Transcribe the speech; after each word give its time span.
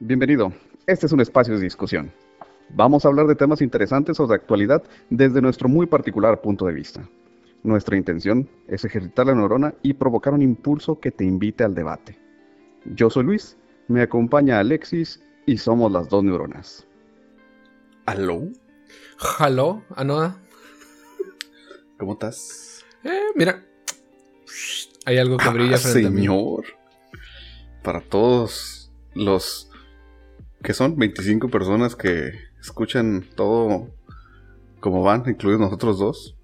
Bienvenido. 0.00 0.52
Este 0.86 1.06
es 1.06 1.12
un 1.12 1.20
espacio 1.20 1.54
de 1.56 1.62
discusión. 1.62 2.12
Vamos 2.70 3.04
a 3.04 3.08
hablar 3.08 3.26
de 3.26 3.34
temas 3.34 3.60
interesantes 3.60 4.18
o 4.20 4.26
de 4.26 4.34
actualidad 4.34 4.82
desde 5.10 5.42
nuestro 5.42 5.68
muy 5.68 5.86
particular 5.86 6.40
punto 6.40 6.66
de 6.66 6.72
vista. 6.72 7.06
Nuestra 7.62 7.96
intención 7.96 8.48
es 8.68 8.84
ejercitar 8.84 9.26
la 9.26 9.34
neurona 9.34 9.74
y 9.82 9.92
provocar 9.94 10.32
un 10.32 10.42
impulso 10.42 10.98
que 11.00 11.10
te 11.10 11.24
invite 11.24 11.64
al 11.64 11.74
debate. 11.74 12.18
Yo 12.86 13.10
soy 13.10 13.24
Luis, 13.24 13.56
me 13.88 14.00
acompaña 14.02 14.58
Alexis 14.58 15.20
y 15.46 15.58
somos 15.58 15.92
las 15.92 16.08
dos 16.08 16.24
neuronas. 16.24 16.86
¿Aló? 18.06 18.44
¿Aló, 19.38 19.82
Anoa? 19.94 20.38
¿Cómo 21.98 22.12
estás? 22.14 22.84
Eh, 23.04 23.20
mira. 23.34 23.62
Hay 25.04 25.18
algo 25.18 25.36
que 25.36 25.48
brilla 25.50 25.76
Ah, 25.76 25.78
frente 25.78 26.06
a 26.06 26.10
mí. 26.10 26.20
señor. 26.22 26.64
Para 27.82 28.00
todos 28.00 28.90
los 29.14 29.69
que 30.62 30.72
son 30.74 30.96
25 30.96 31.48
personas 31.48 31.96
que 31.96 32.32
escuchan 32.60 33.24
todo 33.34 33.88
como 34.80 35.02
van, 35.02 35.24
incluidos 35.26 35.60
nosotros 35.60 35.98
dos. 35.98 36.36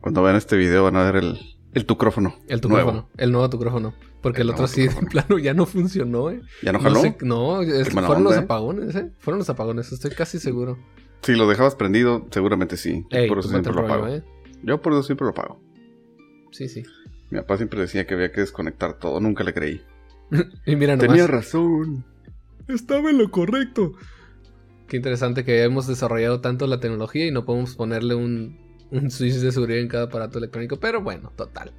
Cuando 0.00 0.22
vean 0.22 0.36
este 0.36 0.56
video 0.56 0.84
van 0.84 0.96
a 0.96 1.04
ver 1.10 1.16
el, 1.22 1.38
el 1.74 1.86
tucrófono. 1.86 2.34
El 2.48 2.60
nuevo. 2.60 2.60
tucrófono. 2.90 3.08
El 3.16 3.32
nuevo 3.32 3.50
tucrófono. 3.50 3.94
Porque 4.22 4.42
El 4.42 4.48
el, 4.48 4.54
otro 4.54 4.66
sí, 4.66 4.82
de 4.82 4.88
tucrófono. 4.88 5.10
plano, 5.10 5.38
ya 5.38 5.54
no 5.54 5.66
funcionó, 5.66 6.30
¿eh? 6.30 6.40
¿Ya 6.62 6.72
no 6.72 6.80
jaló? 6.80 7.00
sé- 7.00 7.16
no, 7.22 7.62
es 7.62 7.88
que 7.88 7.94
mala 7.94 8.06
fueron 8.06 8.26
onda, 8.26 8.36
los 8.36 8.40
¿eh? 8.42 8.44
apagones, 8.44 8.94
¿eh? 8.96 9.10
Fueron 9.18 9.38
los 9.38 9.50
apagones, 9.50 9.92
estoy 9.92 10.10
casi 10.12 10.38
seguro. 10.38 10.78
Si 11.22 11.32
lo 11.34 11.48
dejabas 11.48 11.74
prendido, 11.74 12.26
seguramente 12.30 12.76
sí. 12.76 13.04
Ey, 13.10 13.28
por 13.28 13.38
eso 13.38 13.48
tómate 13.48 13.64
siempre 13.70 13.82
lo 13.82 13.88
apago. 13.94 14.08
¿eh? 14.08 14.24
Yo 14.62 14.80
por 14.80 14.92
eso 14.94 15.02
siempre 15.02 15.24
lo 15.26 15.30
apago. 15.30 15.60
Sí, 16.50 16.68
sí. 16.68 16.82
Mi 17.30 17.38
papá 17.40 17.56
siempre 17.58 17.80
decía 17.80 18.06
que 18.06 18.14
había 18.14 18.32
que 18.32 18.40
desconectar 18.40 18.94
todo. 18.98 19.20
Nunca 19.20 19.44
le 19.44 19.52
creí. 19.54 19.82
Y 20.66 20.76
mira 20.76 20.96
nomás. 20.96 21.08
Tenía 21.08 21.26
razón. 21.26 22.04
Estaba 22.74 23.10
en 23.10 23.18
lo 23.18 23.30
correcto. 23.30 23.92
Qué 24.88 24.96
interesante 24.96 25.44
que 25.44 25.62
hemos 25.62 25.86
desarrollado 25.86 26.40
tanto 26.40 26.66
la 26.66 26.80
tecnología 26.80 27.26
y 27.26 27.30
no 27.30 27.44
podemos 27.44 27.76
ponerle 27.76 28.14
un, 28.14 28.58
un 28.90 29.10
switch 29.10 29.34
de 29.34 29.52
seguridad 29.52 29.80
en 29.80 29.88
cada 29.88 30.04
aparato 30.04 30.38
electrónico. 30.38 30.78
Pero 30.80 31.00
bueno, 31.02 31.32
total. 31.36 31.72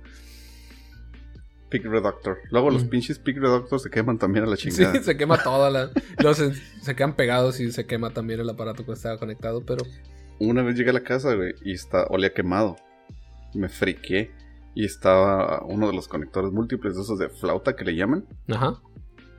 Pick 1.70 1.86
Reductor. 1.86 2.38
Luego 2.52 2.70
los 2.70 2.84
Mm. 2.86 2.90
pinches 2.90 3.20
Pick 3.20 3.38
Reductors 3.38 3.84
se 3.84 3.90
queman 3.90 4.18
también 4.18 4.44
a 4.46 4.48
la 4.48 4.58
Sí, 4.58 4.70
chingada. 4.70 5.02
se 5.02 5.16
quema 5.18 5.42
toda 5.42 5.70
la. 5.70 5.90
Luego 6.20 6.34
se, 6.36 6.54
se 6.54 6.96
quedan 6.96 7.16
pegados 7.16 7.60
y 7.60 7.72
se 7.72 7.86
quema 7.86 8.10
también 8.12 8.40
el 8.42 8.50
aparato 8.50 8.86
que 8.86 8.92
estaba 8.92 9.18
conectado. 9.18 9.64
Pero 9.66 9.84
Una 10.40 10.64
vez 10.64 10.76
llegué 10.76 10.90
a 10.90 10.94
la 10.94 11.04
casa, 11.04 11.34
güey, 11.36 11.54
y 11.64 11.72
está, 11.74 12.06
olía 12.10 12.34
quemado. 12.34 12.76
Me 13.54 13.70
friqué. 13.70 14.32
Y 14.74 14.86
estaba 14.86 15.64
uno 15.66 15.88
de 15.88 15.94
los 15.94 16.08
conectores 16.08 16.52
múltiples 16.54 16.96
de 16.96 17.02
esos 17.02 17.20
de 17.20 17.28
flauta 17.30 17.76
que 17.76 17.84
le 17.84 17.94
llaman. 17.96 18.26
Ajá. 18.50 18.82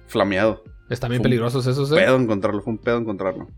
Flameado. 0.06 0.62
Están 0.90 1.10
bien 1.10 1.22
peligrosos 1.22 1.66
esos, 1.66 1.90
¿eh? 1.92 1.96
Pedo 1.96 2.16
encontrarlo, 2.16 2.62
fue 2.62 2.72
un 2.72 2.78
pedo 2.78 2.98
encontrarlo. 2.98 3.48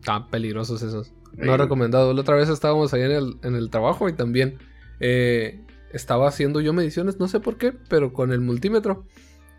Están 0.00 0.28
peligrosos 0.28 0.82
esos. 0.82 1.12
No 1.36 1.56
recomendado. 1.56 2.12
La 2.14 2.20
otra 2.20 2.36
vez 2.36 2.48
estábamos 2.48 2.94
ahí 2.94 3.02
en 3.02 3.10
el, 3.10 3.36
en 3.42 3.54
el 3.54 3.70
trabajo 3.70 4.08
y 4.08 4.12
también 4.12 4.58
eh, 5.00 5.60
estaba 5.92 6.28
haciendo 6.28 6.60
yo 6.60 6.72
mediciones, 6.72 7.18
no 7.18 7.28
sé 7.28 7.40
por 7.40 7.58
qué, 7.58 7.72
pero 7.72 8.12
con 8.12 8.32
el 8.32 8.40
multímetro. 8.40 9.06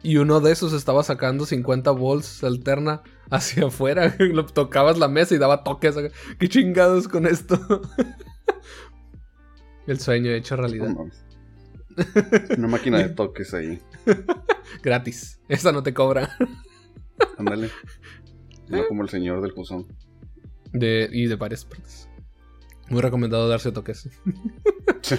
Y 0.02 0.18
uno 0.18 0.40
de 0.40 0.54
esos 0.54 0.72
estaba 0.72 1.04
sacando 1.04 1.46
50 1.46 1.92
volts 1.92 2.44
alterna 2.44 3.02
hacia 3.30 3.68
afuera. 3.68 4.16
Lo 4.20 4.46
tocabas 4.46 4.98
la 4.98 5.08
mesa 5.08 5.36
y 5.36 5.38
daba 5.38 5.64
toques. 5.64 5.96
¿Qué 6.38 6.48
chingados 6.48 7.08
con 7.08 7.28
esto? 7.28 7.58
el 9.88 10.00
sueño 10.00 10.32
hecho 10.32 10.56
realidad. 10.56 10.96
Una 12.58 12.68
máquina 12.68 12.98
de 13.00 13.10
toques 13.16 13.54
ahí. 13.54 13.82
Gratis. 14.84 15.40
Esa 15.48 15.72
no 15.72 15.84
te 15.84 15.94
cobra. 15.94 16.36
Ándale. 17.38 17.70
No 18.70 18.88
como 18.88 19.02
el 19.02 19.10
señor 19.10 19.42
del 19.42 19.54
buzón. 19.54 19.88
De, 20.72 21.10
y 21.12 21.26
de 21.26 21.36
varias 21.36 21.66
partes. 21.66 22.08
Muy 22.88 23.02
recomendado 23.02 23.50
darse 23.50 23.72
toques. 23.72 24.08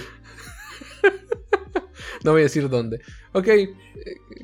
no 2.24 2.30
voy 2.30 2.42
a 2.42 2.44
decir 2.44 2.68
dónde. 2.68 3.00
Ok, 3.32 3.48
eh, 3.48 3.74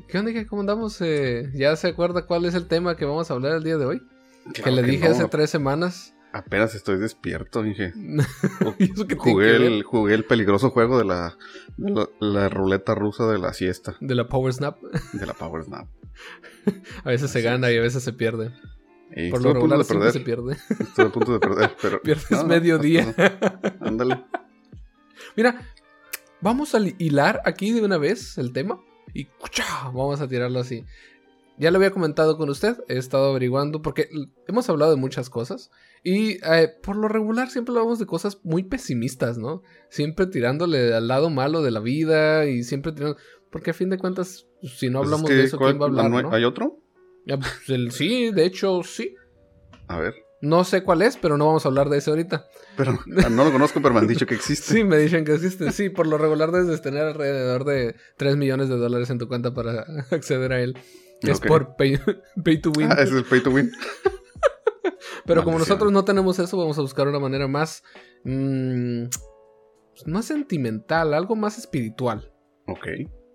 ¿qué 0.09 0.19
onda? 0.19 0.33
¿Cómo 0.49 0.63
andamos? 0.63 1.01
Eh, 1.03 1.53
¿Ya 1.55 1.77
se 1.77 1.87
acuerda 1.87 2.27
cuál 2.27 2.47
es 2.47 2.55
el 2.55 2.67
tema 2.67 2.97
que 2.97 3.05
vamos 3.05 3.31
a 3.31 3.35
hablar 3.35 3.53
el 3.53 3.63
día 3.63 3.77
de 3.77 3.85
hoy? 3.85 4.03
que 4.53 4.71
le 4.73 4.83
dije 4.83 5.09
no. 5.09 5.15
hace 5.15 5.29
tres 5.29 5.51
semanas. 5.51 6.16
Apenas 6.39 6.75
estoy 6.75 6.99
despierto, 6.99 7.63
dije. 7.63 7.93
¿Y 8.79 8.93
eso 8.93 9.07
qué 9.07 9.17
tiene 9.17 9.33
Jugué 9.33 9.57
el, 9.57 9.83
jugué 9.83 10.15
el 10.15 10.25
peligroso 10.25 10.71
juego 10.71 10.99
de 10.99 11.05
la, 11.05 11.37
de 11.77 11.93
la, 11.93 12.09
la 12.21 12.49
ruleta 12.49 12.95
rusa 12.95 13.27
de 13.27 13.39
la 13.39 13.53
siesta. 13.53 13.97
De 14.01 14.15
la 14.15 14.29
Power 14.29 14.53
Snap. 14.53 14.79
De 15.13 15.27
la 15.27 15.33
Power 15.33 15.65
Snap. 15.65 15.89
A 17.05 17.09
veces 17.09 17.31
se 17.31 17.43
gana 17.43 17.71
y 17.71 17.77
a 17.77 17.81
veces 17.81 18.03
se 18.03 18.13
pierde. 18.13 18.51
Y 19.15 19.31
Por 19.31 19.43
lo 19.43 19.55
regular 19.55 19.85
siempre 19.85 20.13
se 20.13 20.21
pierde. 20.21 20.57
Estuve 20.81 21.07
a 21.07 21.13
punto 21.13 21.33
de 21.33 21.39
perder, 21.39 21.77
pero. 21.81 22.03
Pierdes 22.03 22.31
no, 22.31 22.43
no, 22.43 22.49
mediodía. 22.49 23.15
Ándale. 23.81 24.25
Mira, 25.37 25.61
vamos 26.41 26.75
a 26.75 26.79
hilar 26.99 27.41
aquí 27.45 27.73
de 27.73 27.83
una 27.83 27.99
vez 27.99 28.37
el 28.39 28.53
tema 28.53 28.81
y 29.15 29.27
¡cucha! 29.27 29.65
vamos 29.85 30.21
a 30.21 30.29
tirarlo 30.29 30.59
así. 30.59 30.85
Ya 31.59 31.71
lo 31.71 31.79
había 31.79 31.91
comentado 31.91 32.37
con 32.37 32.51
usted, 32.51 32.77
he 32.89 32.99
estado 32.99 33.31
averiguando 33.31 33.81
porque 33.81 34.09
hemos 34.47 34.69
hablado 34.69 34.91
de 34.91 34.99
muchas 34.99 35.31
cosas 35.31 35.71
y 36.05 36.33
eh, 36.45 36.69
por 36.83 36.97
lo 36.97 37.09
regular 37.09 37.49
siempre 37.51 37.73
hablamos 37.75 37.99
de 37.99 38.05
cosas 38.07 38.39
muy 38.43 38.63
pesimistas, 38.65 39.39
¿no? 39.39 39.63
Siempre 39.89 40.27
tirándole 40.27 40.95
al 40.95 41.09
lado 41.09 41.31
malo 41.31 41.63
de 41.63 41.71
la 41.71 41.81
vida 41.81 42.45
y 42.47 42.63
siempre 42.63 42.93
tirando... 42.93 43.17
Porque 43.51 43.71
a 43.71 43.75
fin 43.75 43.89
de 43.89 43.97
cuentas, 43.97 44.47
si 44.63 44.91
no 44.91 44.99
Pues 44.99 45.09
es 45.09 45.13
hablamos 45.15 45.31
que, 45.31 45.35
de 45.37 45.45
eso, 45.45 45.57
¿cuál- 45.57 45.71
¿quién 45.73 45.81
va 45.81 45.85
a 45.87 45.89
hablar? 45.89 46.11
no 46.11 46.17
hay- 46.19 46.23
no? 46.25 46.33
¿Hay 46.33 46.45
otro? 46.45 46.79
Pues, 47.27 47.69
el- 47.69 47.91
sí, 47.91 48.31
de 48.33 48.45
hecho, 48.45 48.83
sí. 48.83 49.15
A 49.89 49.99
ver. 49.99 50.15
No 50.43 50.63
sé 50.65 50.83
cuál 50.83 51.01
es, 51.01 51.17
pero 51.17 51.39
no 51.39 51.47
vamos 51.47 51.65
a 51.65 51.69
hablar 51.69 51.89
de 51.89 51.97
ese 51.99 52.11
ahorita. 52.11 52.45
Pero 52.77 52.99
ah, 53.25 53.31
no 53.31 53.45
lo 53.45 53.51
conozco, 53.53 53.81
pero 53.81 53.95
me 53.95 54.01
han 54.01 54.07
dicho 54.07 54.27
que 54.27 54.35
existe. 54.35 54.75
Sí, 54.75 54.85
me 54.85 54.99
dicen 54.99 55.25
que 55.25 55.33
existe. 55.35 55.73
Sí, 55.73 55.89
por 55.89 56.07
lo 56.07 56.19
regular 56.19 56.53
debes 56.53 56.83
tener 56.83 57.05
alrededor 57.05 57.65
de 57.65 57.95
3 58.19 58.37
millones 58.37 58.69
de 58.69 58.77
dólares 58.77 59.09
en 59.09 59.19
tu 59.19 59.27
cuenta 59.29 59.55
para 59.55 59.87
acceder 60.11 60.53
a 60.53 60.61
él. 60.61 60.77
Es 61.23 61.41
por 61.41 61.77
pay, 61.77 61.99
pay 62.45 62.61
to 62.61 62.71
win. 62.77 62.91
Ah, 62.91 63.03
ese 63.03 63.19
es 63.19 63.25
pay 63.25 63.41
to 63.41 63.51
win. 63.51 63.71
Pero 65.27 65.45
como 65.45 65.59
nosotros 65.59 65.93
no 65.93 66.05
tenemos 66.05 66.39
eso, 66.39 66.57
vamos 66.57 66.79
a 66.79 66.83
buscar 66.83 67.09
una 67.09 67.19
manera 67.19 67.49
más... 67.49 67.83
mm, 68.25 69.05
más 70.07 70.27
sentimental, 70.27 71.15
algo 71.15 71.37
más 71.37 71.59
espiritual. 71.59 72.33
Ok. 72.67 72.87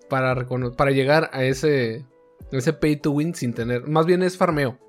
Para, 0.10 0.92
llegar 0.92 1.30
a 1.34 1.44
ese, 1.44 2.06
ese 2.52 2.74
pay 2.74 2.98
to 2.98 3.12
win 3.12 3.34
sin 3.34 3.54
tener... 3.54 3.88
Más 3.88 4.06
bien 4.06 4.24
es 4.24 4.38
farmeo. 4.38 4.80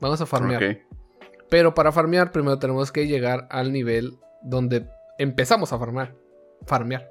Vamos 0.00 0.20
a 0.20 0.26
farmear. 0.26 0.62
Ok. 0.62 0.78
Pero 1.48 1.74
para 1.74 1.92
farmear 1.92 2.32
primero 2.32 2.58
tenemos 2.58 2.90
que 2.92 3.06
llegar 3.06 3.46
al 3.50 3.72
nivel 3.72 4.18
donde 4.42 4.88
empezamos 5.18 5.72
a 5.72 5.78
farmear. 5.78 6.14
Farmear. 6.66 7.10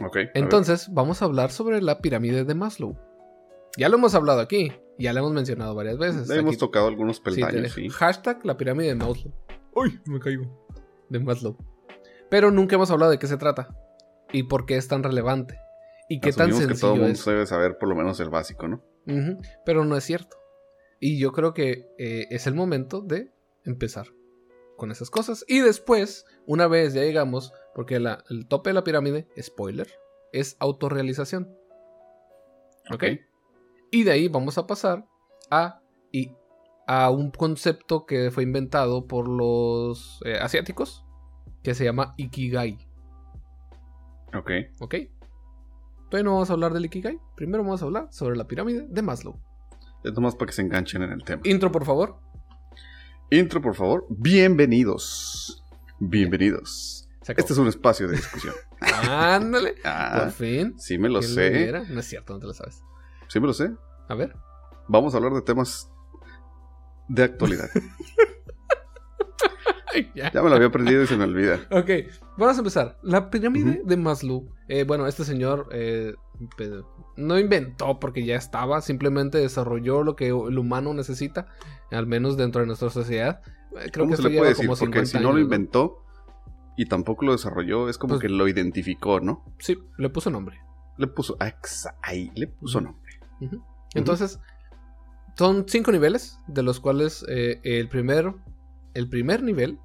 Ok. 0.00 0.16
a. 0.16 0.30
Entonces, 0.34 0.88
vamos 0.92 1.22
a 1.22 1.24
hablar 1.24 1.50
sobre 1.50 1.82
la 1.82 1.98
pirámide 1.98 2.44
de 2.44 2.54
Maslow. 2.54 2.96
Ya 3.76 3.88
lo 3.88 3.96
hemos 3.96 4.14
hablado 4.14 4.40
aquí, 4.40 4.72
ya 4.98 5.12
lo 5.12 5.20
hemos 5.20 5.32
mencionado 5.32 5.74
varias 5.74 5.98
veces. 5.98 6.28
Le 6.28 6.36
hemos 6.36 6.52
Aquí- 6.54 6.60
tocado 6.60 6.86
algunos 6.88 7.16
sí, 7.16 7.22
peldaños, 7.22 7.72
sí. 7.72 7.88
Hashtag 7.88 8.44
la 8.44 8.56
pirámide 8.56 8.88
de 8.88 8.94
Maslow. 8.96 9.32
¡Uy! 9.74 10.00
Me 10.06 10.18
caigo. 10.18 10.66
De 11.08 11.20
Maslow. 11.20 11.56
Pero 12.28 12.50
nunca 12.50 12.76
hemos 12.76 12.90
hablado 12.90 13.10
de 13.10 13.18
qué 13.18 13.26
se 13.26 13.36
trata. 13.36 13.76
Y 14.32 14.44
por 14.44 14.66
qué 14.66 14.76
es 14.76 14.86
tan 14.88 15.02
relevante. 15.02 15.58
Y 16.08 16.20
qué 16.20 16.32
tan 16.32 16.50
Asumimos 16.50 16.74
que 16.74 16.80
todo 16.80 16.92
el 16.94 16.98
sencillo 16.98 17.06
mundo 17.06 17.18
es. 17.18 17.24
debe 17.24 17.46
saber 17.46 17.78
por 17.78 17.88
lo 17.88 17.94
menos 17.94 18.18
el 18.20 18.30
básico, 18.30 18.68
¿no? 18.68 18.82
Pero 19.64 19.84
no 19.84 19.96
es 19.96 20.04
cierto. 20.04 20.36
Y 21.00 21.18
yo 21.18 21.32
creo 21.32 21.54
que 21.54 21.88
eh, 21.98 22.26
es 22.30 22.46
el 22.46 22.54
momento 22.54 23.00
de 23.00 23.32
empezar 23.64 24.06
con 24.76 24.90
esas 24.90 25.10
cosas. 25.10 25.44
Y 25.48 25.60
después, 25.60 26.26
una 26.46 26.66
vez 26.68 26.94
ya 26.94 27.02
llegamos, 27.02 27.52
porque 27.74 27.98
la- 28.00 28.22
el 28.28 28.46
tope 28.46 28.70
de 28.70 28.74
la 28.74 28.84
pirámide, 28.84 29.28
spoiler, 29.40 29.88
es 30.32 30.56
autorrealización. 30.60 31.52
¿Ok? 32.92 33.04
Y 33.90 34.04
de 34.04 34.12
ahí 34.12 34.28
vamos 34.28 34.56
a 34.58 34.66
pasar 34.66 35.06
a, 35.50 35.80
y, 36.12 36.32
a 36.86 37.10
un 37.10 37.30
concepto 37.30 38.06
que 38.06 38.30
fue 38.30 38.42
inventado 38.42 39.06
por 39.06 39.28
los 39.28 40.20
eh, 40.24 40.38
asiáticos, 40.40 41.04
que 41.62 41.74
se 41.74 41.84
llama 41.84 42.14
Ikigai. 42.16 42.78
Ok. 44.34 44.50
¿Ok? 44.80 44.94
Todavía 46.08 46.24
no 46.24 46.32
vamos 46.34 46.50
a 46.50 46.52
hablar 46.52 46.72
del 46.72 46.84
Ikigai. 46.86 47.18
Primero 47.36 47.62
vamos 47.64 47.82
a 47.82 47.84
hablar 47.86 48.08
sobre 48.10 48.36
la 48.36 48.46
pirámide 48.46 48.86
de 48.88 49.02
Maslow. 49.02 49.40
Es 50.04 50.12
nomás 50.12 50.34
para 50.34 50.46
que 50.46 50.52
se 50.54 50.62
enganchen 50.62 51.02
en 51.02 51.12
el 51.12 51.22
tema. 51.24 51.42
Intro, 51.44 51.70
por 51.70 51.84
favor. 51.84 52.18
Intro, 53.30 53.60
por 53.60 53.74
favor. 53.74 54.06
Bienvenidos. 54.08 55.64
Bienvenidos. 55.98 57.08
Este 57.28 57.52
es 57.52 57.58
un 57.58 57.68
espacio 57.68 58.08
de 58.08 58.16
discusión. 58.16 58.54
Ándale. 59.08 59.72
Por 59.74 59.80
Ah, 59.84 60.30
fin. 60.34 60.74
sí 60.78 60.98
me 60.98 61.08
lo 61.08 61.20
¿Quién 61.20 61.32
sé. 61.34 61.72
No 61.90 62.00
es 62.00 62.06
cierto, 62.06 62.32
no 62.32 62.40
te 62.40 62.46
lo 62.46 62.54
sabes. 62.54 62.82
Sí 63.30 63.40
me 63.40 63.46
lo 63.46 63.52
sé. 63.54 63.70
A 64.08 64.14
ver. 64.14 64.36
Vamos 64.88 65.14
a 65.14 65.16
hablar 65.16 65.32
de 65.32 65.42
temas 65.42 65.90
de 67.08 67.22
actualidad. 67.24 67.68
Ya. 70.14 70.30
Ya 70.30 70.40
me 70.42 70.48
lo 70.48 70.54
había 70.54 70.68
aprendido 70.68 71.02
y 71.02 71.06
se 71.08 71.16
me 71.16 71.24
olvida. 71.24 71.58
Ok, 71.72 71.90
vamos 72.38 72.56
a 72.56 72.60
empezar. 72.60 72.98
La 73.02 73.28
pirámide 73.28 73.82
de 73.84 73.96
Maslow. 73.96 74.48
eh, 74.68 74.84
bueno, 74.84 75.08
este 75.08 75.24
señor 75.24 75.68
eh, 75.72 76.14
pe- 76.56 76.82
no 77.16 77.38
inventó 77.40 77.98
porque 77.98 78.24
ya 78.24 78.36
estaba, 78.36 78.80
simplemente 78.82 79.38
desarrolló 79.38 80.04
lo 80.04 80.14
que 80.14 80.28
el 80.28 80.58
humano 80.58 80.94
necesita, 80.94 81.48
al 81.90 82.06
menos 82.06 82.36
dentro 82.36 82.60
de 82.60 82.68
nuestra 82.68 82.88
sociedad. 82.90 83.40
Eh, 83.76 83.90
Creo 83.92 84.04
¿Cómo 84.04 84.10
que 84.16 84.22
se 84.22 84.28
le 84.28 84.38
puede 84.38 84.50
decir? 84.50 84.66
como 84.66 84.76
50 84.76 84.96
Porque 84.96 85.06
si 85.06 85.18
no 85.18 85.32
lo 85.32 85.40
inventó 85.40 86.04
y 86.76 86.86
tampoco 86.86 87.24
lo 87.26 87.32
desarrolló, 87.32 87.88
es 87.88 87.98
como 87.98 88.12
Pues- 88.14 88.20
que 88.22 88.28
lo 88.28 88.46
identificó, 88.46 89.18
¿no? 89.18 89.44
Sí, 89.58 89.76
le 89.98 90.08
puso 90.08 90.30
nombre. 90.30 90.60
Le 90.98 91.08
puso. 91.08 91.36
ah, 91.40 91.52
ahí, 92.02 92.30
le 92.36 92.46
puso 92.46 92.78
Ujú. 92.78 92.96
Entonces, 93.94 94.40
son 95.36 95.64
cinco 95.68 95.92
niveles, 95.92 96.38
de 96.46 96.62
los 96.62 96.80
cuales 96.80 97.24
eh, 97.28 97.60
el, 97.64 97.88
primer, 97.88 98.34
el 98.94 99.08
primer 99.08 99.42
nivel, 99.42 99.78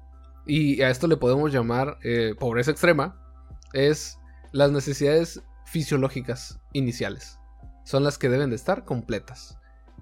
y 0.46 0.82
a 0.82 0.90
esto 0.90 1.06
le 1.06 1.16
podemos 1.16 1.52
llamar 1.52 1.98
eh, 2.02 2.34
pobreza 2.38 2.70
extrema, 2.70 3.20
es 3.72 4.18
las 4.52 4.70
necesidades 4.70 5.42
fisiológicas 5.64 6.60
iniciales. 6.72 7.38
Son 7.84 8.04
las 8.04 8.18
que 8.18 8.28
deben 8.28 8.50
de 8.50 8.56
estar 8.56 8.84
completas. 8.84 9.58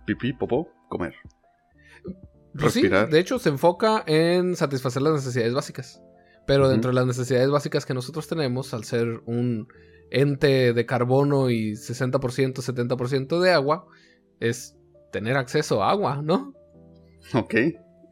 Pipí, 0.07 0.33
popó, 0.33 0.69
comer. 0.89 1.15
Pues 2.59 2.73
sí, 2.73 2.83
Respirar. 2.83 3.11
de 3.11 3.19
hecho, 3.19 3.39
se 3.39 3.49
enfoca 3.49 4.05
en 4.07 4.57
satisfacer 4.57 5.03
las 5.03 5.15
necesidades 5.15 5.55
básicas. 5.55 6.03
Pero 6.47 6.69
dentro 6.69 6.91
de 6.91 6.95
las 6.95 7.07
necesidades 7.07 7.51
básicas 7.51 7.87
que 7.87 7.95
nosotros 7.95 8.29
tenemos, 8.29 8.75
al 8.75 8.85
ser 8.85 9.23
un 9.25 9.67
ente 10.15 10.73
de 10.73 10.87
carbono 10.87 11.51
y 11.51 11.73
60%, 11.73 12.55
70% 12.55 13.41
de 13.41 13.51
agua, 13.51 13.87
es 14.41 14.77
tener 15.13 15.37
acceso 15.37 15.83
a 15.83 15.91
agua, 15.91 16.23
¿no? 16.23 16.55
Ok. 17.35 17.55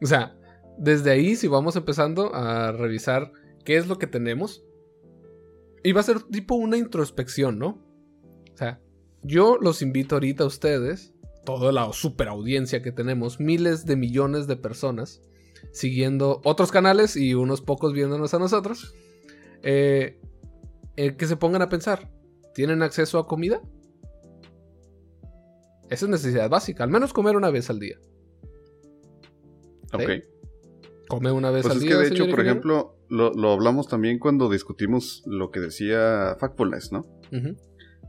O 0.01 0.05
sea, 0.05 0.35
desde 0.77 1.11
ahí, 1.11 1.35
si 1.35 1.47
vamos 1.47 1.75
empezando 1.75 2.35
a 2.35 2.71
revisar 2.73 3.31
qué 3.63 3.77
es 3.77 3.87
lo 3.87 3.97
que 3.97 4.07
tenemos, 4.07 4.65
y 5.83 5.93
va 5.93 6.01
a 6.01 6.03
ser 6.03 6.21
tipo 6.23 6.55
una 6.55 6.77
introspección, 6.77 7.57
¿no? 7.57 7.81
O 8.53 8.57
sea, 8.57 8.81
yo 9.21 9.57
los 9.59 9.81
invito 9.81 10.15
ahorita 10.15 10.43
a 10.43 10.47
ustedes, 10.47 11.13
toda 11.45 11.71
la 11.71 11.91
super 11.93 12.27
audiencia 12.27 12.81
que 12.81 12.91
tenemos, 12.91 13.39
miles 13.39 13.85
de 13.85 13.95
millones 13.95 14.47
de 14.47 14.57
personas, 14.57 15.21
siguiendo 15.71 16.41
otros 16.43 16.71
canales 16.71 17.15
y 17.15 17.33
unos 17.33 17.61
pocos 17.61 17.93
viéndonos 17.93 18.33
a 18.33 18.39
nosotros, 18.39 18.93
eh, 19.61 20.19
eh, 20.95 21.15
que 21.15 21.25
se 21.27 21.35
pongan 21.37 21.61
a 21.61 21.69
pensar, 21.69 22.09
¿tienen 22.53 22.81
acceso 22.83 23.17
a 23.19 23.27
comida? 23.27 23.61
Esa 25.89 26.05
es 26.05 26.09
necesidad 26.09 26.49
básica, 26.49 26.83
al 26.83 26.89
menos 26.89 27.13
comer 27.13 27.35
una 27.35 27.49
vez 27.51 27.69
al 27.69 27.79
día. 27.79 27.97
Ok. 29.93 30.09
Come 31.07 31.31
una 31.31 31.51
vez 31.51 31.63
Pues 31.63 31.71
al 31.73 31.77
es 31.77 31.83
día. 31.83 31.91
que 31.91 31.97
de 32.03 32.07
hecho, 32.07 32.29
por 32.29 32.39
ejemplo, 32.39 32.97
lo, 33.09 33.31
lo 33.33 33.51
hablamos 33.51 33.87
también 33.87 34.17
cuando 34.17 34.49
discutimos 34.49 35.21
lo 35.25 35.51
que 35.51 35.59
decía 35.59 36.35
Factfulness, 36.39 36.91
¿no? 36.91 36.99
Ujú. 37.31 37.55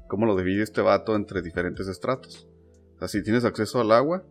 Cómo 0.09 0.27
lo 0.27 0.37
divide 0.37 0.63
este 0.63 0.81
vato 0.81 1.15
entre 1.17 1.43
diferentes 1.43 1.89
estratos. 1.89 2.49
O 2.97 2.99
sea, 3.01 3.09
si 3.09 3.23
tienes 3.23 3.45
acceso 3.45 3.81
al 3.81 3.91
agua, 3.93 4.25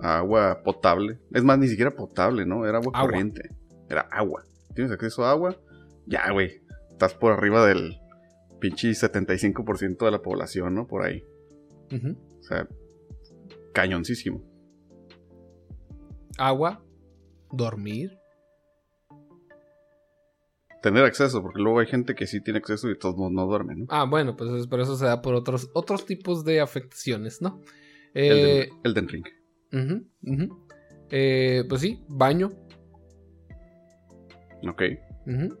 a 0.00 0.18
agua 0.18 0.62
potable. 0.64 1.20
Es 1.32 1.44
más, 1.44 1.58
ni 1.58 1.68
siquiera 1.68 1.94
potable, 1.94 2.44
¿no? 2.44 2.66
Era 2.66 2.78
agua, 2.78 2.90
Agua. 2.94 3.08
corriente. 3.10 3.48
Era 3.88 4.02
agua. 4.10 4.44
Tienes 4.74 4.92
acceso 4.92 5.24
a 5.24 5.30
agua, 5.30 5.56
ya, 6.06 6.30
güey. 6.32 6.60
Estás 7.00 7.14
por 7.14 7.32
arriba 7.32 7.66
del 7.66 7.98
pinche 8.60 8.90
75% 8.90 10.04
de 10.04 10.10
la 10.10 10.20
población, 10.20 10.74
¿no? 10.74 10.86
Por 10.86 11.02
ahí. 11.02 11.24
Ujú. 11.90 12.10
O 12.38 12.42
sea, 12.42 12.68
cañoncísimo. 13.72 14.44
Agua, 16.36 16.84
dormir. 17.50 18.18
Tener 20.82 21.02
acceso, 21.06 21.40
porque 21.40 21.62
luego 21.62 21.78
hay 21.80 21.86
gente 21.86 22.14
que 22.14 22.26
sí 22.26 22.42
tiene 22.42 22.58
acceso 22.58 22.86
y 22.86 22.90
de 22.90 22.96
todos 22.98 23.16
modos 23.16 23.32
no 23.32 23.46
duerme, 23.46 23.76
¿no? 23.76 23.86
Ah, 23.88 24.04
bueno, 24.04 24.36
pues 24.36 24.50
es- 24.50 24.66
pero 24.66 24.82
eso 24.82 24.94
se 24.98 25.06
da 25.06 25.22
por 25.22 25.32
otros, 25.34 25.70
otros 25.72 26.04
tipos 26.04 26.44
de 26.44 26.60
afectaciones, 26.60 27.40
¿no? 27.40 27.62
Eh, 28.12 28.68
Elden, 28.84 29.08
Elden 29.08 29.08
Ring. 29.08 29.24
Eh, 31.08 31.64
pues 31.66 31.80
sí, 31.80 32.04
baño. 32.08 32.50
Ok. 34.68 34.82
ujú. 35.26 35.56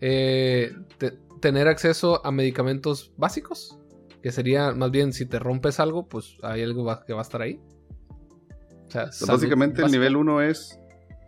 Eh, 0.00 0.72
te- 0.98 1.18
tener 1.40 1.68
acceso 1.68 2.24
a 2.24 2.30
medicamentos 2.32 3.12
básicos. 3.16 3.76
Que 4.22 4.32
sería 4.32 4.72
más 4.72 4.90
bien 4.90 5.12
si 5.14 5.24
te 5.26 5.38
rompes 5.38 5.80
algo, 5.80 6.06
pues 6.06 6.36
hay 6.42 6.62
algo 6.62 6.84
va- 6.84 7.04
que 7.06 7.12
va 7.14 7.20
a 7.20 7.22
estar 7.22 7.40
ahí. 7.40 7.58
O 8.86 8.90
sea, 8.90 9.08
Básicamente 9.26 9.82
el 9.82 9.90
nivel 9.92 10.16
1 10.16 10.42
es 10.42 10.78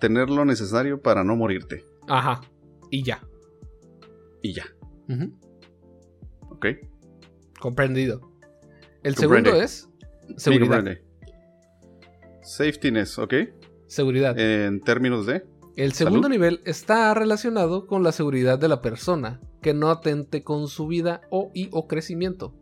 tener 0.00 0.28
lo 0.28 0.44
necesario 0.44 1.00
para 1.00 1.24
no 1.24 1.34
morirte. 1.36 1.84
Ajá. 2.08 2.40
Y 2.90 3.02
ya. 3.02 3.22
Y 4.42 4.52
ya. 4.52 4.64
Ujú. 5.08 5.32
¿Ok? 6.50 6.66
Comprendido. 7.60 8.30
El 9.02 9.14
Comprende. 9.14 9.50
segundo 9.50 9.64
es 9.64 9.88
seguridad. 10.36 10.84
Safetyness, 12.42 13.18
¿ok? 13.18 13.34
Seguridad. 13.86 14.38
En 14.38 14.80
términos 14.80 15.26
de... 15.26 15.44
El 15.76 15.92
segundo 15.92 16.22
Salud. 16.28 16.32
nivel 16.34 16.60
está 16.64 17.12
relacionado 17.14 17.86
con 17.86 18.02
la 18.02 18.12
seguridad 18.12 18.58
de 18.58 18.68
la 18.68 18.82
persona, 18.82 19.40
que 19.62 19.72
no 19.72 19.90
atente 19.90 20.42
con 20.44 20.68
su 20.68 20.86
vida 20.86 21.22
o, 21.30 21.50
y, 21.54 21.68
o 21.72 21.86
crecimiento. 21.88 22.54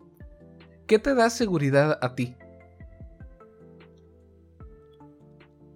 ¿Qué 0.86 0.98
te 0.98 1.14
da 1.14 1.30
seguridad 1.30 1.98
a 2.02 2.14
ti? 2.14 2.36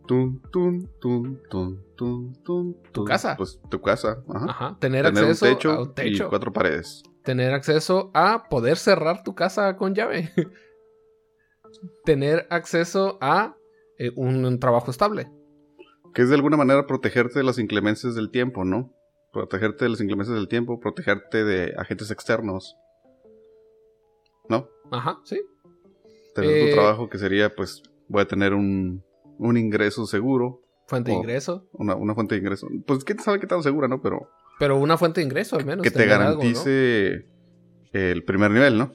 Tun, 0.07 0.41
tun, 0.53 0.91
tun, 1.51 2.83
Tu 2.93 3.05
casa. 3.05 3.37
Pues 3.37 3.59
tu 3.71 3.81
casa. 3.81 4.23
Ajá. 4.29 4.47
Ajá. 4.51 4.77
Tener, 4.79 5.07
Tener 5.07 5.25
un 5.25 5.31
acceso 5.31 5.47
techo, 5.47 5.71
a 5.73 5.83
un 5.83 5.95
techo. 5.95 6.27
y 6.27 6.29
cuatro 6.29 6.53
paredes. 6.53 7.03
Tener 7.23 7.55
acceso 7.55 8.11
a 8.13 8.45
poder 8.51 8.77
cerrar 8.77 9.23
tu 9.25 9.35
casa 9.35 9.77
con 9.77 9.95
llave. 9.95 10.31
Tener 12.05 12.47
acceso 12.51 13.17
a 13.21 13.57
eh, 13.99 14.13
un, 14.15 14.45
un 14.45 14.61
trabajo 14.61 14.91
estable. 14.91 15.31
Que 16.15 16.23
es 16.23 16.29
de 16.29 16.37
alguna 16.37 16.57
manera 16.57 16.87
protegerte 16.87 17.39
de 17.41 17.45
las 17.45 17.59
inclemencias 17.59 18.15
del 18.15 18.31
tiempo, 18.31 18.65
¿no? 18.65 18.93
Protegerte 19.33 19.85
de 19.85 19.89
las 19.91 20.01
inclemencias 20.01 20.37
del 20.37 20.49
tiempo, 20.49 20.79
protegerte 20.81 21.45
de 21.45 21.75
agentes 21.77 22.11
externos. 22.11 22.77
¿No? 24.49 24.69
Ajá, 24.91 25.19
sí. 25.25 25.41
Tener 26.35 26.51
Eh, 26.51 26.69
tu 26.71 26.75
trabajo 26.77 27.09
que 27.09 27.19
sería, 27.19 27.55
pues, 27.55 27.83
voy 28.09 28.23
a 28.23 28.27
tener 28.29 28.55
un, 28.55 29.03
un 29.39 29.57
ingreso 29.57 30.07
seguro, 30.07 30.61
Fuente 30.87 31.11
de 31.13 31.17
ingreso. 31.17 31.67
una, 31.73 31.95
una 31.97 32.15
fuente 32.15 32.35
de 32.35 32.41
ingreso. 32.43 32.69
Pues, 32.87 33.05
¿quién 33.05 33.19
sabe 33.19 33.41
qué 33.41 33.47
tan 33.47 33.63
segura, 33.63 33.89
no? 33.89 34.03
Pero 34.03 34.29
Pero 34.59 34.77
una 34.79 34.99
fuente 34.99 35.21
de 35.21 35.25
ingreso 35.27 35.57
al 35.57 35.65
menos. 35.65 35.83
que 35.83 35.91
te 35.91 35.99
tener 36.01 36.15
algo, 36.21 36.35
¿no? 36.35 36.39
garantice 36.41 37.27
el 37.93 38.23
primer 38.25 38.51
nivel, 38.51 38.77
¿no? 38.77 38.93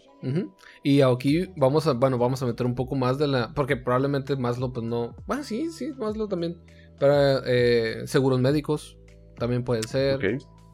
Y 0.83 1.01
aquí 1.01 1.49
vamos 1.55 1.87
a, 1.87 1.93
bueno, 1.93 2.17
vamos 2.17 2.43
a 2.43 2.45
meter 2.45 2.65
un 2.65 2.75
poco 2.75 2.95
más 2.95 3.17
de 3.17 3.27
la, 3.27 3.53
porque 3.55 3.75
probablemente 3.77 4.35
Maslow 4.35 4.71
pues 4.73 4.85
no, 4.85 5.15
bueno, 5.25 5.43
sí, 5.43 5.71
sí, 5.71 5.93
Maslow 5.97 6.27
también, 6.27 6.57
para 6.99 7.41
eh, 7.45 8.03
seguros 8.05 8.39
médicos 8.39 8.97
también 9.37 9.63
pueden 9.63 9.83
ser, 9.83 10.19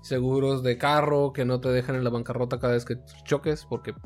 seguros 0.01 0.63
de 0.63 0.77
carro 0.77 1.33
que 1.33 1.45
no 1.45 1.59
te 1.61 1.69
dejan 1.69 1.95
en 1.95 2.03
la 2.03 2.09
bancarrota 2.09 2.59
cada 2.59 2.73
vez 2.73 2.85
que 2.85 2.97
choques, 3.25 3.65
porque 3.69 3.93
por 3.93 4.01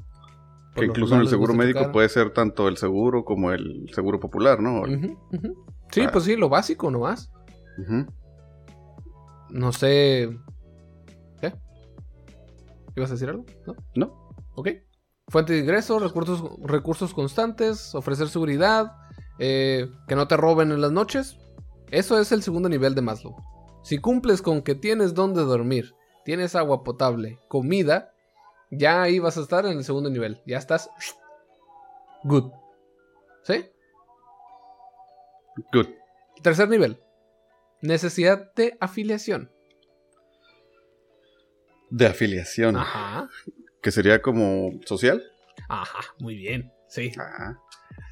Que 0.75 0.81
lo 0.81 0.87
incluso 0.87 1.15
en 1.15 1.21
el 1.21 1.27
seguro 1.29 1.53
médico 1.53 1.79
chocar. 1.79 1.91
puede 1.93 2.09
ser 2.09 2.31
tanto 2.31 2.67
el 2.67 2.77
seguro 2.77 3.23
como 3.25 3.51
el 3.51 3.89
seguro 3.93 4.19
popular, 4.19 4.59
¿no? 4.61 4.83
Sí, 5.91 6.01
Ah. 6.01 6.09
pues 6.11 6.25
sí, 6.25 6.35
lo 6.35 6.49
básico 6.49 6.91
nomás. 6.91 7.31
Ujú. 7.79 8.05
No 9.49 9.71
sé. 9.71 10.29
¿Qué? 11.41 11.53
¿Ibas 12.95 13.09
a 13.09 13.13
decir 13.13 13.29
algo? 13.29 13.45
¿No? 13.65 13.75
No. 13.95 14.29
Ok. 14.55 14.69
Fuente 15.29 15.53
de 15.53 15.59
ingreso, 15.59 15.99
recursos, 15.99 16.43
recursos 16.63 17.13
constantes, 17.13 17.93
ofrecer 17.95 18.27
seguridad, 18.29 18.91
eh, 19.39 19.89
que 20.07 20.15
no 20.15 20.27
te 20.27 20.37
roben 20.37 20.71
en 20.71 20.81
las 20.81 20.91
noches. 20.91 21.37
Eso 21.91 22.19
es 22.19 22.31
el 22.31 22.43
segundo 22.43 22.69
nivel 22.69 22.95
de 22.95 23.01
Maslow. 23.01 23.35
Si 23.83 23.97
cumples 23.97 24.41
con 24.41 24.61
que 24.61 24.75
tienes 24.75 25.13
donde 25.13 25.41
dormir, 25.41 25.95
tienes 26.23 26.55
agua 26.55 26.83
potable, 26.83 27.39
comida, 27.47 28.13
ya 28.71 29.01
ahí 29.01 29.19
vas 29.19 29.37
a 29.37 29.41
estar 29.41 29.65
en 29.65 29.77
el 29.77 29.83
segundo 29.83 30.09
nivel. 30.09 30.41
Ya 30.45 30.57
estás 30.57 30.89
good. 32.23 32.51
¿Sí? 33.43 33.65
Good. 35.73 35.87
Tercer 36.41 36.69
nivel. 36.69 37.01
Necesidad 37.81 38.53
de 38.53 38.77
afiliación. 38.79 39.51
De 41.89 42.05
afiliación. 42.05 42.77
Ajá. 42.77 43.29
Que 43.81 43.91
sería 43.91 44.21
como 44.21 44.79
social. 44.85 45.23
Ajá, 45.67 45.99
muy 46.19 46.35
bien. 46.35 46.71
Sí. 46.87 47.11
Ah. 47.17 47.57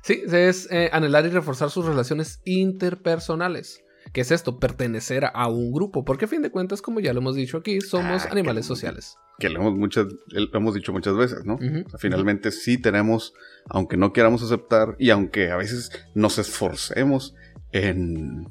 Sí, 0.04 0.22
es 0.32 0.68
eh, 0.72 0.90
anhelar 0.94 1.26
y 1.26 1.30
reforzar 1.30 1.70
sus 1.70 1.86
relaciones 1.86 2.40
interpersonales. 2.46 3.84
¿Qué 4.14 4.22
es 4.22 4.32
esto? 4.32 4.58
Pertenecer 4.60 5.26
a 5.34 5.48
un 5.50 5.72
grupo. 5.74 6.06
Porque 6.06 6.26
a 6.26 6.28
fin 6.30 6.42
de 6.42 6.50
cuentas, 6.50 6.82
como 6.82 7.00
ya 7.02 7.14
lo 7.14 7.20
hemos 7.20 7.36
dicho 7.36 7.58
aquí, 7.58 7.82
somos 7.82 8.26
Ah, 8.26 8.30
animales 8.32 8.66
sociales. 8.66 9.16
Que 9.38 9.50
lo 9.50 9.60
hemos, 9.60 9.76
muchas, 9.76 10.08
lo 10.28 10.48
hemos 10.58 10.74
dicho 10.74 10.94
muchas 10.94 11.16
veces, 11.18 11.44
¿no? 11.46 11.56
Ujú. 11.56 11.84
O 11.86 11.90
sea, 11.90 12.00
finalmente 12.00 12.52
sí 12.52 12.82
tenemos, 12.82 13.34
aunque 13.70 13.98
no 13.98 14.14
queramos 14.14 14.42
aceptar 14.44 14.96
y 14.98 15.10
aunque 15.10 15.52
a 15.52 15.58
veces 15.58 15.92
nos 16.16 16.40
esforcemos 16.40 17.36
en, 17.74 18.48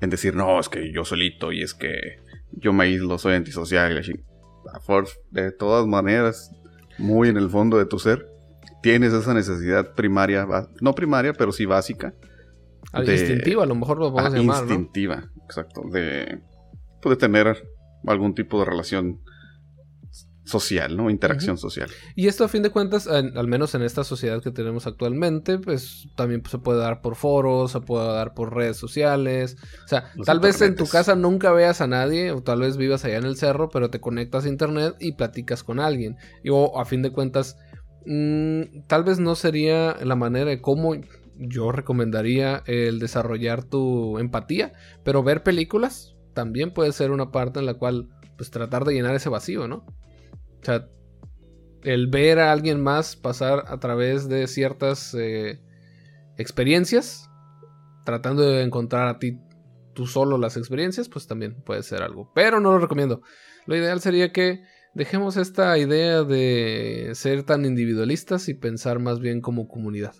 en 0.00 0.10
decir, 0.10 0.34
no, 0.36 0.60
es 0.60 0.68
que 0.68 0.92
yo 0.92 1.04
solito 1.04 1.50
y 1.52 1.62
es 1.62 1.74
que 1.74 1.90
yo 2.52 2.72
me 2.72 2.84
aíslo, 2.84 3.18
soy 3.18 3.34
antisocial 3.34 3.90
y 3.90 3.94
la 3.96 4.00
ching- 4.02 4.24
a 4.72 4.80
for- 4.80 5.08
De 5.30 5.50
todas 5.50 5.86
maneras, 5.86 6.50
muy 6.98 7.28
en 7.28 7.36
el 7.36 7.50
fondo 7.50 7.76
de 7.78 7.84
tu 7.86 7.98
ser, 7.98 8.26
tienes 8.84 9.12
esa 9.12 9.34
necesidad 9.34 9.94
primaria, 9.94 10.46
no 10.80 10.94
primaria, 10.94 11.32
pero 11.32 11.50
sí 11.52 11.64
básica. 11.66 12.14
Al 12.92 13.06
de- 13.06 13.14
instintivo, 13.14 13.62
a 13.62 13.66
lo 13.66 13.74
mejor 13.74 13.98
lo 13.98 14.12
vamos 14.12 14.32
Ah, 14.32 14.36
a 14.36 14.38
llamar, 14.38 14.64
¿no? 14.64 14.74
instintiva, 14.74 15.24
exacto, 15.48 15.82
de, 15.90 16.40
pues, 17.02 17.16
de 17.16 17.20
tener 17.20 17.66
algún 18.06 18.34
tipo 18.34 18.58
de 18.60 18.66
relación 18.66 19.20
social, 20.46 20.94
¿no? 20.94 21.08
Interacción 21.08 21.56
social. 21.56 21.88
Y 22.14 22.28
esto 22.28 22.44
a 22.44 22.48
fin 22.48 22.62
de 22.62 22.68
cuentas, 22.68 23.06
en- 23.06 23.36
al 23.38 23.48
menos 23.48 23.74
en 23.74 23.80
esta 23.80 24.04
sociedad 24.04 24.42
que 24.42 24.50
tenemos 24.50 24.86
actualmente, 24.86 25.58
pues 25.58 26.06
también 26.16 26.42
se 26.46 26.58
puede 26.58 26.80
dar 26.80 27.00
por 27.00 27.16
foros, 27.16 27.72
se 27.72 27.80
puede 27.80 28.06
dar 28.12 28.34
por 28.34 28.54
redes 28.54 28.76
sociales. 28.76 29.56
O 29.86 29.88
sea, 29.88 30.10
Los 30.14 30.26
tal 30.26 30.40
vez 30.40 30.60
en 30.60 30.76
tu 30.76 30.86
casa 30.86 31.14
nunca 31.16 31.50
veas 31.52 31.80
a 31.80 31.86
nadie, 31.86 32.30
o 32.30 32.42
tal 32.42 32.60
vez 32.60 32.76
vivas 32.76 33.06
allá 33.06 33.16
en 33.16 33.24
el 33.24 33.36
cerro, 33.36 33.70
pero 33.70 33.88
te 33.88 34.00
conectas 34.00 34.44
a 34.44 34.48
internet 34.50 34.94
y 35.00 35.12
platicas 35.12 35.64
con 35.64 35.80
alguien. 35.80 36.16
Y 36.42 36.50
o 36.50 36.78
a 36.78 36.84
fin 36.84 37.00
de 37.00 37.10
cuentas, 37.10 37.56
mm, 38.06 38.86
tal 38.86 39.04
vez 39.04 39.18
no 39.18 39.34
sería 39.34 39.96
la 40.02 40.16
manera 40.16 40.50
de 40.50 40.60
cómo 40.60 40.94
yo 41.36 41.72
recomendaría 41.72 42.62
el 42.66 42.98
desarrollar 42.98 43.64
tu 43.64 44.18
empatía, 44.18 44.72
pero 45.02 45.22
ver 45.22 45.42
películas 45.42 46.14
también 46.32 46.72
puede 46.72 46.92
ser 46.92 47.10
una 47.10 47.30
parte 47.30 47.60
en 47.60 47.66
la 47.66 47.74
cual 47.74 48.08
pues 48.36 48.50
tratar 48.50 48.84
de 48.84 48.94
llenar 48.94 49.14
ese 49.14 49.28
vacío, 49.28 49.68
¿no? 49.68 49.84
O 50.60 50.64
sea, 50.64 50.88
el 51.82 52.08
ver 52.08 52.38
a 52.38 52.52
alguien 52.52 52.80
más 52.80 53.16
pasar 53.16 53.64
a 53.68 53.78
través 53.78 54.28
de 54.28 54.46
ciertas 54.46 55.14
eh, 55.14 55.60
experiencias, 56.38 57.28
tratando 58.04 58.42
de 58.42 58.62
encontrar 58.62 59.08
a 59.08 59.18
ti 59.18 59.38
tú 59.94 60.06
solo 60.06 60.38
las 60.38 60.56
experiencias, 60.56 61.08
pues 61.08 61.26
también 61.26 61.62
puede 61.62 61.82
ser 61.82 62.02
algo. 62.02 62.32
Pero 62.34 62.60
no 62.60 62.72
lo 62.72 62.78
recomiendo. 62.78 63.22
Lo 63.66 63.76
ideal 63.76 64.00
sería 64.00 64.32
que 64.32 64.62
dejemos 64.94 65.36
esta 65.36 65.76
idea 65.78 66.22
de 66.22 67.10
ser 67.14 67.42
tan 67.42 67.64
individualistas 67.64 68.48
y 68.48 68.54
pensar 68.54 68.98
más 68.98 69.20
bien 69.20 69.40
como 69.40 69.68
comunidad. 69.68 70.14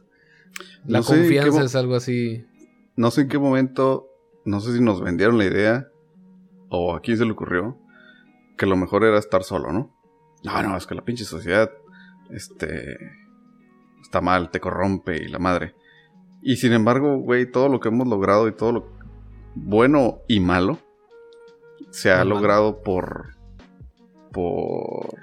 La 0.86 0.98
No 0.98 1.04
sé 1.04 1.16
confianza 1.16 1.64
es 1.64 1.74
algo 1.74 1.94
así. 1.96 2.44
No 2.96 3.10
sé 3.10 3.22
en 3.22 3.28
qué 3.28 3.38
momento, 3.38 4.08
no 4.44 4.60
sé 4.60 4.74
si 4.74 4.80
nos 4.80 5.00
vendieron 5.00 5.38
la 5.38 5.44
idea 5.46 5.88
o 6.68 6.94
a 6.94 7.00
quién 7.00 7.16
se 7.16 7.24
le 7.24 7.32
ocurrió 7.32 7.78
que 8.56 8.66
lo 8.66 8.76
mejor 8.76 9.04
era 9.04 9.18
estar 9.18 9.42
solo, 9.42 9.72
¿no? 9.72 9.90
No, 10.44 10.62
no, 10.62 10.76
es 10.76 10.86
que 10.86 10.94
la 10.94 11.04
pinche 11.04 11.24
sociedad, 11.24 11.70
este, 12.30 12.96
está 14.02 14.20
mal, 14.20 14.50
te 14.50 14.60
corrompe 14.60 15.16
y 15.16 15.28
la 15.28 15.38
madre. 15.38 15.74
Y 16.42 16.56
sin 16.56 16.72
embargo, 16.72 17.18
güey, 17.18 17.50
todo 17.50 17.68
lo 17.68 17.80
que 17.80 17.88
hemos 17.88 18.06
logrado 18.06 18.48
y 18.48 18.52
todo 18.52 18.72
lo 18.72 18.92
bueno 19.54 20.20
y 20.28 20.40
malo 20.40 20.78
se 21.90 22.10
ha 22.10 22.24
logrado 22.24 22.82
por 22.82 23.33
por 24.34 25.16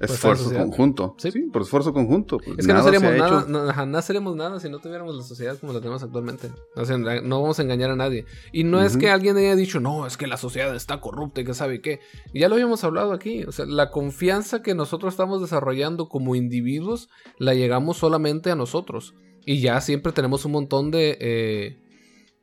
esfuerzo 0.00 0.52
conjunto. 0.52 1.14
Sí. 1.18 1.30
Sí. 1.30 1.42
por 1.52 1.62
esfuerzo 1.62 1.92
conjunto. 1.92 2.38
pues 2.38 2.58
Es 2.58 2.66
que 2.66 2.72
no 2.72 2.82
se 2.82 2.90
seríamos 2.90 3.16
nada, 3.16 3.86
no, 3.86 4.02
seríamos 4.02 4.36
nada 4.36 4.60
si 4.60 4.68
no 4.70 4.78
tuviéramos 4.78 5.14
la 5.14 5.22
sociedad 5.22 5.58
como 5.58 5.72
la 5.72 5.80
tenemos 5.80 6.02
actualmente. 6.02 6.50
O 6.74 6.84
sea, 6.84 6.96
no 6.98 7.42
vamos 7.42 7.58
a 7.58 7.62
engañar 7.62 7.90
a 7.90 7.96
nadie. 7.96 8.24
Y 8.52 8.64
no 8.64 8.82
es 8.82 8.96
que 8.96 9.10
alguien 9.10 9.36
haya 9.36 9.54
dicho, 9.54 9.78
no, 9.78 10.06
es 10.06 10.16
que 10.16 10.26
la 10.26 10.38
sociedad 10.38 10.74
está 10.74 11.00
corrupta 11.00 11.42
y 11.42 11.44
que 11.44 11.54
sabe 11.54 11.80
qué. 11.80 12.00
Ya 12.32 12.48
lo 12.48 12.54
habíamos 12.54 12.82
hablado 12.82 13.12
aquí. 13.12 13.44
O 13.44 13.52
sea, 13.52 13.66
la 13.66 13.90
confianza 13.90 14.62
que 14.62 14.74
nosotros 14.74 15.12
estamos 15.12 15.40
desarrollando 15.42 16.08
como 16.08 16.34
individuos 16.34 17.08
la 17.38 17.54
llegamos 17.54 17.98
solamente 17.98 18.50
a 18.50 18.56
nosotros. 18.56 19.14
Y 19.44 19.60
ya 19.60 19.80
siempre 19.80 20.12
tenemos 20.12 20.44
un 20.44 20.52
montón 20.52 20.90
de, 20.90 21.18
eh, 21.20 21.78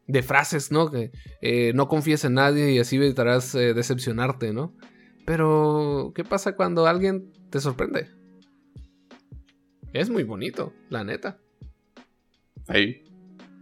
de 0.07 0.23
frases, 0.23 0.71
¿no? 0.71 0.91
Que 0.91 1.11
eh, 1.41 1.71
no 1.73 1.87
confíes 1.87 2.23
en 2.25 2.35
nadie 2.35 2.71
y 2.71 2.79
así 2.79 2.97
evitarás 2.97 3.53
eh, 3.55 3.73
decepcionarte, 3.73 4.53
¿no? 4.53 4.73
Pero, 5.27 6.13
¿qué 6.15 6.23
pasa 6.23 6.55
cuando 6.55 6.87
alguien 6.87 7.33
te 7.49 7.59
sorprende? 7.59 8.07
Es 9.91 10.09
muy 10.09 10.23
bonito, 10.23 10.71
la 10.87 11.03
neta. 11.03 11.37
Ahí. 12.69 13.03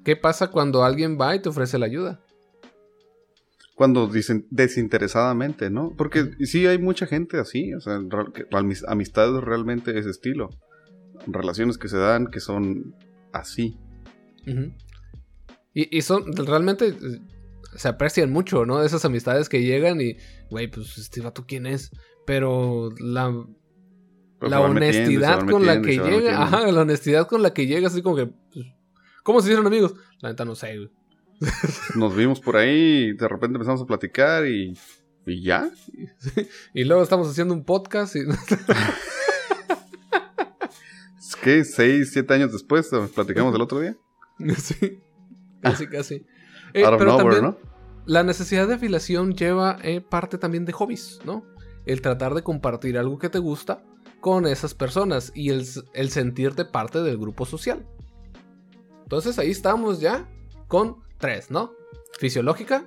¿Qué 0.03 0.15
pasa 0.15 0.51
cuando 0.51 0.83
alguien 0.83 1.17
va 1.19 1.35
y 1.35 1.41
te 1.41 1.49
ofrece 1.49 1.79
la 1.79 1.87
ayuda? 1.87 2.21
Cuando 3.73 4.05
dicen 4.05 4.45
desinteresadamente, 4.51 5.71
¿no? 5.71 5.95
Porque 5.97 6.35
sí 6.41 6.67
hay 6.67 6.77
mucha 6.77 7.07
gente 7.07 7.39
así, 7.39 7.73
o 7.73 7.81
sea, 7.81 7.99
amistades 8.87 9.43
realmente 9.43 9.91
de 9.91 10.01
ese 10.01 10.11
estilo. 10.11 10.51
Relaciones 11.25 11.79
que 11.79 11.87
se 11.87 11.97
dan 11.97 12.27
que 12.27 12.41
son 12.41 12.93
así. 13.31 13.79
Y, 15.73 15.97
y 15.97 16.01
son 16.03 16.31
realmente 16.33 16.93
se 17.75 17.87
aprecian 17.87 18.31
mucho, 18.31 18.65
¿no? 18.65 18.81
Esas 18.83 19.05
amistades 19.05 19.49
que 19.49 19.61
llegan 19.61 20.01
y, 20.01 20.17
güey, 20.49 20.67
pues 20.67 20.97
este 20.97 21.21
vato 21.21 21.45
quién 21.47 21.65
es. 21.65 21.91
Pero 22.25 22.89
la, 22.99 23.31
Pero 24.39 24.49
la 24.49 24.67
metiendo 24.67 25.19
honestidad 25.19 25.47
con 25.47 25.65
la 25.65 25.81
que 25.81 25.97
llega, 25.97 26.43
ajá, 26.43 26.71
la 26.71 26.81
honestidad 26.81 27.27
con 27.27 27.41
la 27.41 27.53
que 27.53 27.67
llega, 27.67 27.87
así 27.87 28.01
como 28.01 28.15
que, 28.15 28.27
pues, 28.27 28.65
¿cómo 29.23 29.41
se 29.41 29.47
hicieron 29.47 29.67
amigos? 29.67 29.93
La 30.21 30.29
neta 30.29 30.45
no 30.45 30.55
sé, 30.55 30.77
güey. 30.77 30.89
Nos 31.95 32.15
vimos 32.15 32.39
por 32.39 32.57
ahí, 32.57 33.09
y 33.09 33.13
de 33.13 33.27
repente 33.27 33.57
empezamos 33.57 33.81
a 33.81 33.85
platicar 33.85 34.47
y, 34.47 34.77
y 35.25 35.43
ya. 35.43 35.69
Y 36.73 36.85
luego 36.85 37.03
estamos 37.03 37.29
haciendo 37.29 37.53
un 37.53 37.63
podcast 37.65 38.15
y 38.15 38.21
Es 41.19 41.35
que 41.35 41.63
seis, 41.65 42.11
siete 42.13 42.33
años 42.33 42.51
después 42.51 42.89
platicamos 43.13 43.53
el 43.55 43.61
otro 43.61 43.79
día. 43.79 43.97
sí, 44.57 44.99
casi, 45.61 45.87
casi. 45.87 46.25
Eh, 46.75 46.83
Out 46.83 46.95
of 46.95 46.99
pero 46.99 47.11
nowhere, 47.11 47.37
también, 47.37 47.43
¿no? 47.43 47.57
La 48.05 48.23
necesidad 48.23 48.67
de 48.67 48.73
afiliación 48.75 49.33
lleva 49.33 49.77
eh, 49.81 50.01
parte 50.01 50.37
también 50.37 50.65
de 50.65 50.73
hobbies, 50.73 51.19
¿no? 51.23 51.45
El 51.85 52.01
tratar 52.01 52.33
de 52.33 52.43
compartir 52.43 52.97
algo 52.97 53.17
que 53.17 53.29
te 53.29 53.39
gusta 53.39 53.81
con 54.19 54.45
esas 54.45 54.73
personas 54.73 55.31
y 55.33 55.51
el, 55.51 55.65
sentirte 56.09 56.65
parte 56.65 57.01
del 57.01 57.17
grupo 57.17 57.45
social. 57.45 57.87
Entonces 59.03 59.39
ahí 59.39 59.51
estamos 59.51 60.01
ya 60.01 60.29
con 60.67 60.97
tres, 61.17 61.49
¿no? 61.49 61.71
Fisiológica, 62.19 62.85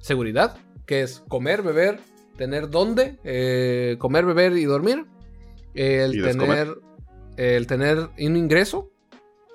seguridad, 0.00 0.58
que 0.84 1.00
es 1.00 1.22
comer, 1.26 1.62
beber, 1.62 2.00
tener 2.36 2.68
dónde, 2.68 3.18
eh, 3.24 3.96
comer, 3.98 4.26
beber 4.26 4.52
y 4.58 4.64
dormir. 4.64 5.06
El 5.72 6.14
Y 6.14 6.22
tener, 6.22 6.76
el 7.38 7.66
tener 7.66 8.10
un 8.18 8.36
ingreso, 8.36 8.90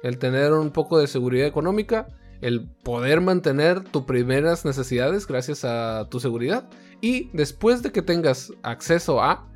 el 0.02 0.18
tener 0.18 0.54
un 0.54 0.72
poco 0.72 0.98
de 0.98 1.06
seguridad 1.06 1.46
económica, 1.46 2.08
el 2.42 2.70
poder 2.84 3.22
mantener 3.22 3.82
tus 3.84 4.04
primeras 4.04 4.66
necesidades 4.66 5.28
gracias 5.28 5.66
a 5.66 6.08
tu 6.10 6.20
seguridad. 6.20 6.70
Y 7.02 7.30
después 7.34 7.82
de 7.84 7.92
que 7.92 8.02
tengas 8.02 8.52
acceso 8.64 9.22
a 9.22 9.48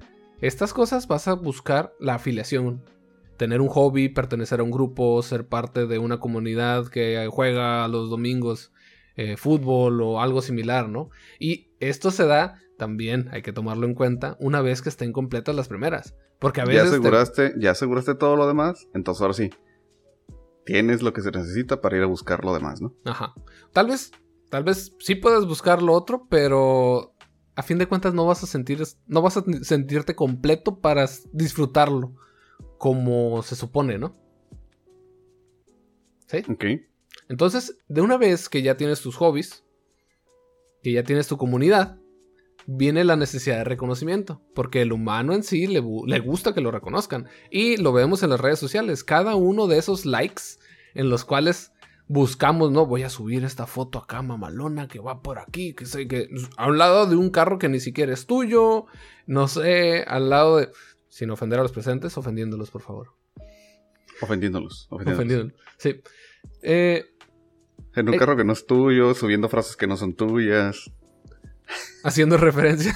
estas 0.41 0.73
cosas, 0.73 1.07
vas 1.07 1.27
a 1.27 1.33
buscar 1.33 1.93
la 1.99 2.15
afiliación. 2.15 2.83
Tener 3.37 3.61
un 3.61 3.67
hobby, 3.67 4.09
pertenecer 4.09 4.59
a 4.59 4.63
un 4.63 4.71
grupo, 4.71 5.21
ser 5.23 5.47
parte 5.47 5.87
de 5.87 5.97
una 5.99 6.19
comunidad 6.19 6.87
que 6.87 7.27
juega 7.31 7.87
los 7.87 8.09
domingos 8.09 8.71
eh, 9.15 9.37
fútbol 9.37 10.01
o 10.01 10.21
algo 10.21 10.41
similar, 10.41 10.89
¿no? 10.89 11.09
Y 11.39 11.67
esto 11.79 12.11
se 12.11 12.25
da 12.25 12.59
también, 12.77 13.29
hay 13.31 13.41
que 13.41 13.53
tomarlo 13.53 13.85
en 13.85 13.93
cuenta, 13.93 14.35
una 14.39 14.61
vez 14.61 14.81
que 14.81 14.89
estén 14.89 15.11
completas 15.13 15.55
las 15.55 15.67
primeras. 15.67 16.15
Porque 16.39 16.61
a 16.61 16.65
Ya 16.65 16.69
veces... 16.71 16.83
te- 16.89 16.95
aseguraste, 16.97 17.53
ya 17.57 17.71
aseguraste 17.71 18.15
todo 18.15 18.35
lo 18.35 18.47
demás, 18.47 18.87
entonces 18.93 19.21
ahora 19.21 19.33
sí. 19.33 19.49
Tienes 20.65 21.01
lo 21.01 21.13
que 21.13 21.21
se 21.21 21.31
necesita 21.31 21.81
para 21.81 21.97
ir 21.97 22.03
a 22.03 22.07
buscar 22.07 22.43
lo 22.45 22.53
demás, 22.53 22.81
¿no? 22.81 22.93
Ajá. 23.05 23.33
Tal 23.73 23.87
vez, 23.87 24.11
tal 24.49 24.63
vez 24.63 24.95
sí 24.99 25.15
puedes 25.15 25.45
buscar 25.45 25.81
lo 25.81 25.93
otro, 25.93 26.27
pero 26.29 27.15
a 27.55 27.63
fin 27.63 27.77
de 27.77 27.87
cuentas 27.87 28.13
no 28.13 28.25
vas 28.25 28.43
a 28.43 28.47
sentir, 28.47 28.81
no 29.07 29.21
vas 29.21 29.37
a 29.37 29.43
sentirte 29.61 30.15
completo 30.15 30.79
para 30.79 31.07
disfrutarlo 31.31 32.15
como 32.77 33.41
se 33.43 33.55
supone, 33.55 33.97
¿no? 33.97 34.15
¿Sí? 36.27 36.43
Ok. 36.49 36.65
Entonces, 37.29 37.77
de 37.87 38.01
una 38.01 38.17
vez 38.17 38.49
que 38.49 38.61
ya 38.61 38.75
tienes 38.75 39.01
tus 39.01 39.15
hobbies, 39.17 39.63
que 40.81 40.91
ya 40.91 41.03
tienes 41.03 41.27
tu 41.27 41.37
comunidad, 41.37 41.97
viene 42.67 43.03
la 43.03 43.15
necesidad 43.15 43.57
de 43.57 43.63
reconocimiento, 43.63 44.41
porque 44.55 44.81
el 44.81 44.93
humano 44.93 45.33
en 45.33 45.43
sí 45.43 45.67
le, 45.67 45.81
le 46.05 46.19
gusta 46.19 46.53
que 46.53 46.61
lo 46.61 46.71
reconozcan. 46.71 47.27
Y 47.51 47.77
lo 47.77 47.93
vemos 47.93 48.23
en 48.23 48.29
las 48.29 48.39
redes 48.39 48.59
sociales, 48.59 49.03
cada 49.03 49.35
uno 49.35 49.67
de 49.67 49.77
esos 49.77 50.05
likes 50.05 50.43
en 50.93 51.09
los 51.09 51.25
cuales 51.25 51.71
buscamos, 52.07 52.71
no, 52.71 52.85
voy 52.85 53.03
a 53.03 53.09
subir 53.09 53.43
esta 53.45 53.65
foto 53.65 53.97
acá 53.97 54.21
mamalona 54.21 54.87
que 54.87 54.99
va 54.99 55.21
por 55.21 55.39
aquí, 55.39 55.73
que 55.73 55.85
sé 55.85 56.07
que 56.07 56.27
a 56.57 56.67
un 56.67 56.77
lado 56.77 57.05
de 57.07 57.15
un 57.15 57.29
carro 57.29 57.57
que 57.57 57.69
ni 57.69 57.79
siquiera 57.79 58.13
es 58.13 58.25
tuyo, 58.27 58.85
no 59.25 59.47
sé, 59.47 60.03
al 60.07 60.29
lado 60.29 60.57
de 60.57 60.69
sin 61.07 61.29
ofender 61.31 61.59
a 61.59 61.63
los 61.63 61.71
presentes, 61.71 62.17
ofendiéndolos, 62.17 62.71
por 62.71 62.81
favor. 62.81 63.09
Ofendiéndolos. 64.21 64.87
ofendiéndolos. 64.89 65.17
Ofendiéndolos. 65.19 65.53
Sí. 65.77 66.01
Eh, 66.61 67.05
En 67.95 68.07
un 68.09 68.15
Eh. 68.15 68.17
carro 68.17 68.35
que 68.35 68.43
no 68.43 68.53
es 68.53 68.65
tuyo, 68.65 69.13
subiendo 69.13 69.49
frases 69.49 69.75
que 69.75 69.85
no 69.87 69.95
son 69.97 70.15
tuyas. 70.15 70.91
Haciendo 72.03 72.37
referencia. 72.37 72.95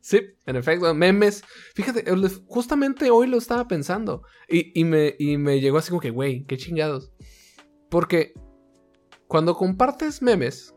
sí, 0.00 0.20
en 0.46 0.56
efecto, 0.56 0.92
memes. 0.94 1.44
Fíjate, 1.74 2.04
justamente 2.46 3.10
hoy 3.10 3.26
lo 3.26 3.38
estaba 3.38 3.68
pensando. 3.68 4.22
Y, 4.48 4.78
y 4.78 4.84
me, 4.84 5.14
y 5.18 5.36
me 5.38 5.60
llegó 5.60 5.78
así 5.78 5.90
como 5.90 6.00
que, 6.00 6.10
güey, 6.10 6.44
qué 6.44 6.56
chingados. 6.56 7.12
Porque 7.90 8.34
cuando 9.26 9.54
compartes 9.54 10.22
memes, 10.22 10.74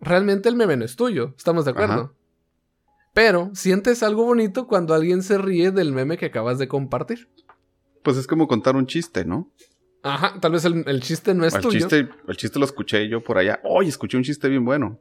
realmente 0.00 0.48
el 0.48 0.56
meme 0.56 0.76
no 0.76 0.84
es 0.84 0.96
tuyo. 0.96 1.34
Estamos 1.36 1.64
de 1.64 1.72
acuerdo. 1.72 1.92
Ajá. 1.92 2.12
Pero 3.16 3.50
sientes 3.54 4.02
algo 4.02 4.24
bonito 4.24 4.66
cuando 4.66 4.92
alguien 4.92 5.22
se 5.22 5.38
ríe 5.38 5.70
del 5.70 5.92
meme 5.92 6.18
que 6.18 6.26
acabas 6.26 6.58
de 6.58 6.68
compartir. 6.68 7.30
Pues 8.02 8.18
es 8.18 8.26
como 8.26 8.46
contar 8.46 8.76
un 8.76 8.86
chiste, 8.86 9.24
¿no? 9.24 9.50
Ajá, 10.02 10.38
tal 10.38 10.52
vez 10.52 10.66
el, 10.66 10.84
el 10.86 11.00
chiste 11.00 11.32
no 11.32 11.46
es 11.46 11.54
el 11.54 11.62
tuyo. 11.62 11.78
Chiste, 11.80 12.10
el 12.28 12.36
chiste 12.36 12.58
lo 12.58 12.66
escuché 12.66 13.08
yo 13.08 13.24
por 13.24 13.38
allá. 13.38 13.58
Oye, 13.64 13.88
escuché 13.88 14.18
un 14.18 14.22
chiste 14.22 14.50
bien 14.50 14.66
bueno. 14.66 15.00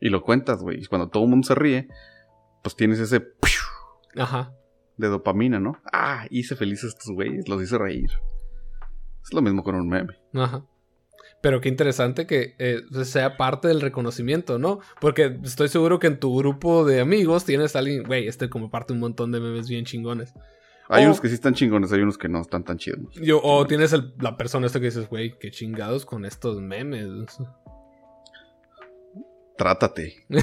Y 0.00 0.08
lo 0.10 0.22
cuentas, 0.22 0.60
güey. 0.62 0.80
Y 0.82 0.86
cuando 0.86 1.08
todo 1.08 1.24
el 1.24 1.30
mundo 1.30 1.46
se 1.46 1.54
ríe, 1.54 1.88
pues 2.62 2.76
tienes 2.76 2.98
ese. 2.98 3.26
Ajá. 4.16 4.52
de 4.96 5.08
dopamina, 5.08 5.60
¿no? 5.60 5.78
Ah, 5.92 6.26
hice 6.30 6.56
felices 6.56 6.84
a 6.84 6.88
estos 6.98 7.14
güeyes, 7.14 7.48
los 7.48 7.62
hice 7.62 7.76
reír. 7.76 8.10
Es 9.22 9.32
lo 9.34 9.42
mismo 9.42 9.62
con 9.62 9.74
un 9.74 9.88
meme. 9.88 10.14
Ajá. 10.32 10.64
Pero 11.42 11.60
qué 11.60 11.68
interesante 11.68 12.26
que 12.26 12.54
eh, 12.58 12.80
sea 13.04 13.36
parte 13.36 13.68
del 13.68 13.82
reconocimiento, 13.82 14.58
¿no? 14.58 14.80
Porque 15.00 15.38
estoy 15.44 15.68
seguro 15.68 15.98
que 15.98 16.06
en 16.06 16.18
tu 16.18 16.34
grupo 16.36 16.84
de 16.86 17.00
amigos 17.00 17.44
tienes 17.44 17.76
a 17.76 17.80
alguien, 17.80 18.04
güey, 18.04 18.26
este 18.26 18.48
como 18.48 18.70
parte 18.70 18.94
un 18.94 19.00
montón 19.00 19.32
de 19.32 19.40
memes 19.40 19.68
bien 19.68 19.84
chingones. 19.84 20.32
Hay 20.88 21.02
O- 21.02 21.06
unos 21.08 21.20
que 21.20 21.28
sí 21.28 21.34
están 21.34 21.52
chingones, 21.54 21.92
hay 21.92 22.00
unos 22.00 22.16
que 22.16 22.28
no 22.30 22.40
están 22.40 22.64
tan 22.64 22.78
chidos. 22.78 23.12
Yo, 23.16 23.40
o 23.42 23.66
tienes 23.66 23.92
el- 23.92 24.14
la 24.18 24.36
persona 24.38 24.66
esta 24.66 24.78
que 24.80 24.86
dices, 24.86 25.08
güey, 25.10 25.36
qué 25.38 25.50
chingados 25.50 26.06
con 26.06 26.24
estos 26.24 26.60
memes. 26.62 27.06
Trátate. 29.56 30.26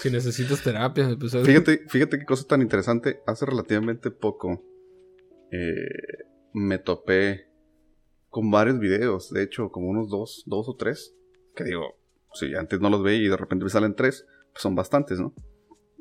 Si 0.00 0.10
necesitas 0.10 0.62
terapia, 0.62 1.16
pues 1.18 1.32
Fíjate, 1.44 1.84
fíjate 1.88 2.18
qué 2.18 2.24
cosa 2.24 2.46
tan 2.46 2.62
interesante. 2.62 3.20
Hace 3.26 3.46
relativamente 3.46 4.10
poco 4.10 4.62
eh, 5.50 6.24
me 6.52 6.78
topé 6.78 7.48
con 8.30 8.50
varios 8.50 8.78
videos. 8.78 9.30
De 9.30 9.42
hecho, 9.42 9.70
como 9.70 9.88
unos 9.88 10.08
dos, 10.08 10.44
dos 10.46 10.68
o 10.68 10.76
tres. 10.76 11.14
Que 11.54 11.64
digo, 11.64 11.98
si 12.32 12.54
antes 12.54 12.80
no 12.80 12.90
los 12.90 13.02
veía 13.02 13.26
y 13.26 13.28
de 13.28 13.36
repente 13.36 13.64
me 13.64 13.70
salen 13.70 13.94
tres, 13.94 14.24
pues 14.52 14.62
son 14.62 14.74
bastantes, 14.74 15.20
¿no? 15.20 15.34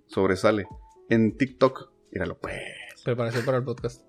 Sobresale. 0.07 0.67
En 1.10 1.38
TikTok, 1.38 1.91
míralo 2.12 2.38
pues. 2.39 2.55
Preparación 3.03 3.45
para 3.45 3.57
el 3.57 3.63
podcast. 3.63 4.05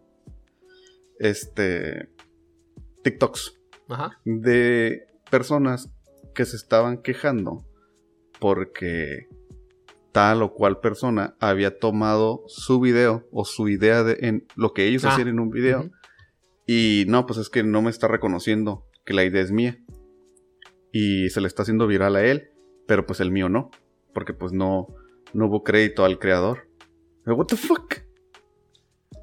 Este. 1.19 2.11
TikToks. 3.03 3.59
Ajá. 3.89 4.19
de 4.25 5.07
personas 5.31 5.91
que 6.35 6.47
se 6.47 6.57
estaban 6.57 7.03
quejando 7.03 7.67
porque 8.43 9.29
tal 10.11 10.43
o 10.43 10.53
cual 10.53 10.81
persona 10.81 11.37
había 11.39 11.79
tomado 11.79 12.43
su 12.49 12.81
video 12.81 13.25
o 13.31 13.45
su 13.45 13.69
idea 13.69 14.03
de 14.03 14.27
en 14.27 14.49
lo 14.57 14.73
que 14.73 14.89
ellos 14.89 15.05
Ah, 15.05 15.13
hacían 15.13 15.29
en 15.29 15.39
un 15.39 15.51
video 15.51 15.93
y 16.67 17.05
no, 17.07 17.25
pues 17.25 17.39
es 17.39 17.49
que 17.49 17.63
no 17.63 17.83
me 17.83 17.91
está 17.91 18.09
reconociendo 18.09 18.85
que 19.05 19.15
la 19.15 19.23
idea 19.23 19.43
es 19.43 19.53
mía 19.53 19.79
y 20.91 21.31
se 21.31 21.41
le 21.41 21.47
está 21.47 21.63
haciendo 21.63 21.87
viral 21.87 22.17
a 22.17 22.25
él, 22.25 22.51
pero 22.89 23.07
pues 23.07 23.21
el 23.21 23.31
mío 23.31 23.49
no, 23.49 23.71
porque 24.13 24.35
pues 24.35 24.53
no 24.53 24.89
no 25.33 25.47
hubo 25.47 25.63
crédito 25.63 26.05
al 26.05 26.19
creador. 26.19 26.69
What 27.25 27.47
the 27.47 27.57
fuck? 27.57 27.95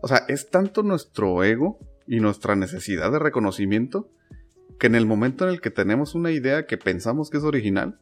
O 0.01 0.07
sea, 0.07 0.19
es 0.29 0.49
tanto 0.49 0.81
nuestro 0.81 1.43
ego 1.43 1.77
y 2.07 2.21
nuestra 2.21 2.55
necesidad 2.55 3.11
de 3.11 3.19
reconocimiento 3.19 4.09
que 4.79 4.87
en 4.87 4.95
el 4.95 5.05
momento 5.05 5.43
en 5.43 5.51
el 5.51 5.59
que 5.59 5.71
tenemos 5.71 6.15
una 6.15 6.31
idea 6.31 6.65
que 6.65 6.77
pensamos 6.77 7.29
que 7.29 7.35
es 7.35 7.43
original 7.43 7.99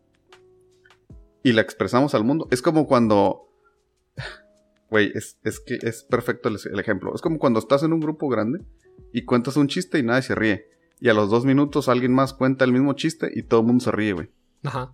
y 1.43 1.53
la 1.53 1.61
expresamos 1.61 2.13
al 2.15 2.23
mundo, 2.23 2.47
es 2.51 2.61
como 2.61 2.87
cuando... 2.87 3.43
Güey, 4.89 5.11
es, 5.15 5.37
es 5.43 5.59
que 5.59 5.77
es 5.81 6.03
perfecto 6.03 6.47
el, 6.49 6.57
el 6.71 6.79
ejemplo. 6.79 7.13
Es 7.13 7.21
como 7.21 7.39
cuando 7.39 7.59
estás 7.59 7.83
en 7.83 7.91
un 7.91 7.99
grupo 7.99 8.29
grande 8.29 8.61
y 9.11 9.25
cuentas 9.25 9.57
un 9.57 9.67
chiste 9.67 9.99
y 9.99 10.03
nadie 10.03 10.21
se 10.21 10.33
ríe. 10.35 10.65
Y 11.01 11.09
a 11.09 11.13
los 11.13 11.29
dos 11.29 11.43
minutos 11.45 11.89
alguien 11.89 12.13
más 12.13 12.33
cuenta 12.33 12.63
el 12.65 12.71
mismo 12.71 12.93
chiste 12.93 13.29
y 13.35 13.43
todo 13.43 13.59
el 13.61 13.65
mundo 13.67 13.83
se 13.83 13.91
ríe, 13.91 14.13
güey. 14.13 14.31
Ajá. 14.63 14.93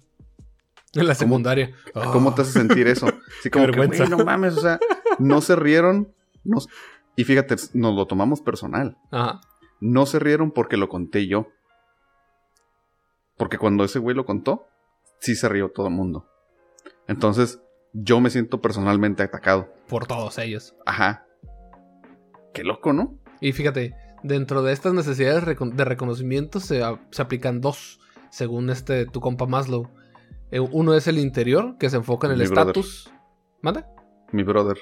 En 0.94 1.08
la 1.08 1.14
secundaria. 1.16 1.74
¿Cómo 2.12 2.34
te 2.34 2.42
hace 2.42 2.52
sentir 2.54 2.88
eso? 2.88 3.08
Así 3.40 3.50
como 3.52 3.68
que, 3.68 3.80
Oh. 3.80 3.88
güey, 3.88 4.10
no 4.10 4.18
mames, 4.26 4.58
o 4.58 4.62
sea, 4.62 4.80
no 5.20 5.42
se 5.42 5.56
rieron. 5.56 6.12
nos- 6.44 6.68
Y 7.16 7.24
fíjate, 7.24 7.56
nos 7.74 7.96
lo 7.96 8.06
tomamos 8.08 8.42
personal. 8.42 8.98
Ajá. 9.12 9.42
No 9.80 10.06
se 10.08 10.18
rieron 10.20 10.52
porque 10.52 10.76
lo 10.78 10.90
conté 10.90 11.28
yo. 11.28 11.48
Porque 13.38 13.58
cuando 13.58 13.84
ese 13.84 14.00
güey 14.00 14.16
lo 14.16 14.26
contó, 14.26 14.68
sí 15.20 15.36
se 15.36 15.50
rió 15.50 15.70
todo 15.72 15.88
el 15.88 15.94
mundo. 15.94 16.28
Entonces, 17.08 17.62
yo 17.94 18.20
me 18.20 18.30
siento 18.30 18.62
personalmente 18.62 19.24
atacado. 19.24 19.72
Por 19.88 20.08
todos 20.08 20.38
ellos. 20.38 20.76
Ajá. 20.86 21.26
Qué 22.54 22.64
loco, 22.64 22.94
¿no? 22.94 23.20
Y 23.42 23.52
fíjate, 23.52 23.96
dentro 24.24 24.64
de 24.64 24.74
estas 24.74 24.94
necesidades 24.94 25.46
de 25.46 25.86
reconocimiento 25.86 26.60
se, 26.60 26.84
aplican 26.84 27.62
dos, 27.62 28.00
según 28.32 28.70
este 28.70 29.06
tu 29.06 29.22
compa 29.22 29.46
Maslow. 29.46 29.90
Eh, 30.52 30.60
uno 30.60 30.94
es 30.94 31.08
el 31.08 31.18
interior, 31.18 31.78
que 31.78 31.90
se 31.90 31.98
enfoca 31.98 32.28
en 32.28 32.34
el 32.34 32.42
estatus. 32.42 33.12
¿Manda? 33.62 33.88
Mi 34.32 34.44
brother. 34.44 34.78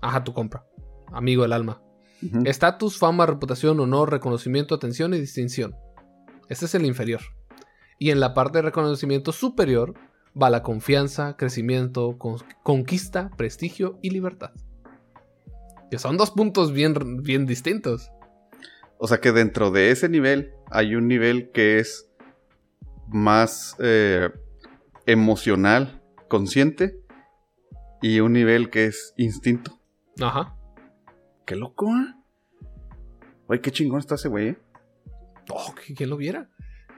Ajá, 0.00 0.24
tu 0.24 0.32
compa. 0.32 0.64
Amigo 1.12 1.42
del 1.42 1.52
alma. 1.52 1.82
Estatus, 2.44 2.98
fama, 2.98 3.26
reputación, 3.26 3.78
honor, 3.78 4.10
reconocimiento, 4.10 4.74
atención 4.74 5.14
y 5.14 5.20
distinción. 5.20 5.76
Este 6.48 6.64
es 6.64 6.74
el 6.74 6.84
inferior. 6.84 7.20
Y 7.98 8.10
en 8.10 8.20
la 8.20 8.34
parte 8.34 8.58
de 8.58 8.62
reconocimiento 8.62 9.32
superior 9.32 9.94
va 10.40 10.50
la 10.50 10.62
confianza, 10.62 11.36
crecimiento, 11.36 12.18
con- 12.18 12.38
conquista, 12.62 13.30
prestigio 13.36 13.98
y 14.02 14.10
libertad. 14.10 14.50
Que 15.90 15.98
son 15.98 16.16
dos 16.16 16.30
puntos 16.30 16.72
bien, 16.72 17.22
bien 17.22 17.46
distintos. 17.46 18.10
O 18.98 19.06
sea 19.08 19.20
que 19.20 19.32
dentro 19.32 19.70
de 19.70 19.90
ese 19.90 20.08
nivel 20.08 20.52
hay 20.70 20.94
un 20.94 21.08
nivel 21.08 21.50
que 21.52 21.78
es 21.78 22.10
más 23.06 23.76
eh, 23.78 24.28
emocional, 25.06 26.02
consciente, 26.28 27.00
y 28.02 28.20
un 28.20 28.32
nivel 28.32 28.70
que 28.70 28.86
es 28.86 29.14
instinto. 29.16 29.78
Ajá. 30.20 30.54
Qué 31.46 31.56
loco, 31.56 31.86
¿eh? 31.88 32.14
Oye, 33.46 33.60
qué 33.60 33.70
chingón 33.72 33.98
está 34.00 34.16
ese 34.16 34.28
güey, 34.28 34.48
¿eh? 34.48 34.58
Oh, 35.50 35.72
¿qui- 35.74 35.96
¿quién 35.96 36.10
lo 36.10 36.16
viera? 36.18 36.50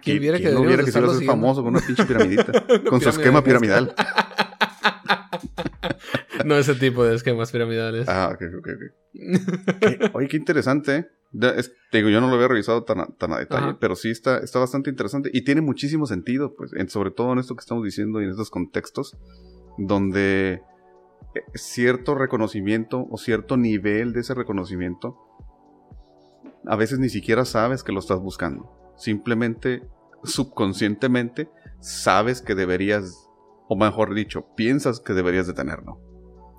¿Quién, 0.02 0.18
¿Quién 0.18 0.20
viera 0.20 0.38
que 0.38 0.50
no 0.50 0.62
viera 0.62 0.84
que 0.84 0.90
se 0.92 0.98
iba 0.98 1.12
a 1.12 1.20
famoso 1.20 1.62
con 1.64 1.74
una 1.74 1.84
pinche 1.84 2.04
piramidita? 2.04 2.52
con 2.88 3.00
su 3.00 3.08
esquema 3.08 3.42
piramidal. 3.42 3.94
No 6.44 6.56
ese 6.56 6.74
tipo 6.74 7.04
de 7.04 7.14
esquemas 7.14 7.52
piramidales. 7.52 8.08
Ah, 8.08 8.30
ok, 8.32 8.42
ok, 8.58 8.68
ok. 8.68 9.78
Qué- 9.80 10.10
Oye, 10.14 10.28
qué 10.28 10.36
interesante, 10.38 10.96
¿eh? 10.96 11.06
Es- 11.56 11.72
te 11.90 11.98
digo, 11.98 12.08
yo 12.08 12.20
no 12.20 12.28
lo 12.28 12.34
había 12.34 12.48
revisado 12.48 12.82
tan 12.84 13.00
a, 13.00 13.06
tan 13.06 13.32
a 13.32 13.38
detalle, 13.38 13.64
Ajá. 13.70 13.78
pero 13.78 13.94
sí 13.94 14.10
está, 14.10 14.38
está 14.38 14.58
bastante 14.58 14.88
interesante 14.90 15.30
y 15.32 15.44
tiene 15.44 15.60
muchísimo 15.60 16.06
sentido, 16.06 16.54
pues, 16.56 16.72
en- 16.72 16.88
sobre 16.88 17.10
todo 17.10 17.32
en 17.34 17.38
esto 17.40 17.54
que 17.54 17.60
estamos 17.60 17.84
diciendo 17.84 18.20
y 18.20 18.24
en 18.24 18.30
estos 18.30 18.50
contextos, 18.50 19.16
donde 19.78 20.62
eh, 21.34 21.40
cierto 21.54 22.14
reconocimiento 22.14 23.06
o 23.10 23.18
cierto 23.18 23.56
nivel 23.56 24.12
de 24.12 24.20
ese 24.20 24.34
reconocimiento, 24.34 25.16
a 26.66 26.76
veces 26.76 26.98
ni 26.98 27.10
siquiera 27.10 27.44
sabes 27.44 27.82
que 27.84 27.92
lo 27.92 28.00
estás 28.00 28.18
buscando. 28.20 28.72
Simplemente, 29.00 29.82
subconscientemente, 30.24 31.50
sabes 31.80 32.42
que 32.42 32.54
deberías, 32.54 33.30
o 33.66 33.76
mejor 33.76 34.14
dicho, 34.14 34.46
piensas 34.56 35.00
que 35.00 35.14
deberías 35.14 35.46
de 35.46 35.54
tenerlo. 35.54 35.98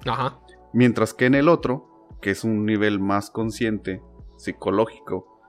Ajá. 0.07 0.39
Mientras 0.73 1.13
que 1.13 1.27
en 1.27 1.35
el 1.35 1.49
otro, 1.49 2.07
que 2.19 2.31
es 2.31 2.43
un 2.43 2.65
nivel 2.65 2.99
más 2.99 3.29
consciente, 3.29 4.01
psicológico, 4.37 5.39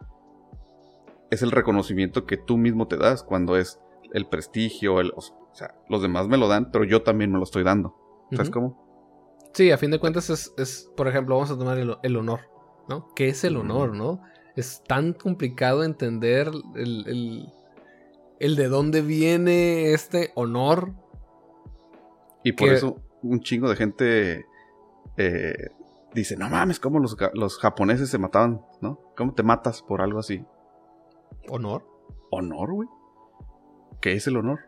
es 1.30 1.40
el 1.40 1.50
reconocimiento 1.50 2.26
que 2.26 2.36
tú 2.36 2.58
mismo 2.58 2.88
te 2.88 2.98
das 2.98 3.22
cuando 3.22 3.56
es 3.56 3.80
el 4.12 4.26
prestigio, 4.26 5.00
el, 5.00 5.14
o 5.16 5.22
sea, 5.54 5.74
los 5.88 6.02
demás 6.02 6.28
me 6.28 6.36
lo 6.36 6.46
dan, 6.46 6.70
pero 6.72 6.84
yo 6.84 7.02
también 7.02 7.32
me 7.32 7.38
lo 7.38 7.44
estoy 7.44 7.62
dando. 7.62 7.96
¿Sabes 8.32 8.50
cómo? 8.50 9.48
Sí, 9.54 9.70
a 9.70 9.78
fin 9.78 9.90
de 9.90 9.98
cuentas 9.98 10.28
es, 10.28 10.52
es, 10.58 10.92
por 10.94 11.08
ejemplo, 11.08 11.36
vamos 11.36 11.50
a 11.50 11.56
tomar 11.56 11.78
el, 11.78 11.96
el 12.02 12.16
honor, 12.18 12.40
¿no? 12.86 13.08
¿Qué 13.14 13.30
es 13.30 13.44
el 13.44 13.56
honor, 13.56 13.94
no? 13.94 14.20
Es 14.56 14.82
tan 14.86 15.12
complicado 15.14 15.82
entender 15.84 16.50
el, 16.74 17.06
el, 17.08 17.52
el 18.38 18.56
de 18.56 18.68
dónde 18.68 19.00
viene 19.00 19.92
este 19.92 20.30
honor. 20.34 20.92
Y 22.44 22.52
por 22.52 22.68
Que- 22.68 22.74
eso 22.74 22.96
un 23.22 23.40
chingo 23.40 23.68
de 23.70 23.76
gente 23.76 24.44
eh, 25.16 25.68
dice, 26.12 26.36
no 26.36 26.48
mames, 26.50 26.80
¿cómo 26.80 26.98
los, 26.98 27.16
los 27.34 27.58
japoneses 27.58 28.10
se 28.10 28.18
mataban? 28.18 28.60
¿No? 28.80 29.00
¿Cómo 29.16 29.32
te 29.34 29.42
matas 29.42 29.80
por 29.82 30.02
algo 30.02 30.18
así? 30.18 30.44
¿Honor? 31.48 31.86
¿Honor, 32.30 32.72
güey? 32.72 32.88
¿Qué 34.00 34.12
es 34.14 34.26
el 34.26 34.36
honor? 34.36 34.60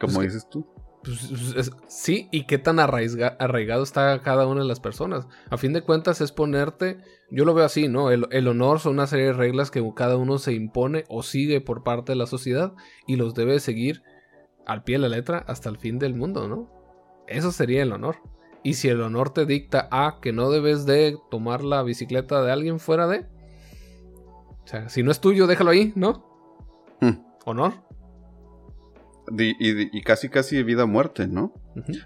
Como 0.00 0.20
que- 0.20 0.26
dices 0.26 0.48
tú. 0.48 0.66
Pues, 1.04 1.30
es- 1.32 1.56
es- 1.56 1.70
sí, 1.88 2.28
y 2.30 2.46
qué 2.46 2.58
tan 2.58 2.78
arraiga- 2.78 3.36
arraigado 3.40 3.82
está 3.82 4.20
cada 4.22 4.46
una 4.46 4.60
de 4.62 4.68
las 4.68 4.78
personas. 4.78 5.26
A 5.50 5.56
fin 5.56 5.72
de 5.72 5.82
cuentas 5.82 6.20
es 6.20 6.30
ponerte, 6.30 6.98
yo 7.32 7.46
lo 7.46 7.54
veo 7.54 7.64
así, 7.64 7.88
¿no? 7.88 8.10
El, 8.10 8.26
el 8.30 8.46
honor 8.46 8.78
son 8.78 8.92
una 8.92 9.06
serie 9.06 9.26
de 9.26 9.32
reglas 9.32 9.70
que 9.70 9.82
cada 9.96 10.18
uno 10.18 10.36
se 10.36 10.52
impone 10.52 11.04
o 11.08 11.22
sigue 11.22 11.62
por 11.62 11.82
parte 11.82 12.12
de 12.12 12.16
la 12.16 12.26
sociedad 12.26 12.74
y 13.06 13.16
los 13.16 13.34
debe 13.34 13.58
seguir 13.58 14.02
al 14.66 14.84
pie 14.84 14.96
de 14.96 15.00
la 15.00 15.08
letra 15.08 15.42
hasta 15.48 15.70
el 15.70 15.78
fin 15.78 15.98
del 15.98 16.14
mundo, 16.14 16.46
¿no? 16.46 16.70
Eso 17.26 17.50
sería 17.50 17.82
el 17.82 17.92
honor. 17.92 18.16
Y 18.62 18.74
si 18.74 18.88
el 18.88 19.00
honor 19.00 19.30
te 19.30 19.46
dicta 19.46 19.88
a 19.90 20.18
que 20.20 20.32
no 20.32 20.50
debes 20.50 20.84
de 20.84 21.16
tomar 21.30 21.64
la 21.64 21.82
bicicleta 21.82 22.42
de 22.42 22.52
alguien 22.52 22.78
fuera 22.78 23.06
de... 23.06 23.26
O 24.64 24.66
sea, 24.66 24.90
si 24.90 25.02
no 25.02 25.10
es 25.10 25.20
tuyo, 25.20 25.46
déjalo 25.46 25.70
ahí, 25.70 25.92
¿no? 25.96 26.24
Hmm. 27.00 27.24
Honor. 27.46 27.72
Y, 29.38 30.02
casi 30.02 30.28
casi 30.28 30.62
vida 30.62 30.82
a 30.82 30.86
muerte, 30.86 31.26
¿no? 31.26 31.54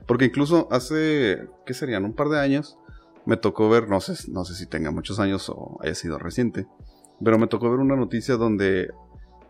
Porque 0.06 0.26
incluso 0.26 0.68
hace, 0.70 1.48
¿qué 1.66 1.74
serían? 1.74 2.04
Un 2.04 2.14
par 2.14 2.28
de 2.28 2.38
años 2.38 2.78
me 3.26 3.36
tocó 3.36 3.68
ver, 3.68 3.88
no 3.88 4.00
sé, 4.00 4.14
no 4.30 4.44
sé 4.44 4.54
si 4.54 4.66
tenga 4.66 4.90
muchos 4.90 5.18
años 5.20 5.48
o 5.50 5.78
haya 5.82 5.94
sido 5.94 6.18
reciente, 6.18 6.66
pero 7.22 7.38
me 7.38 7.46
tocó 7.48 7.70
ver 7.70 7.80
una 7.80 7.96
noticia 7.96 8.36
donde 8.36 8.88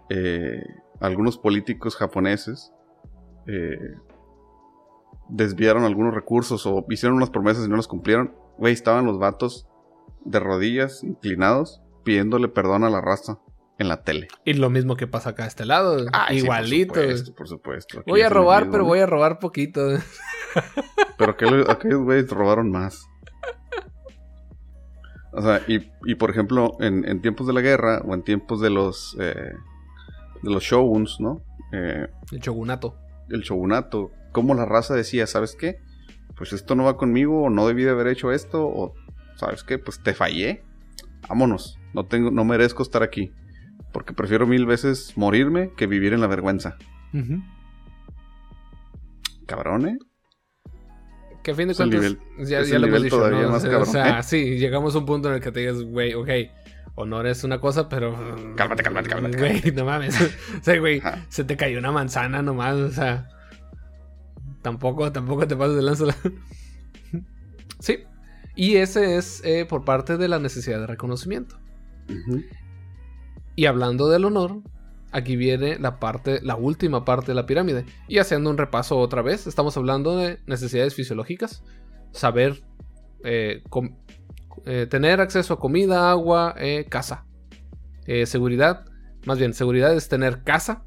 eh, 0.09 0.63
algunos 1.01 1.37
políticos 1.39 1.95
japoneses 1.97 2.73
eh, 3.47 3.79
desviaron 5.29 5.85
algunos 5.85 6.15
recursos 6.15 6.65
o 6.67 6.85
hicieron 6.89 7.17
unas 7.17 7.31
promesas 7.31 7.67
y 7.67 7.69
no 7.69 7.77
las 7.77 7.89
cumplieron. 7.89 8.35
Güey, 8.59 8.73
estaban 8.73 9.05
los 9.07 9.19
vatos 9.19 9.67
de 10.25 10.41
rodillas, 10.41 11.03
inclinados, 11.05 11.83
pidiéndole 12.05 12.49
perdón 12.49 12.85
a 12.85 12.91
la 12.91 13.01
raza 13.01 13.39
en 13.79 13.89
la 13.89 14.03
tele. 14.03 14.29
Y 14.45 14.55
lo 14.55 14.71
mismo 14.71 14.97
que 14.97 15.07
pasa 15.07 15.31
acá 15.31 15.45
a 15.45 15.49
este 15.49 15.67
lado. 15.67 15.99
Sí, 16.31 16.37
Igualito. 16.37 16.95
por 16.95 17.03
supuesto, 17.03 17.35
por 17.35 17.49
supuesto. 17.49 18.03
Voy 18.07 18.23
a 18.23 18.29
robar, 18.31 18.71
pero 18.71 18.85
voy 18.85 19.01
a 19.01 19.07
robar 19.07 19.39
poquito. 19.39 19.81
Pero 21.19 21.37
aquel- 21.37 21.69
aquellos 21.71 22.03
güeyes 22.03 22.31
robaron 22.31 22.71
más. 22.71 23.07
O 25.37 25.43
sea, 25.43 25.61
y, 25.69 25.91
y 26.07 26.15
por 26.15 26.31
ejemplo, 26.31 26.73
en, 26.81 27.05
en 27.07 27.21
tiempos 27.21 27.47
de 27.47 27.53
la 27.53 27.61
guerra 27.61 28.01
o 28.07 28.15
en 28.15 28.23
tiempos 28.23 28.61
de 28.61 28.71
los 28.71 29.17
eh, 29.21 29.53
de 30.43 30.51
los 30.51 30.63
shoguns, 30.63 31.19
¿no? 31.21 31.43
Eh, 31.73 32.07
El 32.33 32.41
shogunato. 32.41 32.97
el 33.29 33.43
shogunato, 33.43 34.11
como 34.33 34.55
la 34.55 34.65
raza 34.65 34.95
decía, 34.95 35.27
¿sabes 35.27 35.55
qué? 35.55 35.77
Pues 36.37 36.53
esto 36.53 36.75
no 36.75 36.85
va 36.85 36.97
conmigo, 36.97 37.45
o 37.45 37.51
no 37.51 37.67
debí 37.67 37.83
de 37.85 37.91
haber 37.91 38.07
hecho 38.09 38.33
esto, 38.33 38.67
o 38.67 38.95
¿sabes 39.37 39.63
qué? 39.63 39.79
Pues 39.79 40.03
te 40.03 40.15
fallé. 40.15 40.63
Vámonos. 41.29 41.79
No 41.95 42.05
tengo, 42.07 42.31
no 42.31 42.45
merezco 42.45 42.83
estar 42.83 43.03
aquí. 43.03 43.33
Porque 43.93 44.13
prefiero 44.15 44.47
mil 44.47 44.65
veces 44.67 45.17
morirme 45.17 45.73
que 45.77 45.87
vivir 45.87 46.13
en 46.13 46.21
la 46.21 46.27
vergüenza. 46.27 46.77
Ujú. 47.15 47.43
Cabrón, 49.47 49.89
¿eh? 49.89 49.99
Que 51.47 51.53
a 51.53 51.55
fin 51.55 51.69
de 51.69 51.73
Es 51.73 51.77
cuentas, 51.77 52.01
nivel- 52.01 52.19
ya, 52.45 52.61
ya 52.65 52.77
lo 52.81 52.89
hemos 52.89 53.05
dicho, 53.05 53.31
¿no? 53.31 53.51
más 53.51 53.59
o 53.59 53.61
sea, 53.61 53.71
cabrón, 53.71 53.89
o 53.89 53.93
sea, 53.93 54.19
¿eh? 54.19 54.23
sí, 54.25 54.59
llegamos 54.59 54.97
a 54.97 54.99
un 54.99 55.07
punto 55.07 55.29
en 55.29 55.37
el 55.37 55.41
que 55.41 55.53
te 55.53 55.61
digas, 55.61 55.81
güey, 55.81 56.13
ok, 56.13 56.29
honor 56.97 57.29
es 57.29 57.45
una 57.45 57.61
cosa, 57.61 57.89
pero... 57.89 58.17
Cálmate, 58.57 58.83
cálmate, 58.83 59.09
cálmate, 59.09 59.39
Güey, 59.39 59.63
no 59.73 59.85
mames. 59.85 60.21
o 60.61 60.65
sea, 60.65 60.77
güey, 60.81 60.99
Ajá. 60.99 61.25
se 61.29 61.45
te 61.45 61.57
cayó 61.57 61.79
una 61.79 61.93
manzana 61.93 62.43
nomás, 62.43 62.75
o 62.75 62.91
sea... 62.91 63.29
Tampoco, 64.63 65.13
tampoco 65.13 65.47
te 65.47 65.55
pases 65.55 65.77
de 65.77 65.83
lanza. 65.83 66.07
sí. 67.79 68.01
Y 68.57 68.79
ese 68.79 69.17
es 69.17 69.41
eh, 69.45 69.67
por 69.67 69.85
parte 69.85 70.17
de 70.17 70.27
la 70.27 70.41
necesidad 70.41 70.81
de 70.81 70.89
reconocimiento. 70.89 71.61
Y 73.55 73.67
hablando 73.67 74.09
del 74.09 74.25
honor, 74.25 74.63
aquí 75.13 75.37
viene 75.37 75.79
la 75.79 75.99
parte, 75.99 76.41
la 76.43 76.57
última 76.57 77.05
parte 77.05 77.29
de 77.29 77.35
la 77.35 77.47
pirámide. 77.47 77.85
Y 78.09 78.19
haciendo 78.19 78.51
un 78.51 78.59
repaso 78.59 78.99
otra 78.99 79.23
vez, 79.23 79.47
estamos 79.47 79.77
hablando 79.77 80.17
de 80.17 80.39
necesidades 80.47 80.95
fisiológicas, 80.95 81.63
saber 82.13 82.63
eh, 83.25 83.63
eh, 84.65 84.87
tener 84.89 85.21
acceso 85.21 85.55
a 85.55 85.59
comida, 85.59 86.11
agua, 86.11 86.55
eh, 86.59 86.87
casa. 86.89 87.25
Seguridad, 88.27 88.85
más 89.27 89.37
bien, 89.37 89.53
seguridad 89.53 89.93
es 89.93 90.09
tener 90.09 90.45
casa, 90.45 90.85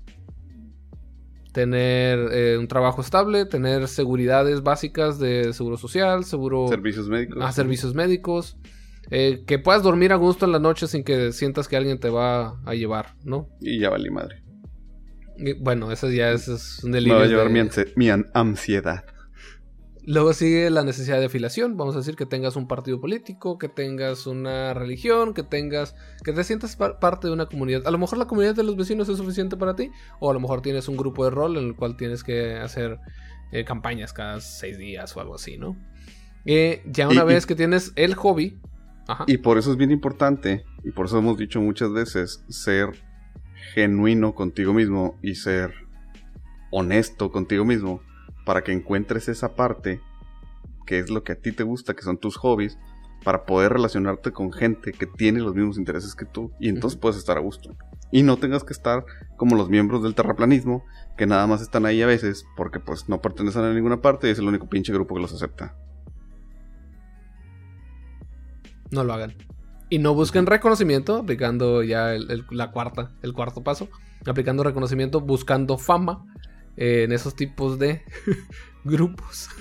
tener 1.52 2.58
un 2.58 2.70
trabajo 2.70 3.02
estable, 3.02 3.46
tener 3.46 3.90
seguridades 3.90 4.64
básicas 4.64 5.20
de 5.20 5.52
seguro 5.52 5.76
social, 5.76 6.24
seguro 6.24 6.70
Servicios 6.70 7.10
médicos. 7.10 7.44
a 7.44 7.52
servicios 7.52 7.94
médicos. 7.94 8.58
Eh, 9.12 9.44
que 9.48 9.60
puedas 9.60 9.84
dormir 9.84 10.12
a 10.14 10.16
gusto 10.18 10.46
en 10.46 10.52
la 10.52 10.60
noche 10.60 10.88
sin 10.88 11.04
que 11.04 11.32
sientas 11.32 11.68
que 11.68 11.76
alguien 11.78 12.00
te 12.00 12.10
va 12.10 12.60
a 12.66 12.74
llevar, 12.74 13.16
¿no? 13.24 13.48
Y 13.62 13.80
ya 13.80 13.90
valí 13.90 14.10
madre. 14.10 14.44
Y, 15.38 15.54
bueno, 15.54 15.92
eso 15.92 16.10
ya 16.10 16.32
es, 16.32 16.48
es 16.48 16.84
un 16.84 16.92
Me 16.92 16.98
delirio. 16.98 17.18
va 17.18 17.24
a 17.24 17.28
llevar 17.28 17.48
de- 17.48 17.54
mi, 17.54 17.60
ansi- 17.60 17.92
mi 17.96 18.10
an- 18.10 18.30
ansiedad. 18.34 19.06
Luego 20.06 20.34
sigue 20.34 20.70
la 20.72 20.84
necesidad 20.84 21.20
de 21.20 21.26
afiliación. 21.26 21.78
Vamos 21.78 21.94
a 21.96 22.00
decir 22.00 22.16
que 22.16 22.26
tengas 22.26 22.56
un 22.56 22.68
partido 22.68 23.00
político, 23.00 23.58
que 23.60 23.70
tengas 23.70 24.26
una 24.26 24.74
religión, 24.74 25.34
que 25.36 25.44
tengas. 25.44 25.94
que 26.24 26.34
te 26.34 26.44
sientas 26.44 26.76
par- 26.76 27.00
parte 27.00 27.28
de 27.28 27.34
una 27.34 27.46
comunidad. 27.46 27.86
A 27.86 27.92
lo 27.92 28.00
mejor 28.00 28.18
la 28.18 28.26
comunidad 28.26 28.56
de 28.56 28.64
los 28.64 28.76
vecinos 28.76 29.08
es 29.10 29.18
suficiente 29.18 29.56
para 29.56 29.76
ti, 29.76 29.92
o 30.20 30.32
a 30.32 30.34
lo 30.34 30.40
mejor 30.40 30.62
tienes 30.62 30.88
un 30.88 30.98
grupo 30.98 31.26
de 31.26 31.32
rol 31.32 31.58
en 31.58 31.66
el 31.66 31.76
cual 31.76 31.96
tienes 31.96 32.24
que 32.24 32.56
hacer 32.56 32.98
eh, 33.52 33.66
campañas 33.66 34.12
cada 34.14 34.40
seis 34.42 34.78
días 34.80 35.16
o 35.16 35.22
algo 35.22 35.36
así, 35.36 35.58
¿no? 35.58 35.78
Eh, 36.46 36.82
ya 36.88 37.08
una 37.08 37.24
Y- 37.24 37.26
vez 37.28 37.44
y- 37.44 37.48
que 37.48 37.56
tienes 37.56 37.92
el 37.96 38.16
hobby. 38.16 38.58
Ajá. 39.10 39.26
Y 39.28 39.38
por 39.40 39.58
eso 39.58 39.72
es 39.72 39.78
bien 39.78 39.92
importante, 39.92 40.64
y 40.84 40.92
por 40.92 41.08
eso 41.08 41.18
hemos 41.18 41.38
dicho 41.38 41.60
muchas 41.60 41.92
veces, 41.92 42.46
ser 42.48 42.92
genuino 43.74 44.36
contigo 44.36 44.74
mismo 44.74 45.18
y 45.24 45.36
ser 45.36 45.74
honesto 46.72 47.32
contigo 47.32 47.66
mismo 47.66 48.02
para 48.46 48.64
que 48.64 48.72
encuentres 48.72 49.28
esa 49.28 49.56
parte 49.56 50.02
que 50.86 51.00
es 51.00 51.10
lo 51.10 51.24
que 51.24 51.34
a 51.34 51.36
ti 51.36 51.52
te 51.52 51.64
gusta, 51.64 51.96
que 51.96 52.02
son 52.02 52.18
tus 52.18 52.38
hobbies, 52.38 52.78
para 53.24 53.46
poder 53.46 53.74
relacionarte 53.74 54.32
con 54.32 54.52
gente 54.52 54.92
que 54.92 55.06
tiene 55.06 55.40
los 55.40 55.54
mismos 55.54 55.78
intereses 55.78 56.16
que 56.16 56.26
tú 56.26 56.52
y 56.60 56.70
entonces 56.70 57.00
puedes 57.00 57.18
estar 57.18 57.38
a 57.38 57.42
gusto. 57.42 57.76
Y 58.12 58.24
no 58.24 58.38
tengas 58.38 58.64
que 58.64 58.74
estar 58.74 59.06
como 59.38 59.56
los 59.56 59.70
miembros 59.70 60.02
del 60.02 60.16
terraplanismo 60.16 60.84
que 61.18 61.28
nada 61.28 61.46
más 61.48 61.62
están 61.62 61.86
ahí 61.86 62.02
a 62.02 62.08
veces 62.08 62.46
porque 62.56 62.80
pues 62.80 63.08
no 63.10 63.22
pertenecen 63.22 63.64
a 63.64 63.74
ninguna 63.74 64.02
parte 64.02 64.28
y 64.28 64.32
es 64.32 64.40
el 64.40 64.48
único 64.48 64.68
pinche 64.68 64.94
grupo 64.94 65.16
que 65.16 65.22
los 65.22 65.34
acepta. 65.34 65.76
No 68.92 69.04
lo 69.04 69.14
hagan. 69.14 69.36
Y 69.90 70.00
no 70.00 70.14
busquen 70.14 70.46
reconocimiento, 70.46 71.18
aplicando 71.18 71.84
ya 71.84 72.14
el, 72.14 72.46
la 72.52 72.72
cuarta, 72.72 73.12
el 73.22 73.34
cuarto 73.34 73.64
paso. 73.64 73.90
Aplicando 74.26 74.64
reconocimiento, 74.64 75.22
buscando 75.22 75.78
fama 75.78 76.26
eh, 76.78 77.04
en 77.04 77.12
esos 77.12 77.36
tipos 77.36 77.80
de 77.80 78.04
grupos. 78.84 79.50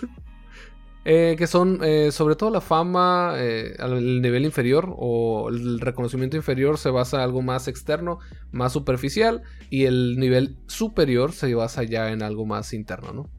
Eh, 1.11 1.37
que 1.39 1.47
son 1.47 1.79
eh, 1.83 2.13
sobre 2.13 2.37
todo 2.37 2.51
la 2.51 2.61
fama 2.61 3.33
al 3.79 4.21
nivel 4.21 4.45
inferior 4.45 4.93
o 4.99 5.49
el 5.49 5.81
reconocimiento 5.81 6.37
inferior 6.37 6.77
se 6.77 6.91
basa 6.91 7.17
en 7.17 7.23
algo 7.23 7.41
más 7.41 7.67
externo, 7.67 8.19
más 8.53 8.75
superficial 8.75 9.41
y 9.71 9.85
el 9.85 10.19
nivel 10.19 10.59
superior 10.67 11.33
se 11.33 11.55
basa 11.55 11.83
ya 11.85 12.13
en 12.13 12.23
algo 12.23 12.45
más 12.45 12.75
interno, 12.75 13.15
¿no? 13.15 13.31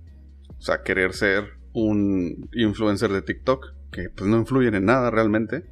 O 0.58 0.62
sea, 0.62 0.82
querer 0.82 1.14
ser 1.14 1.60
un 1.74 2.50
influencer 2.54 3.12
de 3.12 3.22
TikTok 3.22 3.68
que 3.92 4.10
pues 4.10 4.28
no 4.28 4.38
influyen 4.38 4.74
en 4.74 4.86
nada 4.86 5.12
realmente. 5.12 5.66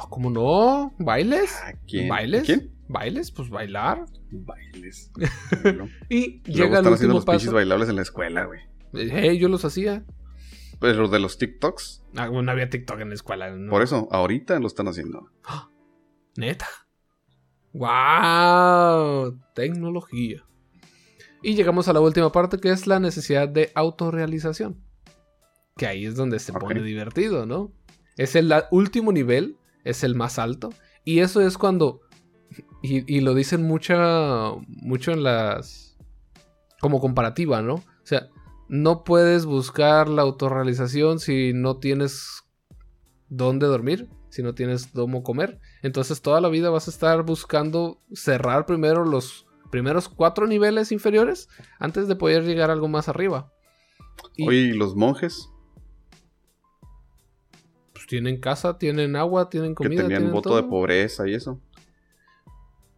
Ah, 0.00 0.06
¿Cómo 0.08 0.30
no? 0.30 0.94
¿Bailes? 0.98 1.56
¿A 1.64 1.72
quién? 1.86 2.08
¿Bailes? 2.08 2.42
¿A 2.42 2.44
quién? 2.44 2.72
¿Bailes? 2.88 3.30
Pues 3.32 3.50
bailar. 3.50 4.04
Bailes. 4.30 5.10
Y 6.08 6.38
Luego 6.38 6.42
llega 6.46 6.66
el 6.66 6.74
están 6.76 6.92
haciendo 6.92 6.92
último 6.92 7.14
los 7.14 7.24
pinches 7.24 7.52
bailables 7.52 7.88
en 7.88 7.96
la 7.96 8.02
escuela, 8.02 8.44
güey. 8.44 8.60
Eh, 8.94 9.36
yo 9.38 9.48
los 9.48 9.64
hacía. 9.64 10.04
Pero 10.80 11.08
de 11.08 11.18
los 11.18 11.36
TikToks, 11.38 12.04
Ah, 12.16 12.28
bueno, 12.28 12.44
no 12.44 12.52
había 12.52 12.70
TikTok 12.70 13.00
en 13.00 13.08
la 13.08 13.14
escuela. 13.16 13.50
no. 13.50 13.70
por 13.70 13.82
eso, 13.82 14.08
ahorita 14.12 14.58
lo 14.60 14.68
están 14.68 14.86
haciendo. 14.86 15.28
Neta. 16.36 16.68
¡Wow! 17.72 19.38
Tecnología. 19.54 20.44
Y 21.42 21.54
llegamos 21.54 21.88
a 21.88 21.92
la 21.92 22.00
última 22.00 22.30
parte 22.32 22.58
que 22.58 22.70
es 22.70 22.86
la 22.86 23.00
necesidad 23.00 23.48
de 23.48 23.70
autorrealización. 23.74 24.80
Que 25.76 25.86
ahí 25.86 26.06
es 26.06 26.14
donde 26.16 26.38
se 26.38 26.52
pone 26.52 26.82
divertido, 26.82 27.46
¿no? 27.46 27.72
Es 28.16 28.34
el 28.34 28.52
último 28.70 29.12
nivel, 29.12 29.56
es 29.88 30.04
el 30.04 30.14
más 30.14 30.38
alto. 30.38 30.70
Y 31.04 31.20
eso 31.20 31.40
es 31.40 31.58
cuando. 31.58 32.00
Y, 32.82 33.20
lo 33.20 33.34
dicen 33.34 33.62
mucha, 33.62 34.52
mucho 34.66 35.12
en 35.12 35.22
las. 35.22 35.96
Como 36.80 37.00
comparativa, 37.00 37.60
¿no? 37.60 37.74
O 37.74 38.04
sea, 38.04 38.28
no 38.68 39.02
puedes 39.02 39.46
buscar 39.46 40.08
la 40.08 40.22
autorrealización 40.22 41.18
si 41.18 41.52
no 41.52 41.78
tienes 41.78 42.44
dónde 43.28 43.66
dormir, 43.66 44.08
si 44.28 44.42
no 44.42 44.54
tienes 44.54 44.86
cómo 44.86 45.22
comer. 45.22 45.58
Entonces 45.82 46.22
toda 46.22 46.40
la 46.40 46.48
vida 46.48 46.70
vas 46.70 46.86
a 46.86 46.90
estar 46.92 47.24
buscando 47.24 48.00
cerrar 48.12 48.64
primero 48.64 49.04
los 49.04 49.46
primeros 49.70 50.08
cuatro 50.08 50.46
niveles 50.46 50.92
inferiores 50.92 51.48
antes 51.78 52.06
de 52.06 52.16
poder 52.16 52.44
llegar 52.44 52.70
a 52.70 52.74
algo 52.74 52.88
más 52.88 53.08
arriba. 53.08 53.52
Y 54.36 54.46
Oye, 54.46 54.58
¿y 54.58 54.72
los 54.72 54.94
monjes 54.94 55.50
tienen 58.08 58.40
casa, 58.40 58.78
tienen 58.78 59.14
agua, 59.16 59.48
tienen 59.50 59.70
que 59.72 59.84
comida, 59.84 60.02
tenían 60.02 60.20
tienen 60.20 60.32
voto 60.32 60.50
todo. 60.50 60.62
de 60.62 60.68
pobreza 60.68 61.28
y 61.28 61.34
eso? 61.34 61.60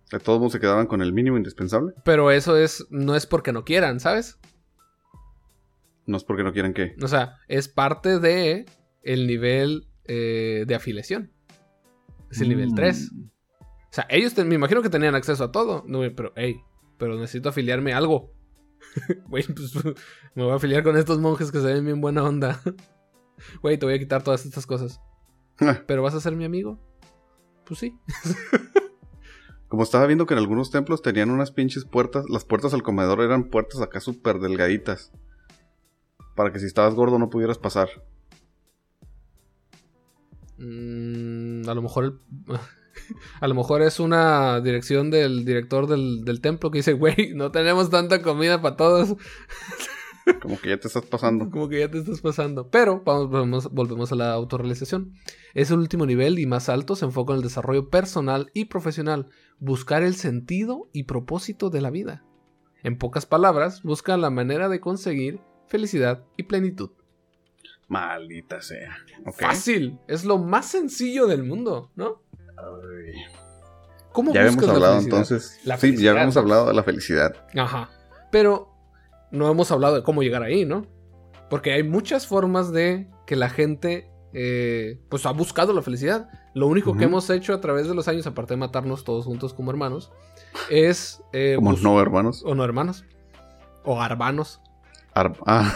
Que 0.08 0.18
todos 0.18 0.50
se 0.52 0.58
quedaban 0.60 0.86
con 0.86 1.02
el 1.02 1.12
mínimo 1.12 1.36
indispensable. 1.36 1.92
Pero 2.04 2.30
eso 2.30 2.56
es 2.56 2.86
no 2.90 3.14
es 3.14 3.26
porque 3.26 3.52
no 3.52 3.64
quieran, 3.64 4.00
¿sabes? 4.00 4.38
No 6.06 6.16
es 6.16 6.24
porque 6.24 6.42
no 6.42 6.52
quieren 6.52 6.72
que. 6.74 6.96
O 7.02 7.08
sea, 7.08 7.36
es 7.48 7.68
parte 7.68 8.18
de 8.18 8.66
el 9.02 9.26
nivel 9.26 9.86
eh, 10.06 10.64
de 10.66 10.74
afiliación. 10.74 11.30
Es 12.30 12.40
el 12.40 12.48
nivel 12.48 12.70
Mm. 12.70 12.74
3. 12.74 13.10
O 13.12 13.92
sea, 13.92 14.06
ellos 14.08 14.34
te- 14.34 14.44
me 14.44 14.54
imagino 14.54 14.82
que 14.82 14.88
tenían 14.90 15.14
acceso 15.14 15.44
a 15.44 15.52
todo. 15.52 15.84
No, 15.86 16.00
pero, 16.16 16.32
hey, 16.36 16.56
pero 16.98 17.16
necesito 17.16 17.48
afiliarme 17.50 17.92
a 17.92 17.98
algo. 17.98 18.32
Güey, 19.28 19.44
pues 19.44 19.72
me 20.34 20.42
voy 20.42 20.52
a 20.52 20.56
afiliar 20.56 20.82
con 20.82 20.96
estos 20.96 21.18
monjes 21.18 21.52
que 21.52 21.60
se 21.60 21.66
ven 21.72 21.84
bien 21.84 22.00
buena 22.00 22.24
onda. 22.24 22.60
Güey, 23.62 23.78
te 23.78 23.86
voy 23.86 23.94
a 23.94 23.98
quitar 23.98 24.22
todas 24.22 24.44
estas 24.46 24.66
cosas. 24.66 25.00
¿Pero 25.86 26.02
vas 26.02 26.14
a 26.14 26.20
ser 26.20 26.34
mi 26.36 26.44
amigo? 26.44 26.78
Pues 27.66 27.80
sí. 27.80 27.94
Como 29.68 29.82
estaba 29.84 30.06
viendo 30.06 30.26
que 30.26 30.34
en 30.34 30.38
algunos 30.38 30.70
templos 30.70 31.00
tenían 31.02 31.30
unas 31.30 31.52
pinches 31.52 31.84
puertas, 31.84 32.24
las 32.28 32.44
puertas 32.44 32.74
al 32.74 32.82
comedor 32.82 33.20
eran 33.20 33.44
puertas 33.50 33.80
acá 33.80 34.00
súper 34.00 34.38
delgaditas. 34.40 35.12
Para 36.34 36.52
que 36.52 36.58
si 36.58 36.66
estabas 36.66 36.94
gordo 36.94 37.18
no 37.18 37.30
pudieras 37.30 37.58
pasar. 37.58 37.88
Mm, 40.58 41.68
a 41.68 41.74
lo 41.74 41.82
mejor 41.82 42.04
el- 42.04 42.18
a 43.40 43.48
lo 43.48 43.54
mejor 43.54 43.82
es 43.82 44.00
una 44.00 44.60
dirección 44.60 45.10
del 45.10 45.44
director 45.44 45.86
del, 45.86 46.24
del 46.24 46.40
templo 46.40 46.70
que 46.70 46.78
dice, 46.78 46.92
güey, 46.94 47.32
no 47.34 47.50
tenemos 47.50 47.90
tanta 47.90 48.22
comida 48.22 48.60
para 48.60 48.76
todos. 48.76 49.14
Como 50.42 50.58
que 50.60 50.68
ya 50.70 50.78
te 50.78 50.88
estás 50.88 51.04
pasando. 51.06 51.50
Como 51.50 51.68
que 51.68 51.80
ya 51.80 51.90
te 51.90 51.98
estás 51.98 52.20
pasando. 52.20 52.68
Pero 52.70 53.02
vamos, 53.04 53.30
volvemos, 53.30 53.70
volvemos 53.72 54.12
a 54.12 54.16
la 54.16 54.32
autorrealización. 54.32 55.14
Es 55.54 55.70
el 55.70 55.78
último 55.78 56.06
nivel 56.06 56.38
y 56.38 56.46
más 56.46 56.68
alto 56.68 56.96
se 56.96 57.04
enfoca 57.04 57.32
en 57.32 57.38
el 57.38 57.42
desarrollo 57.42 57.88
personal 57.90 58.50
y 58.54 58.66
profesional. 58.66 59.28
Buscar 59.58 60.02
el 60.02 60.14
sentido 60.14 60.88
y 60.92 61.04
propósito 61.04 61.70
de 61.70 61.80
la 61.80 61.90
vida. 61.90 62.24
En 62.82 62.96
pocas 62.98 63.26
palabras, 63.26 63.82
busca 63.82 64.16
la 64.16 64.30
manera 64.30 64.68
de 64.68 64.80
conseguir 64.80 65.40
felicidad 65.68 66.24
y 66.36 66.44
plenitud. 66.44 66.90
Maldita 67.88 68.62
sea. 68.62 68.96
Fácil. 69.38 69.98
Es 70.06 70.24
lo 70.24 70.38
más 70.38 70.66
sencillo 70.66 71.26
del 71.26 71.42
mundo, 71.42 71.90
¿no? 71.96 72.22
Ay. 72.56 73.14
¿Cómo 74.12 74.32
Ya 74.32 74.40
habíamos 74.40 74.64
la 74.64 74.72
hablado 74.72 74.94
felicidad? 74.94 75.18
entonces. 75.18 75.60
La 75.64 75.76
sí, 75.76 75.96
ya 75.96 76.12
habíamos 76.12 76.36
hablado 76.36 76.66
de 76.66 76.74
la 76.74 76.82
felicidad. 76.82 77.46
Ajá. 77.56 77.90
Pero 78.30 78.69
no 79.30 79.50
hemos 79.50 79.70
hablado 79.70 79.94
de 79.96 80.02
cómo 80.02 80.22
llegar 80.22 80.42
ahí, 80.42 80.64
¿no? 80.64 80.86
Porque 81.48 81.72
hay 81.72 81.82
muchas 81.82 82.26
formas 82.26 82.72
de 82.72 83.08
que 83.26 83.36
la 83.36 83.48
gente 83.50 84.10
eh, 84.32 85.00
pues 85.08 85.26
ha 85.26 85.30
buscado 85.32 85.72
la 85.72 85.82
felicidad. 85.82 86.28
Lo 86.54 86.66
único 86.66 86.96
que 86.96 87.04
hemos 87.04 87.28
hecho 87.30 87.52
a 87.54 87.60
través 87.60 87.88
de 87.88 87.94
los 87.94 88.08
años, 88.08 88.26
aparte 88.26 88.54
de 88.54 88.58
matarnos 88.58 89.04
todos 89.04 89.24
juntos 89.24 89.54
como 89.54 89.70
hermanos, 89.70 90.12
es... 90.68 91.22
eh, 91.32 91.54
Como 91.56 91.70
bus- 91.72 91.82
no, 91.82 92.00
hermanos. 92.00 92.42
O 92.44 92.54
no 92.54 92.64
hermanos. 92.64 93.04
O 93.84 94.02
hermanos. 94.02 94.60
Ar- 95.14 95.36
ah, 95.46 95.72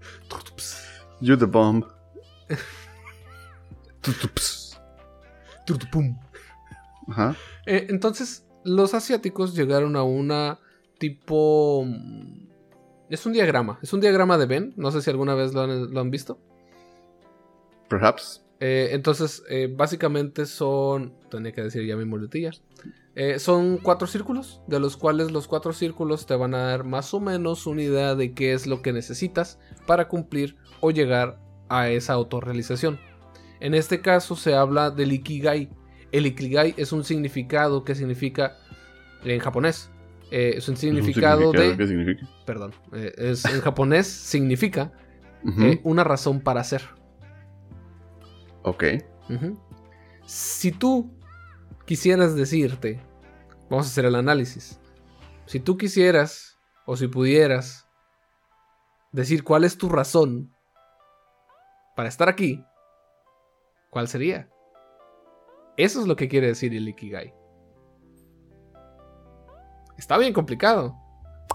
you 1.20 1.36
the 1.36 1.46
bomb. 1.46 1.84
Ajá. 7.08 7.36
Eh, 7.66 7.86
entonces, 7.90 8.46
los 8.64 8.94
asiáticos 8.94 9.54
llegaron 9.54 9.96
a 9.96 10.02
una 10.02 10.58
tipo... 10.98 11.84
Es 13.10 13.24
un 13.26 13.32
diagrama. 13.32 13.78
Es 13.82 13.92
un 13.92 14.00
diagrama 14.00 14.38
de 14.38 14.46
Venn. 14.46 14.74
No 14.76 14.90
sé 14.90 15.02
si 15.02 15.10
alguna 15.10 15.34
vez 15.34 15.54
lo 15.54 15.62
han, 15.62 15.92
lo 15.92 16.00
han 16.00 16.10
visto. 16.10 16.38
Perhaps. 17.88 18.44
Eh, 18.60 18.90
entonces, 18.92 19.42
eh, 19.48 19.72
básicamente 19.74 20.46
son. 20.46 21.14
Tenía 21.30 21.52
que 21.52 21.62
decir 21.62 21.86
ya 21.86 21.96
mi 21.96 22.04
muletilla. 22.04 22.50
Eh, 23.14 23.38
son 23.38 23.78
cuatro 23.78 24.06
círculos, 24.06 24.60
de 24.66 24.78
los 24.78 24.96
cuales 24.96 25.32
los 25.32 25.48
cuatro 25.48 25.72
círculos 25.72 26.26
te 26.26 26.36
van 26.36 26.54
a 26.54 26.58
dar 26.58 26.84
más 26.84 27.12
o 27.14 27.20
menos 27.20 27.66
una 27.66 27.82
idea 27.82 28.14
de 28.14 28.32
qué 28.32 28.52
es 28.52 28.66
lo 28.66 28.80
que 28.80 28.92
necesitas 28.92 29.58
para 29.86 30.06
cumplir 30.06 30.56
o 30.80 30.90
llegar 30.90 31.40
a 31.68 31.88
esa 31.88 32.12
autorrealización. 32.12 33.00
En 33.60 33.74
este 33.74 34.00
caso 34.00 34.36
se 34.36 34.54
habla 34.54 34.90
del 34.90 35.12
Ikigai. 35.12 35.68
El 36.12 36.26
Ikigai 36.26 36.74
es 36.76 36.92
un 36.92 37.02
significado 37.02 37.84
que 37.84 37.96
significa 37.96 38.56
en 39.24 39.40
japonés. 39.40 39.90
Eh, 40.30 40.54
es 40.56 40.68
un 40.68 40.76
significado, 40.76 41.52
de. 41.52 41.76
¿Qué 41.76 41.86
significa? 41.86 42.28
Perdón. 42.44 42.74
eh, 42.92 43.12
es, 43.16 43.44
en 43.44 43.60
japonés 43.60 44.06
significa 44.06 44.92
eh, 45.58 45.80
una 45.84 46.04
razón 46.04 46.40
para 46.40 46.62
ser. 46.64 46.82
Ok. 48.62 48.84
Si 50.26 50.72
tú 50.72 51.10
quisieras 51.86 52.34
decirte, 52.34 53.00
vamos 53.70 53.86
a 53.86 53.90
hacer 53.90 54.04
el 54.04 54.14
análisis. 54.14 54.80
Si 55.46 55.60
tú 55.60 55.78
quisieras 55.78 56.58
o 56.84 56.96
si 56.96 57.08
pudieras 57.08 57.88
decir 59.12 59.44
cuál 59.44 59.64
es 59.64 59.78
tu 59.78 59.88
razón 59.88 60.52
para 61.96 62.08
estar 62.08 62.28
aquí, 62.28 62.62
¿cuál 63.90 64.08
sería? 64.08 64.50
Eso 65.78 66.00
es 66.00 66.06
lo 66.06 66.16
que 66.16 66.28
quiere 66.28 66.48
decir 66.48 66.74
el 66.74 66.88
Ikigai. 66.88 67.37
Está 69.98 70.16
bien 70.16 70.32
complicado. 70.32 70.96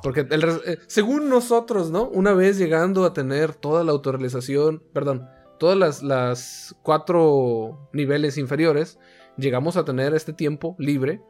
Porque 0.04 0.22
el 0.30 0.44
eh, 0.66 0.78
según 0.88 1.30
nosotros, 1.30 1.90
¿no? 1.90 2.10
Una 2.10 2.34
vez 2.34 2.58
llegando 2.58 3.06
a 3.06 3.14
tener 3.14 3.56
toda 3.56 3.84
la 3.84 3.92
autorrealización, 3.92 4.84
perdón, 4.92 5.28
todas 5.60 5.78
las, 5.78 6.04
las 6.04 6.76
cuatro 6.84 7.90
niveles 7.94 8.38
inferiores, 8.38 9.00
llegamos 9.38 9.78
a 9.78 9.86
tener 9.86 10.14
este 10.14 10.34
tiempo 10.34 10.76
libre 10.78 11.22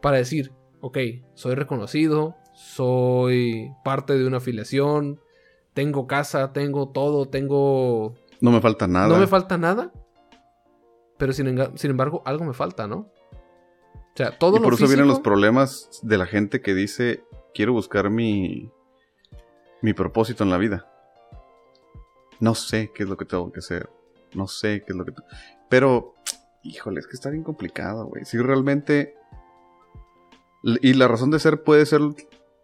para 0.00 0.18
decir, 0.18 0.52
ok, 0.80 0.98
soy 1.34 1.54
reconocido, 1.54 2.36
soy 2.54 3.72
parte 3.84 4.16
de 4.16 4.26
una 4.26 4.36
afiliación, 4.36 5.20
tengo 5.74 6.06
casa, 6.06 6.52
tengo 6.52 6.90
todo, 6.90 7.28
tengo... 7.28 8.14
No 8.40 8.52
me 8.52 8.60
falta 8.60 8.86
nada. 8.86 9.08
No 9.08 9.18
me 9.18 9.26
falta 9.26 9.58
nada, 9.58 9.92
pero 11.18 11.32
sin 11.32 11.48
embargo 11.82 12.22
algo 12.24 12.44
me 12.44 12.54
falta, 12.54 12.86
¿no? 12.86 13.10
O 14.20 14.22
sea, 14.28 14.38
todo 14.38 14.56
y 14.56 14.60
por 14.60 14.70
lo 14.70 14.76
eso 14.76 14.86
vienen 14.86 15.08
los 15.08 15.20
problemas 15.20 15.88
de 16.02 16.18
la 16.18 16.26
gente 16.26 16.60
que 16.60 16.74
dice, 16.74 17.24
quiero 17.54 17.72
buscar 17.72 18.10
mi, 18.10 18.70
mi 19.80 19.94
propósito 19.94 20.44
en 20.44 20.50
la 20.50 20.58
vida. 20.58 20.86
No 22.38 22.54
sé 22.54 22.90
qué 22.94 23.04
es 23.04 23.08
lo 23.08 23.16
que 23.16 23.24
tengo 23.24 23.50
que 23.50 23.60
hacer. 23.60 23.88
No 24.34 24.46
sé 24.46 24.82
qué 24.84 24.92
es 24.92 24.96
lo 24.96 25.06
que... 25.06 25.12
Pero, 25.70 26.16
híjole, 26.62 27.00
es 27.00 27.06
que 27.06 27.14
está 27.14 27.30
bien 27.30 27.44
complicado, 27.44 28.06
güey. 28.06 28.26
Si 28.26 28.36
realmente... 28.36 29.14
Y 30.62 30.92
la 30.92 31.08
razón 31.08 31.30
de 31.30 31.38
ser 31.38 31.62
puede 31.62 31.86
ser 31.86 32.02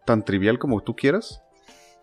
tan 0.05 0.27
trivial 0.27 0.59
como 0.59 0.83
tú 0.83 0.95
quieras. 0.95 1.43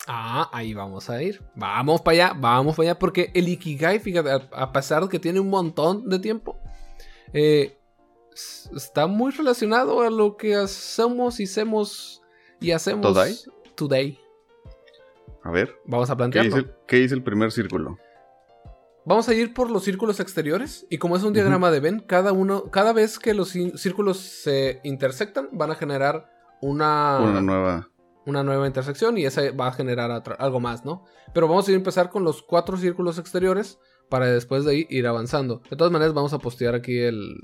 Ah, 0.07 0.49
ahí 0.51 0.73
vamos 0.73 1.11
a 1.11 1.21
ir. 1.21 1.43
Vamos 1.53 2.01
para 2.01 2.13
allá, 2.13 2.33
vamos 2.35 2.75
para 2.75 2.89
allá. 2.89 2.99
Porque 2.99 3.29
el 3.35 3.47
Ikigai, 3.49 3.99
fíjate, 3.99 4.31
a, 4.51 4.71
pesar 4.71 5.03
de 5.03 5.09
que 5.09 5.19
tiene 5.19 5.39
un 5.39 5.51
montón 5.51 6.09
de 6.09 6.17
tiempo, 6.17 6.57
eh, 7.33 7.77
está 8.75 9.07
muy 9.07 9.31
relacionado 9.31 10.01
a 10.01 10.09
lo 10.09 10.37
que 10.37 10.55
hacemos 10.55 11.39
y 11.39 11.43
hacemos 11.43 12.21
y 12.59 12.71
hacemos 12.71 13.13
¿Today? 13.13 13.35
today. 13.75 14.19
A 15.43 15.51
ver, 15.51 15.75
Vamos 15.85 16.09
a 16.09 16.13
¿qué 16.13 16.17
plantearlo. 16.17 16.55
dice, 16.55 16.69
qué 16.87 16.95
dice 16.97 17.15
el 17.15 17.23
primer 17.23 17.51
círculo? 17.51 17.97
Vamos 19.05 19.27
a 19.27 19.33
ir 19.33 19.53
por 19.53 19.69
los 19.69 19.83
círculos 19.83 20.21
exteriores 20.21 20.87
y 20.89 20.97
como 20.97 21.17
es 21.17 21.23
un 21.23 21.33
diagrama 21.33 21.69
de 21.71 21.81
Venn, 21.81 21.99
cada 21.99 22.31
uno, 22.31 22.71
cada 22.71 22.93
vez 22.93 23.19
que 23.19 23.33
los 23.33 23.53
cí- 23.53 23.75
círculos 23.77 24.17
se 24.19 24.79
intersectan, 24.85 25.49
van 25.51 25.71
a 25.71 25.75
generar 25.75 26.29
una, 26.61 27.19
Una 27.19 27.41
nueva... 27.41 27.89
una 28.25 28.43
nueva 28.43 28.65
intersección 28.65 29.17
y 29.17 29.25
esa 29.25 29.41
va 29.51 29.67
a 29.67 29.73
generar 29.73 30.23
algo 30.39 30.61
más, 30.61 30.85
¿no? 30.85 31.03
Pero 31.33 31.49
vamos 31.49 31.67
a 31.67 31.73
empezar 31.73 32.09
con 32.09 32.23
los 32.23 32.41
cuatro 32.41 32.77
círculos 32.77 33.17
exteriores 33.19 33.77
para 34.09 34.27
después 34.27 34.63
de 34.63 34.71
ahí 34.71 34.87
ir 34.89 35.05
avanzando. 35.07 35.61
De 35.69 35.75
todas 35.75 35.91
maneras, 35.91 36.13
vamos 36.13 36.31
a 36.31 36.39
postear 36.39 36.73
aquí 36.73 36.97
el, 36.99 37.35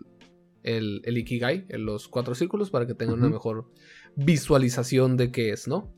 el, 0.64 1.02
el 1.06 1.18
Ikigai 1.18 1.66
en 1.70 1.86
los 1.86 2.08
cuatro 2.08 2.36
círculos 2.36 2.70
para 2.70 2.86
que 2.86 2.94
tengan 2.94 3.20
una 3.20 3.30
mejor 3.30 3.70
visualización 4.16 5.18
de 5.18 5.32
qué 5.32 5.52
es, 5.52 5.68
¿no? 5.68 5.94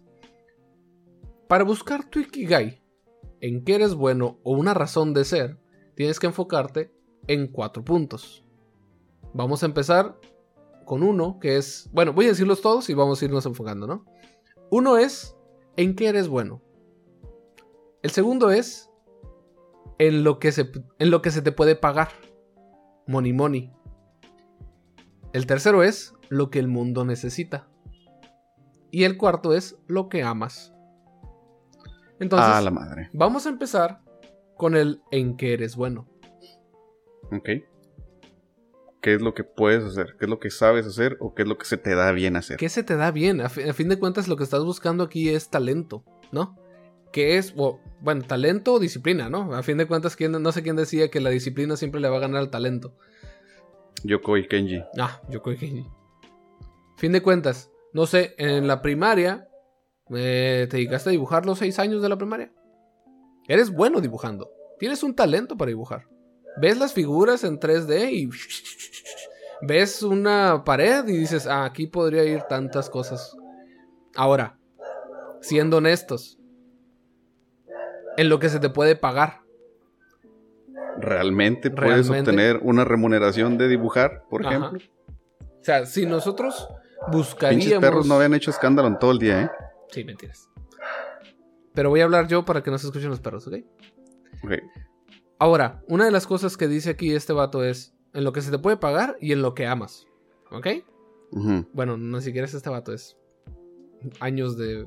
Para 1.48 1.64
buscar 1.64 2.10
tu 2.10 2.20
Ikigai, 2.20 2.82
en 3.42 3.64
qué 3.64 3.76
eres 3.76 3.94
bueno 3.94 4.40
o 4.44 4.54
una 4.54 4.74
razón 4.74 5.14
de 5.14 5.26
ser, 5.26 5.60
tienes 5.96 6.20
que 6.20 6.28
enfocarte 6.28 6.94
en 7.28 7.48
cuatro 7.48 7.84
puntos. 7.84 8.46
Vamos 9.34 9.64
a 9.64 9.66
empezar 9.66 10.18
con 10.86 11.04
uno 11.04 11.40
que 11.40 11.58
es, 11.58 11.90
bueno, 11.94 12.14
voy 12.14 12.26
a 12.26 12.30
decirlos 12.30 12.62
todos 12.62 12.90
y 12.90 12.94
vamos 12.94 13.22
a 13.22 13.26
irnos 13.26 13.46
enfocando, 13.46 13.88
¿no? 13.88 14.06
Uno 14.70 14.98
es 14.98 15.36
en 15.78 15.96
qué 15.96 16.08
eres 16.08 16.28
bueno. 16.28 16.62
El 18.02 18.12
segundo 18.12 18.52
es 18.52 18.90
en 20.00 20.24
lo 20.24 20.40
que 20.40 20.52
se, 20.52 20.72
en 21.00 21.12
lo 21.12 21.22
que 21.22 21.32
se 21.32 21.42
te 21.42 21.52
puede 21.52 21.76
pagar. 21.76 22.10
Money 23.08 23.34
money. 23.34 23.72
El 25.34 25.46
tercero 25.46 25.84
es 25.84 26.14
lo 26.30 26.50
que 26.50 26.60
el 26.60 26.68
mundo 26.68 27.06
necesita. 27.06 27.68
Y 28.92 29.06
el 29.06 29.18
cuarto 29.18 29.54
es 29.54 29.78
lo 29.88 30.10
que 30.10 30.24
amas. 30.24 30.74
Entonces, 32.20 32.50
ah, 32.54 32.62
la 32.62 32.72
madre. 32.72 33.10
vamos 33.14 33.46
a 33.46 33.50
empezar 33.50 34.02
con 34.58 34.76
el 34.76 35.02
en 35.12 35.38
qué 35.38 35.54
eres 35.54 35.76
bueno. 35.76 36.08
Ok. 37.32 37.50
¿Qué 39.02 39.16
es 39.16 39.22
lo 39.22 39.34
que 39.34 39.44
puedes 39.44 39.84
hacer? 39.84 40.16
¿Qué 40.20 40.26
es 40.26 40.30
lo 40.30 40.40
que 40.40 40.52
sabes 40.52 40.86
hacer? 40.86 41.18
¿O 41.20 41.34
qué 41.34 41.42
es 41.44 41.48
lo 41.48 41.58
que 41.58 41.66
se 41.66 41.78
te 41.78 41.96
da 41.96 42.12
bien 42.12 42.36
hacer? 42.36 42.58
¿Qué 42.58 42.70
se 42.70 42.84
te 42.84 42.96
da 42.96 43.10
bien? 43.10 43.42
A, 43.42 43.50
fi- 43.50 43.64
a 43.68 43.74
fin 43.74 43.90
de 43.90 43.98
cuentas, 43.98 44.28
lo 44.28 44.36
que 44.38 44.44
estás 44.44 44.64
buscando 44.64 45.04
aquí 45.04 45.30
es 45.30 45.50
talento, 45.50 46.04
¿no? 46.32 46.56
Que 47.12 47.38
es, 47.38 47.56
bueno, 47.56 48.22
talento 48.28 48.74
o 48.74 48.80
disciplina, 48.80 49.28
¿no? 49.30 49.56
A 49.56 49.64
fin 49.64 49.78
de 49.78 49.88
cuentas, 49.88 50.16
¿quién- 50.16 50.34
no 50.34 50.52
sé 50.52 50.62
quién 50.62 50.76
decía 50.76 51.10
que 51.10 51.20
la 51.22 51.32
disciplina 51.32 51.76
siempre 51.78 52.00
le 52.00 52.10
va 52.10 52.18
a 52.18 52.22
ganar 52.22 52.42
al 52.42 52.52
talento. 52.52 52.94
Yokoi 54.04 54.48
Kenji. 54.48 54.84
Ah, 54.98 55.22
yo 55.30 55.42
creo 55.42 55.58
que. 55.58 55.86
Fin 56.98 57.12
de 57.12 57.22
cuentas, 57.22 57.72
no 57.94 58.06
sé, 58.06 58.36
en 58.38 58.68
la 58.68 58.82
primaria, 58.82 59.48
eh, 60.14 60.68
¿te 60.70 60.78
dedicaste 60.78 61.10
a 61.10 61.12
dibujar 61.12 61.46
los 61.46 61.60
seis 61.60 61.80
años 61.80 62.02
de 62.02 62.10
la 62.10 62.18
primaria? 62.18 62.52
Eres 63.48 63.72
bueno 63.72 64.02
dibujando. 64.02 64.52
Tienes 64.78 65.04
un 65.04 65.16
talento 65.16 65.58
para 65.58 65.70
dibujar. 65.70 66.08
Ves 66.58 66.78
las 66.78 66.94
figuras 66.94 67.44
en 67.44 67.60
3D 67.60 68.12
y 68.12 68.30
ves 69.68 70.04
una 70.04 70.64
pared 70.64 71.08
y 71.08 71.18
dices, 71.18 71.48
ah, 71.48 71.66
aquí 71.66 71.88
podría 71.88 72.24
ir 72.24 72.44
tantas 72.44 72.90
cosas. 72.90 73.36
Ahora, 74.16 74.60
siendo 75.42 75.78
honestos, 75.78 76.38
en 78.18 78.30
lo 78.30 78.40
que 78.40 78.50
se 78.50 78.60
te 78.60 78.70
puede 78.70 78.96
pagar. 78.96 79.41
¿Realmente 81.02 81.70
puedes 81.72 82.08
Realmente. 82.08 82.20
obtener 82.32 82.60
una 82.64 82.86
remuneración 82.86 83.58
de 83.58 83.68
dibujar, 83.68 84.24
por 84.30 84.46
Ajá. 84.46 84.56
ejemplo? 84.58 84.80
O 85.40 85.64
sea, 85.64 85.86
si 85.86 86.06
nosotros 86.06 86.68
Pinches 86.68 87.12
buscaríamos... 87.12 87.80
perros 87.82 88.08
no 88.08 88.16
habían 88.16 88.34
hecho 88.34 88.52
escándalo 88.52 88.88
en 88.88 89.00
todo 89.00 89.12
el 89.12 89.18
día, 89.20 89.42
¿eh? 89.44 89.50
Sí, 89.90 90.04
mentiras. 90.04 90.48
Pero 91.74 91.90
voy 91.90 92.02
a 92.02 92.04
hablar 92.06 92.28
yo 92.28 92.44
para 92.46 92.62
que 92.64 92.72
no 92.72 92.78
se 92.78 92.88
escuchen 92.88 93.10
los 93.10 93.20
perros, 93.20 93.48
¿ok? 93.48 93.56
Ok. 94.44 94.52
Ahora, 95.40 95.82
una 95.88 96.06
de 96.06 96.12
las 96.12 96.28
cosas 96.28 96.58
que 96.58 96.68
dice 96.68 96.92
aquí 96.92 97.14
este 97.14 97.34
vato 97.34 97.64
es 97.64 97.94
en 98.14 98.24
lo 98.24 98.34
que 98.34 98.42
se 98.42 98.52
te 98.52 98.60
puede 98.60 98.78
pagar 98.78 99.18
y 99.22 99.32
en 99.32 99.42
lo 99.42 99.54
que 99.56 99.66
amas. 99.68 100.06
¿Ok? 100.52 100.68
Bueno, 101.74 101.96
no 101.98 102.20
siquiera 102.20 102.46
es 102.46 102.54
este 102.54 102.70
vato, 102.70 102.92
es 102.94 103.18
años 104.20 104.58
de. 104.58 104.86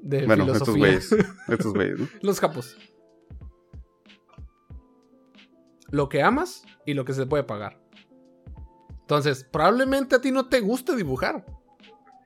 de 0.00 0.24
Bueno, 0.26 0.44
estos 0.50 0.74
filosofía. 0.74 0.78
güeyes. 0.78 1.12
Estos 1.48 1.74
güeyes, 1.74 1.98
¿no? 1.98 2.08
Los 2.22 2.40
capos. 2.40 2.76
Lo 5.90 6.08
que 6.08 6.22
amas 6.22 6.62
y 6.86 6.94
lo 6.94 7.04
que 7.04 7.12
se 7.12 7.26
puede 7.26 7.44
pagar. 7.44 7.80
Entonces, 9.00 9.44
probablemente 9.44 10.16
a 10.16 10.20
ti 10.20 10.30
no 10.30 10.48
te 10.48 10.60
guste 10.60 10.94
dibujar. 10.94 11.44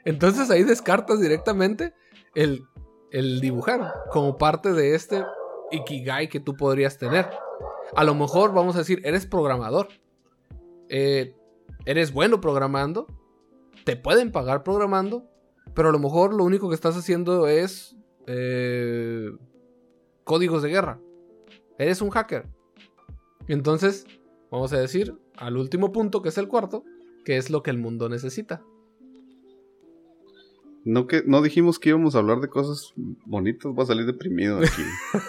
Entonces 0.04 0.50
ahí 0.50 0.64
descartas 0.64 1.20
directamente 1.20 1.94
el, 2.34 2.66
el 3.10 3.40
dibujar 3.40 3.94
como 4.10 4.36
parte 4.36 4.72
de 4.72 4.94
este 4.94 5.24
ikigai 5.70 6.28
que 6.28 6.40
tú 6.40 6.56
podrías 6.56 6.98
tener. 6.98 7.30
A 7.96 8.04
lo 8.04 8.14
mejor 8.14 8.52
vamos 8.52 8.74
a 8.76 8.80
decir, 8.80 9.00
eres 9.04 9.26
programador. 9.26 9.88
Eh, 10.88 11.34
eres 11.86 12.12
bueno 12.12 12.40
programando. 12.40 13.06
Te 13.84 13.96
pueden 13.96 14.30
pagar 14.30 14.62
programando. 14.62 15.28
Pero 15.74 15.88
a 15.88 15.92
lo 15.92 15.98
mejor 15.98 16.34
lo 16.34 16.44
único 16.44 16.68
que 16.68 16.74
estás 16.74 16.96
haciendo 16.96 17.48
es 17.48 17.96
eh, 18.26 19.30
códigos 20.24 20.62
de 20.62 20.68
guerra. 20.68 21.00
Eres 21.78 22.02
un 22.02 22.10
hacker. 22.10 22.46
Entonces, 23.48 24.06
vamos 24.50 24.72
a 24.72 24.78
decir 24.78 25.14
al 25.36 25.56
último 25.56 25.92
punto, 25.92 26.22
que 26.22 26.28
es 26.30 26.38
el 26.38 26.48
cuarto, 26.48 26.84
que 27.24 27.36
es 27.36 27.50
lo 27.50 27.62
que 27.62 27.70
el 27.70 27.78
mundo 27.78 28.08
necesita. 28.08 28.62
No, 30.84 31.06
que, 31.06 31.22
no 31.26 31.40
dijimos 31.40 31.78
que 31.78 31.88
íbamos 31.90 32.14
a 32.14 32.18
hablar 32.18 32.40
de 32.40 32.48
cosas 32.48 32.92
bonitas. 33.24 33.72
Voy 33.72 33.82
a 33.84 33.86
salir 33.86 34.04
deprimido 34.06 34.60
de 34.60 34.66
aquí. 34.66 34.82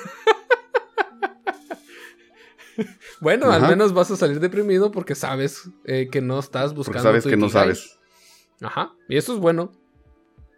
Bueno, 3.21 3.49
al 3.51 3.62
menos 3.62 3.93
vas 3.93 4.12
a 4.12 4.17
salir 4.17 4.39
deprimido 4.41 4.91
porque 4.91 5.15
sabes 5.15 5.69
eh, 5.86 6.10
que 6.12 6.19
no 6.21 6.38
estás 6.39 6.73
Porque 6.73 6.78
buscando. 6.89 7.04
sabes 7.04 7.23
tu 7.23 7.30
que 7.30 7.38
no 7.38 7.47
sabes. 7.49 7.97
Ajá. 8.62 8.93
Y 9.08 9.15
eso 9.15 9.34
es 9.34 9.39
bueno. 9.39 9.71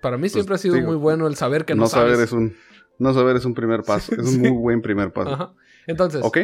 Para 0.02 0.18
mí 0.18 0.28
siempre 0.28 0.56
ha 0.56 0.58
sido 0.58 0.74
Pues, 0.74 0.82
digo, 0.82 0.92
muy 0.94 1.00
bueno 1.00 1.28
el 1.28 1.36
saber 1.36 1.64
que 1.66 1.76
no, 1.76 1.84
no 1.84 1.88
saber 1.88 2.14
sabes. 2.16 2.30
es 2.30 2.34
un 2.34 2.56
no 2.98 3.14
saber 3.14 3.36
es 3.36 3.46
un 3.46 3.54
primer 3.54 3.84
paso. 3.86 4.12
es 4.14 4.20
un 4.20 4.26
Sí. 4.26 4.40
muy 4.40 4.50
buen 4.52 4.82
primer 4.82 5.14
paso. 5.14 5.30
Ajá. 5.30 5.54
Entonces, 5.86 6.22
Ok. 6.24 6.40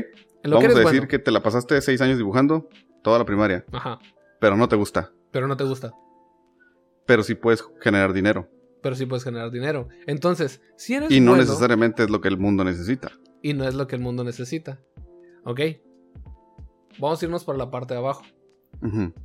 Lo 0.50 0.60
que 0.60 0.66
Vamos 0.66 0.66
eres 0.66 0.76
a 0.76 0.80
decir 0.90 1.00
bueno. 1.02 1.08
que 1.10 1.20
te 1.20 1.32
la 1.32 1.42
pasaste 1.44 1.80
seis 1.82 2.02
años 2.02 2.18
dibujando 2.18 2.68
toda 3.02 3.20
la 3.20 3.26
primaria, 3.26 3.66
Ajá. 3.72 4.00
pero 4.40 4.56
no 4.58 4.68
te 4.68 4.76
gusta. 4.76 5.12
Pero 5.32 5.48
no 5.48 5.56
te 5.58 5.64
gusta. 5.64 5.94
Pero 7.06 7.24
sí 7.24 7.36
puedes 7.36 7.64
generar 7.82 8.14
dinero. 8.14 8.50
Pero 8.82 8.96
sí 8.96 9.06
puedes 9.06 9.24
generar 9.24 9.52
dinero. 9.52 9.88
Entonces, 10.08 10.62
si 10.78 10.94
eres 10.96 11.10
Y 11.12 11.20
no 11.22 11.32
bueno 11.32 11.44
necesariamente 11.44 12.04
es 12.04 12.10
lo 12.10 12.22
que 12.22 12.28
el 12.28 12.38
mundo 12.38 12.64
necesita. 12.64 13.12
y 13.42 13.54
no 13.54 13.66
es 13.68 13.74
lo 13.76 13.88
que 13.88 13.96
el 13.96 14.02
mundo 14.02 14.24
necesita. 14.24 14.80
Ok. 15.46 15.60
Vamos 17.00 17.22
a 17.22 17.26
irnos 17.26 17.44
por 17.44 17.58
la 17.58 17.72
parte 17.72 17.94
de 17.94 18.00
abajo. 18.00 18.24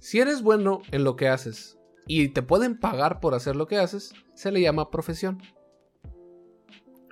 Si 0.00 0.20
eres 0.20 0.42
bueno 0.42 0.80
en 0.92 1.04
lo 1.04 1.16
que 1.16 1.28
haces 1.28 1.78
y 2.06 2.28
te 2.28 2.42
pueden 2.42 2.78
pagar 2.78 3.18
por 3.20 3.34
hacer 3.34 3.56
lo 3.56 3.66
que 3.66 3.76
haces, 3.78 4.12
se 4.34 4.50
le 4.52 4.60
llama 4.60 4.90
profesión. 4.90 5.42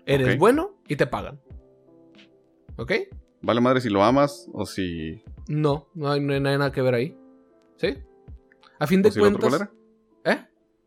Eres 0.07 0.39
bueno 0.39 0.77
y 0.89 0.97
te 0.97 1.07
pagan. 1.07 1.41
¿Ok? 2.77 2.93
Vale 3.47 3.61
madre 3.61 3.81
si 3.81 3.89
lo 3.89 4.03
amas 4.03 4.49
o 4.53 4.67
si... 4.67 5.23
No, 5.49 5.89
no 5.95 6.11
hay, 6.11 6.21
no 6.21 6.35
hay 6.35 6.41
nada 6.41 6.73
que 6.73 6.83
ver 6.83 6.95
ahí. 6.95 7.17
¿Sí? 7.77 7.97
A 8.81 8.87
fin 8.87 9.03
de 9.03 9.11
si 9.13 9.21
cuentas. 9.21 9.49
¿Cuál 9.49 9.55
era? 10.25 10.35
¿Eh? 10.35 10.47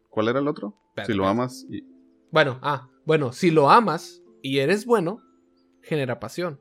¿Cuál 0.09 0.27
era 0.27 0.39
el 0.39 0.47
otro? 0.47 0.75
Si 1.05 1.13
lo 1.13 1.25
amas 1.25 1.65
y... 1.69 1.83
Bueno, 2.31 2.59
ah, 2.61 2.89
bueno, 3.05 3.31
si 3.31 3.49
lo 3.49 3.69
amas 3.69 4.21
y 4.41 4.59
eres 4.59 4.85
bueno, 4.85 5.21
genera 5.81 6.19
pasión. 6.19 6.59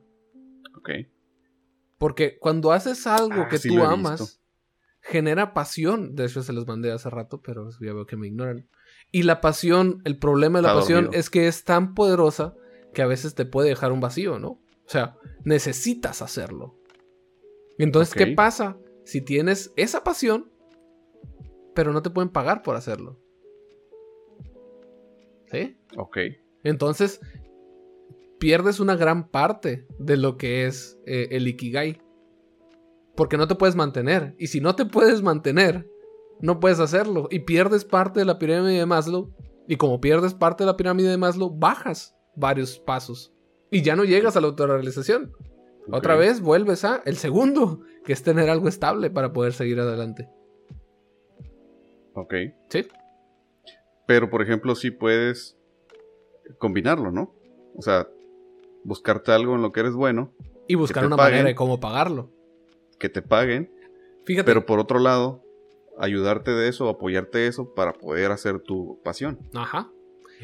Ok. 0.77 0.89
Porque 1.97 2.37
cuando 2.39 2.71
haces 2.71 3.05
algo 3.05 3.41
Ah, 3.41 3.47
que 3.49 3.57
sí 3.57 3.67
tú 3.67 3.83
amas, 3.83 4.21
visto. 4.21 4.39
genera 5.01 5.53
pasión. 5.53 6.15
De 6.15 6.25
hecho, 6.25 6.41
se 6.43 6.53
los 6.53 6.65
mandé 6.65 6.91
hace 6.93 7.09
rato, 7.09 7.41
pero 7.41 7.69
ya 7.81 7.93
veo 7.93 8.05
que 8.05 8.15
me 8.15 8.27
ignoran. 8.27 8.69
Y 9.11 9.23
la 9.23 9.41
pasión, 9.41 10.01
el 10.05 10.17
problema 10.17 10.59
de 10.59 10.63
la 10.63 10.69
Está 10.69 10.79
pasión 10.79 11.03
dormido. 11.05 11.19
es 11.19 11.29
que 11.29 11.47
es 11.49 11.65
tan 11.65 11.93
poderosa 11.93 12.55
que 12.93 13.01
a 13.01 13.07
veces 13.07 13.35
te 13.35 13.43
puede 13.45 13.67
dejar 13.69 13.91
un 13.91 13.99
vacío, 13.99 14.39
¿no? 14.39 14.61
O 14.89 14.91
sea, 14.91 15.15
necesitas 15.43 16.23
hacerlo. 16.23 16.75
Entonces, 17.77 18.15
¿qué 18.15 18.33
pasa 18.33 18.75
si 19.05 19.21
tienes 19.21 19.71
esa 19.75 20.03
pasión, 20.03 20.51
pero 21.75 21.93
no 21.93 22.01
te 22.01 22.09
pueden 22.09 22.31
pagar 22.31 22.63
por 22.63 22.75
hacerlo? 22.75 23.19
¿Sí? 25.51 25.77
Ok. 25.95 26.17
Entonces, 26.63 27.21
pierdes 28.39 28.79
una 28.79 28.95
gran 28.95 29.29
parte 29.29 29.85
de 29.99 30.17
lo 30.17 30.37
que 30.37 30.65
es 30.65 30.97
eh, 31.05 31.27
el 31.33 31.47
Ikigai. 31.47 32.01
Porque 33.15 33.37
no 33.37 33.47
te 33.47 33.53
puedes 33.53 33.75
mantener. 33.75 34.33
Y 34.39 34.47
si 34.47 34.59
no 34.59 34.75
te 34.75 34.87
puedes 34.87 35.21
mantener, 35.21 35.87
no 36.39 36.59
puedes 36.59 36.79
hacerlo. 36.79 37.27
Y 37.29 37.41
pierdes 37.41 37.85
parte 37.85 38.21
de 38.21 38.25
la 38.25 38.39
pirámide 38.39 38.79
de 38.79 38.87
Maslow. 38.87 39.35
Y 39.67 39.75
como 39.75 40.01
pierdes 40.01 40.33
parte 40.33 40.63
de 40.63 40.67
la 40.67 40.77
pirámide 40.77 41.09
de 41.09 41.17
Maslow, 41.17 41.51
bajas 41.51 42.15
varios 42.35 42.79
pasos. 42.79 43.35
Y 43.71 43.81
ya 43.81 43.95
no 43.95 44.03
llegas 44.03 44.35
a 44.35 44.41
la 44.41 44.47
autorrealización. 44.47 45.33
Otra 45.91 46.15
vez 46.15 46.41
vuelves 46.41 46.85
a 46.85 47.01
el 47.05 47.17
segundo, 47.17 47.81
que 48.05 48.13
es 48.13 48.21
tener 48.23 48.49
algo 48.49 48.67
estable 48.67 49.09
para 49.09 49.33
poder 49.33 49.53
seguir 49.53 49.79
adelante. 49.79 50.29
Ok. 52.13 52.33
¿Sí? 52.69 52.87
Pero, 54.05 54.29
por 54.29 54.41
ejemplo, 54.41 54.75
sí 54.75 54.91
puedes 54.91 55.57
combinarlo, 56.57 57.11
¿no? 57.11 57.33
O 57.75 57.81
sea, 57.81 58.07
buscarte 58.83 59.31
algo 59.31 59.55
en 59.55 59.61
lo 59.61 59.71
que 59.71 59.81
eres 59.81 59.93
bueno, 59.93 60.31
Y 60.67 60.75
buscar 60.75 61.05
una 61.05 61.15
paguen. 61.15 61.31
manera 61.33 61.49
de 61.49 61.55
cómo 61.55 61.79
pagarlo. 61.79 62.29
que 62.99 63.07
te 63.09 63.21
paguen, 63.21 63.71
Fíjate. 64.25 64.45
pero 64.45 64.65
por 64.65 64.79
otro 64.79 64.99
lado, 64.99 65.41
ayudarte 65.97 66.51
de 66.51 66.67
eso, 66.67 66.89
apoyarte 66.89 67.37
de 67.39 67.47
eso 67.47 67.73
para 67.73 67.93
poder 67.93 68.31
hacer 68.31 68.59
tu 68.59 68.99
pasión. 69.03 69.39
Ajá. 69.53 69.89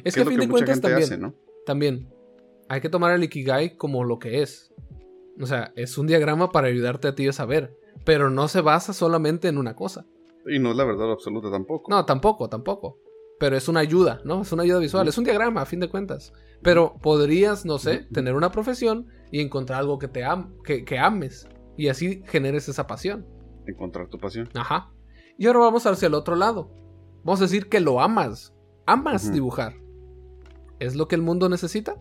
Es 0.06 0.14
Que 0.16 0.22
que 0.22 0.28
a 0.28 0.30
fin 0.30 0.40
de 0.40 0.48
cuentas 0.48 0.80
también. 0.80 1.04
hace, 1.04 1.18
¿no? 1.18 1.34
también 1.66 2.08
hay 2.70 2.82
que 2.82 2.90
tomar 2.90 3.14
el 3.14 3.24
Ikigai 3.24 3.78
como 3.78 4.04
lo 4.04 4.20
que 4.20 4.42
es. 4.42 4.74
O 5.40 5.46
sea, 5.46 5.74
es 5.76 5.98
un 5.98 6.08
diagrama 6.08 6.52
para 6.52 6.68
ayudarte 6.68 7.08
a 7.08 7.16
ti 7.16 7.28
a 7.28 7.34
saber, 7.34 7.78
pero 8.04 8.30
no 8.30 8.48
se 8.48 8.62
basa 8.62 8.94
solamente 8.94 9.48
en 9.48 9.58
una 9.58 9.76
cosa. 9.76 10.06
Y 10.48 10.60
no 10.60 10.72
es 10.72 10.78
la 10.78 10.86
verdad 10.86 11.12
absoluta 11.12 11.52
tampoco. 11.52 11.92
No, 11.92 12.06
tampoco, 12.06 12.50
tampoco. 12.50 13.00
Pero 13.40 13.58
es 13.58 13.68
una 13.68 13.82
ayuda, 13.82 14.22
¿no? 14.24 14.44
Es 14.44 14.52
una 14.54 14.64
ayuda 14.64 14.80
visual, 14.80 15.08
es 15.08 15.18
un 15.18 15.26
diagrama 15.26 15.62
a 15.62 15.66
fin 15.66 15.80
de 15.80 15.90
cuentas. 15.90 16.32
Pero 16.62 16.96
podrías, 17.02 17.66
no 17.66 17.78
sé, 17.80 18.08
tener 18.14 18.34
una 18.36 18.52
profesión 18.52 19.08
y 19.32 19.42
encontrar 19.42 19.80
algo 19.80 20.00
que 20.00 20.08
te 20.08 20.24
am 20.24 20.56
que, 20.64 20.86
que 20.86 20.98
ames 20.98 21.48
y 21.76 21.90
así 21.90 22.24
generes 22.28 22.70
esa 22.70 22.88
pasión. 22.88 23.28
Encontrar 23.68 24.08
tu 24.08 24.18
pasión. 24.18 24.50
Ajá. 24.54 24.94
Y 25.38 25.48
ahora 25.48 25.60
vamos 25.60 25.86
hacia 25.86 26.08
el 26.08 26.14
otro 26.14 26.36
lado. 26.36 26.72
Vamos 27.24 27.42
a 27.42 27.46
decir 27.46 27.68
que 27.68 27.82
lo 27.82 28.00
amas. 28.00 28.54
Amas 28.86 29.34
dibujar. 29.34 29.74
¿Es 30.80 30.96
lo 30.96 31.08
que 31.08 31.16
el 31.16 31.22
mundo 31.22 31.50
necesita? 31.50 31.98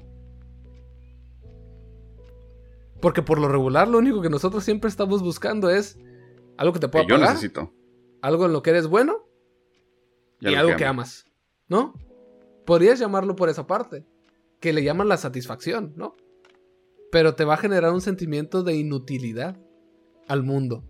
Porque 3.04 3.20
por 3.20 3.38
lo 3.38 3.48
regular 3.48 3.86
lo 3.86 3.98
único 3.98 4.22
que 4.22 4.30
nosotros 4.30 4.64
siempre 4.64 4.88
estamos 4.88 5.22
buscando 5.22 5.68
es 5.68 5.98
algo 6.56 6.72
que 6.72 6.80
te 6.80 6.88
pueda 6.88 7.04
Que 7.04 7.10
yo 7.10 7.16
pagar, 7.16 7.34
necesito. 7.34 7.70
algo 8.22 8.46
en 8.46 8.54
lo 8.54 8.62
que 8.62 8.70
eres 8.70 8.86
bueno 8.86 9.28
y, 10.40 10.54
algo 10.54 10.74
que, 10.74 10.86
amo. 10.86 11.02
amas, 11.02 11.26
¿no? 11.68 11.92
Podrías 12.64 12.98
llamarlo 12.98 13.36
por 13.36 13.50
esa 13.50 13.66
parte, 13.66 14.06
que 14.58 14.72
le 14.72 14.82
llaman 14.82 15.08
la 15.08 15.18
satisfacción, 15.18 15.92
¿no? 15.96 16.16
Pero 17.12 17.34
te 17.34 17.44
va 17.44 17.54
a 17.54 17.58
generar 17.58 17.92
un 17.92 18.00
sentimiento 18.00 18.62
de 18.62 18.74
inutilidad 18.74 19.58
al 20.26 20.42
mundo. 20.42 20.82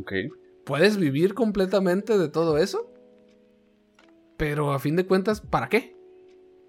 Ok. 0.00 0.12
¿Puedes 0.64 0.96
vivir 0.96 1.34
completamente 1.34 2.18
de 2.18 2.28
todo 2.28 2.58
eso? 2.58 2.88
Pero 4.36 4.70
a 4.70 4.78
fin 4.78 4.94
de 4.94 5.08
cuentas, 5.08 5.40
¿para 5.40 5.68
qué? 5.68 5.96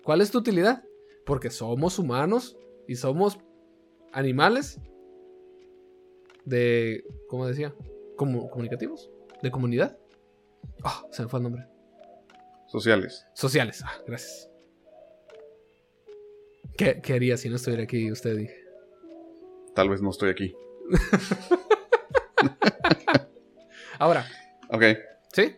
¿Cuál 0.04 0.22
es 0.22 0.32
tu 0.32 0.40
utilidad? 0.40 0.84
Porque 1.28 1.52
somos 1.52 2.00
humanos 2.00 2.58
y 2.88 2.96
somos 2.96 3.38
animales 4.12 4.80
de, 6.46 7.04
¿cómo 7.28 7.46
decía? 7.48 7.74
Comu- 8.18 8.50
comunicativos, 8.50 9.10
de 9.42 9.52
comunidad. 9.52 9.98
Ah, 10.84 11.04
se 11.12 11.24
me 11.24 11.30
fue 11.30 11.40
el 11.40 11.44
nombre. 11.44 11.66
Sociales. 12.68 13.26
Sociales. 13.34 13.82
Ah, 13.86 13.94
gracias. 14.08 14.50
¿Qué, 16.78 17.02
qué 17.02 17.14
haría 17.14 17.36
si 17.38 17.50
no 17.50 17.56
estuviera 17.58 17.84
aquí 17.84 18.12
usted? 18.12 18.38
Dije. 18.38 18.56
Tal 19.76 19.90
vez 19.90 20.02
no 20.02 20.10
estoy 20.12 20.30
aquí. 20.30 20.56
Ahora, 24.00 24.26
Ok. 24.70 24.84
¿sí? 25.34 25.56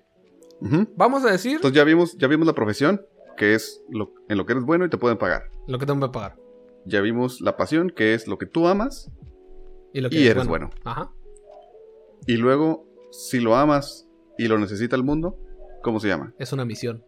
Vamos 0.95 1.25
a 1.25 1.31
decir 1.31 1.55
Entonces 1.55 1.75
ya 1.75 1.83
vimos, 1.83 2.17
ya 2.17 2.27
vimos 2.27 2.45
la 2.47 2.53
profesión, 2.53 3.05
que 3.37 3.53
es 3.55 3.83
lo, 3.89 4.13
en 4.29 4.37
lo 4.37 4.45
que 4.45 4.53
eres 4.53 4.63
bueno 4.65 4.85
y 4.85 4.89
te 4.89 4.97
pueden 4.97 5.17
pagar. 5.17 5.43
lo 5.67 5.77
que 5.79 5.85
tengo 5.85 5.99
que 6.07 6.11
pagar. 6.13 6.35
Ya 6.85 7.01
vimos 7.01 7.41
la 7.41 7.57
pasión, 7.57 7.89
que 7.89 8.13
es 8.13 8.27
lo 8.27 8.37
que 8.37 8.45
tú 8.45 8.67
amas 8.67 9.11
Y, 9.93 10.01
lo 10.01 10.09
que 10.09 10.15
y 10.17 10.23
es 10.25 10.31
eres 10.31 10.47
bueno. 10.47 10.69
Ajá. 10.83 11.11
Y 12.27 12.37
luego, 12.37 12.85
si 13.11 13.39
lo 13.39 13.55
amas 13.55 14.07
y 14.37 14.47
lo 14.47 14.57
necesita 14.57 14.95
el 14.95 15.03
mundo, 15.03 15.37
¿cómo 15.83 15.99
se 15.99 16.07
llama? 16.07 16.33
Es 16.39 16.53
una 16.53 16.65
misión. 16.65 17.03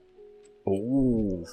Uf. 0.66 1.50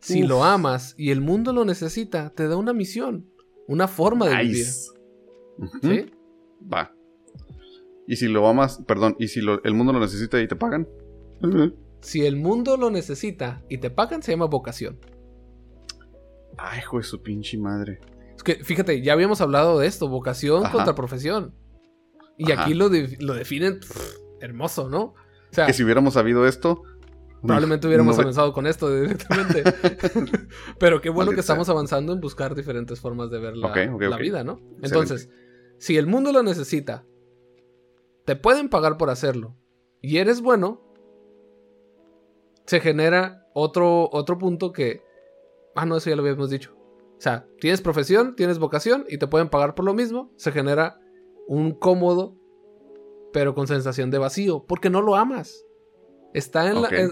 Si 0.00 0.22
Uf. 0.22 0.28
lo 0.28 0.44
amas 0.44 0.94
y 0.98 1.10
el 1.10 1.20
mundo 1.20 1.52
lo 1.52 1.64
necesita, 1.64 2.30
te 2.30 2.48
da 2.48 2.56
una 2.56 2.72
misión. 2.72 3.26
Una 3.68 3.86
forma 3.88 4.28
de 4.28 4.36
vivir. 4.42 4.56
Nice. 4.66 4.90
¿Sí? 5.82 6.06
Va. 6.72 6.94
Y 8.06 8.16
si 8.16 8.26
lo 8.28 8.46
amas, 8.48 8.82
perdón, 8.86 9.14
y 9.18 9.28
si 9.28 9.40
lo- 9.40 9.62
el 9.62 9.74
mundo 9.74 9.92
lo 9.92 10.00
necesita 10.00 10.40
y 10.40 10.48
te 10.48 10.56
pagan. 10.56 10.88
Si 12.00 12.26
el 12.26 12.36
mundo 12.36 12.76
lo 12.76 12.90
necesita 12.90 13.62
y 13.68 13.78
te 13.78 13.90
pagan, 13.90 14.22
se 14.22 14.32
llama 14.32 14.46
vocación. 14.46 14.98
Ay, 16.58 16.78
hijo 16.80 16.98
de 16.98 17.02
su 17.04 17.22
pinche 17.22 17.56
madre. 17.58 18.00
Es 18.36 18.42
que, 18.42 18.56
fíjate, 18.64 19.02
ya 19.02 19.12
habíamos 19.12 19.40
hablado 19.40 19.78
de 19.78 19.86
esto, 19.86 20.08
vocación 20.08 20.64
Ajá. 20.64 20.72
contra 20.72 20.94
profesión. 20.94 21.54
Y 22.38 22.50
Ajá. 22.52 22.62
aquí 22.62 22.74
lo, 22.74 22.88
de- 22.88 23.16
lo 23.20 23.34
definen 23.34 23.80
pff, 23.80 24.16
hermoso, 24.40 24.88
¿no? 24.88 25.00
O 25.02 25.14
sea, 25.50 25.66
Que 25.66 25.72
si 25.72 25.84
hubiéramos 25.84 26.14
sabido 26.14 26.46
esto. 26.46 26.82
probablemente 27.42 27.86
hubiéramos 27.86 28.16
no 28.16 28.22
avanzado 28.22 28.52
con 28.52 28.66
esto 28.66 28.92
directamente. 28.94 29.62
Pero 30.78 31.00
qué 31.00 31.10
bueno 31.10 31.32
que 31.32 31.40
estamos 31.40 31.68
avanzando 31.68 32.12
en 32.12 32.20
buscar 32.20 32.54
diferentes 32.54 33.00
formas 33.00 33.30
de 33.30 33.38
ver 33.38 33.56
la, 33.56 33.74
la 34.08 34.16
vida, 34.16 34.44
¿no? 34.44 34.60
Entonces, 34.82 35.28
si 35.78 35.96
el 35.98 36.06
mundo 36.06 36.32
lo 36.32 36.42
necesita, 36.42 37.04
te 38.24 38.36
pueden 38.36 38.68
pagar 38.68 38.96
por 38.96 39.10
hacerlo, 39.10 39.56
y 40.00 40.18
eres 40.18 40.40
bueno, 40.40 40.80
se 42.66 42.80
genera 42.80 43.46
otro, 43.54 44.08
otro 44.12 44.38
punto 44.38 44.72
que... 44.72 45.02
Ah, 45.74 45.86
no, 45.86 45.96
eso 45.96 46.10
ya 46.10 46.16
lo 46.16 46.22
habíamos 46.22 46.50
dicho. 46.50 46.74
O 46.76 47.20
sea, 47.20 47.46
tienes 47.60 47.80
profesión, 47.80 48.34
tienes 48.36 48.58
vocación 48.58 49.04
y 49.08 49.18
te 49.18 49.26
pueden 49.26 49.48
pagar 49.48 49.74
por 49.74 49.84
lo 49.84 49.94
mismo. 49.94 50.32
Se 50.36 50.52
genera 50.52 50.98
un 51.46 51.72
cómodo, 51.72 52.36
pero 53.32 53.54
con 53.54 53.66
sensación 53.66 54.10
de 54.10 54.18
vacío, 54.18 54.64
porque 54.66 54.90
no 54.90 55.00
lo 55.02 55.14
amas. 55.16 55.64
Está 56.34 56.68
en 56.68 56.82
la... 56.82 56.88
en- 56.88 57.10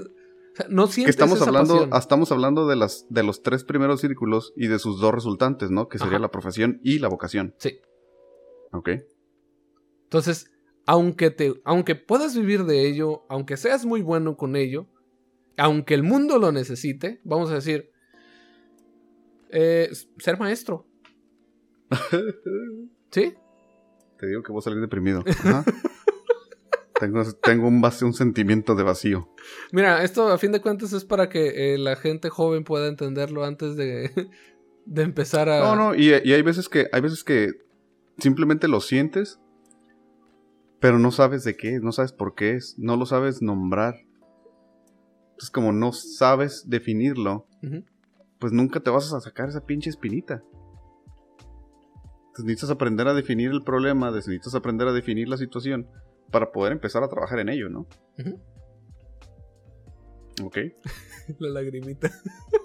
o 0.53 0.57
sea, 0.57 0.67
no 0.69 0.87
Que 0.87 0.93
sientes 0.93 1.15
estamos 1.15 1.37
esa 1.41 1.47
hablando, 1.47 1.75
pasión. 1.75 1.97
estamos 1.97 2.33
hablando 2.33 2.67
de 2.67 2.75
las 2.75 3.07
de 3.09 3.23
los 3.23 3.41
tres 3.43 3.63
primeros 3.63 4.01
círculos 4.01 4.53
y 4.57 4.67
de 4.67 4.81
sus 4.81 5.01
dos 5.01 5.15
resultantes, 5.15 5.71
¿no? 5.71 5.89
Que 5.89 5.99
sería 5.99 6.15
Ajá. 6.15 6.23
la 6.23 6.31
profesión 6.33 6.81
y 6.83 6.99
la 6.99 7.07
vocación. 7.09 7.55
Sí. 7.59 7.79
Ok. 8.73 8.89
Entonces, 10.05 10.51
aunque, 10.87 11.31
te, 11.31 11.55
aunque 11.65 11.95
puedas 11.95 12.37
vivir 12.37 12.65
de 12.65 12.89
ello, 12.89 13.23
aunque 13.29 13.57
seas 13.57 13.87
muy 13.87 14.03
bueno 14.03 14.37
con 14.37 14.57
ello, 14.57 14.89
aunque 15.57 15.95
el 15.95 16.03
mundo 16.03 16.39
lo 16.41 16.51
necesite, 16.51 17.21
vamos 17.23 17.51
a 17.51 17.55
decir, 17.55 17.90
eh, 19.53 19.91
ser 20.19 20.39
maestro. 20.39 20.87
¿Sí? 23.11 23.35
Te 24.19 24.27
digo 24.27 24.43
que 24.43 24.53
voy 24.53 24.61
a 24.61 24.63
salir 24.63 24.81
deprimido. 24.81 25.25
Ajá. 25.27 25.65
tengo, 27.01 27.23
tengo 27.43 27.69
un, 27.69 27.81
vacío, 27.81 28.07
un 28.07 28.13
sentimiento 28.13 28.75
de 28.75 28.83
vacío. 28.83 29.35
Mira, 29.73 30.05
esto 30.05 30.29
a 30.29 30.39
fin 30.39 30.53
de 30.53 30.61
cuentas 30.61 30.93
es 30.93 31.05
para 31.05 31.29
que 31.29 31.75
eh, 31.75 31.79
la 31.79 31.97
gente 31.97 32.29
joven 32.29 32.65
pueda 32.65 32.87
entenderlo 32.87 33.45
antes 33.45 33.77
de, 33.77 34.11
de 34.87 35.03
empezar 35.03 35.49
a... 35.49 35.61
No, 35.61 35.77
no, 35.77 35.95
y, 35.95 36.09
y 36.09 36.33
hay 36.33 36.43
veces 36.43 36.69
que, 36.69 36.89
hay 36.93 37.01
veces 37.01 37.25
que 37.25 37.53
simplemente 38.19 38.69
lo 38.69 38.81
sientes, 38.81 39.41
pero 40.81 40.99
no 40.99 41.11
sabes 41.11 41.45
de 41.45 41.57
qué, 41.57 41.77
es, 41.77 41.83
no 41.83 41.93
sabes 41.93 42.13
por 42.13 42.35
qué 42.35 42.55
es, 42.55 42.77
no 42.79 42.97
lo 42.97 43.07
sabes 43.07 43.43
nombrar. 43.43 43.95
Entonces, 45.31 45.51
como 45.51 45.73
no 45.73 45.93
sabes 45.93 46.65
definirlo, 46.69 47.47
Ujú. 47.63 47.85
Pues 48.41 48.53
nunca 48.53 48.81
te 48.81 48.91
vas 48.91 49.13
a 49.13 49.21
sacar 49.21 49.51
esa 49.51 49.65
pinche 49.65 49.91
espinita. 49.91 50.43
Entonces 52.29 52.45
necesitas 52.45 52.71
aprender 52.71 53.07
a 53.07 53.15
definir 53.15 53.51
el 53.51 53.63
problema, 53.63 54.11
necesitas 54.11 54.55
aprender 54.55 54.89
a 54.89 54.93
definir 54.93 55.29
la 55.29 55.37
situación 55.37 55.89
para 56.31 56.51
poder 56.51 56.73
empezar 56.73 57.05
a 57.05 57.09
trabajar 57.09 57.39
en 57.41 57.51
ello, 57.51 57.69
¿no? 57.69 57.87
Ujú. 58.19 58.41
Ok, 60.43 60.57
La 61.39 61.51
lagrimita. 61.51 62.09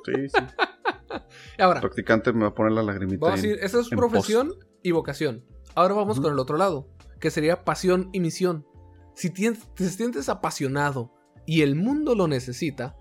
sí, 0.06 0.30
sí. 0.30 0.40
Ahora, 1.60 1.82
Practicante 1.82 2.32
me 2.32 2.44
va 2.44 2.48
a 2.48 2.54
poner 2.54 2.72
la 2.72 2.84
lagrimita. 2.84 3.26
Vamos 3.26 3.40
a 3.40 3.42
decir, 3.42 3.60
esa 3.62 3.80
es 3.82 3.90
profesión 3.90 4.54
y 4.82 4.92
vocación. 4.92 5.44
Ahora 5.74 5.94
vamos 5.94 6.22
con 6.22 6.32
el 6.32 6.40
otro 6.40 6.58
lado, 6.58 6.88
que 7.20 7.32
sería 7.32 7.66
pasión 7.66 8.10
y 8.14 8.22
misión. 8.22 8.66
Si 9.14 9.30
te 9.30 9.56
sientes 9.90 10.30
apasionado 10.30 11.14
y 11.46 11.62
el 11.62 11.76
mundo 11.76 12.16
lo 12.16 12.28
necesita, 12.28 12.96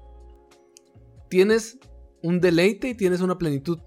tienes 1.28 1.78
un 2.24 2.40
deleite 2.40 2.88
y 2.88 2.94
tienes 2.94 3.20
una 3.20 3.36
plenitud. 3.36 3.78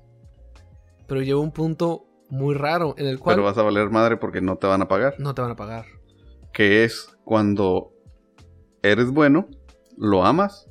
Pero 1.07 1.21
llega 1.21 1.39
un 1.39 1.51
punto 1.51 2.05
muy 2.29 2.53
raro 2.53 2.93
en 2.97 3.07
el 3.07 3.19
cual 3.19 3.35
Pero 3.35 3.45
vas 3.45 3.57
a 3.57 3.63
valer 3.63 3.89
madre 3.89 4.17
porque 4.17 4.41
no 4.41 4.57
te 4.57 4.67
van 4.67 4.81
a 4.81 4.88
pagar. 4.88 5.15
no 5.17 5.33
te 5.33 5.41
van 5.41 5.51
a 5.51 5.55
pagar. 5.55 5.85
Que 6.53 6.83
es 6.83 7.09
cuando 7.25 7.91
eres 8.83 9.09
bueno, 9.11 9.47
lo 9.97 10.25
amas 10.25 10.67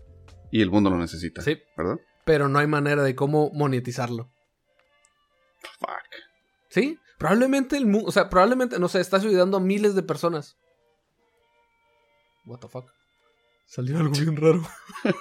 y 0.52 0.62
el 0.62 0.70
mundo 0.70 0.90
lo 0.90 0.96
necesita. 0.98 1.42
Sí, 1.42 1.58
¿Verdad? 1.76 1.96
pero 2.24 2.48
no 2.48 2.58
hay 2.58 2.66
manera 2.66 3.02
de 3.02 3.14
cómo 3.14 3.50
monetizarlo. 3.52 4.30
Fuck. 5.80 5.90
¿Sí? 6.68 6.98
Probablemente 7.18 7.76
el 7.76 7.86
mundo, 7.86 8.08
o 8.08 8.12
sea, 8.12 8.28
probablemente, 8.28 8.78
no 8.78 8.88
sé, 8.88 9.00
estás 9.00 9.24
ayudando 9.24 9.56
a 9.56 9.60
miles 9.60 9.94
de 9.94 10.02
personas. 10.02 10.56
What 12.44 12.60
the 12.60 12.68
fuck? 12.68 12.90
Salió 13.66 13.98
algo 13.98 14.12
bien 14.12 14.36
raro. 14.36 14.62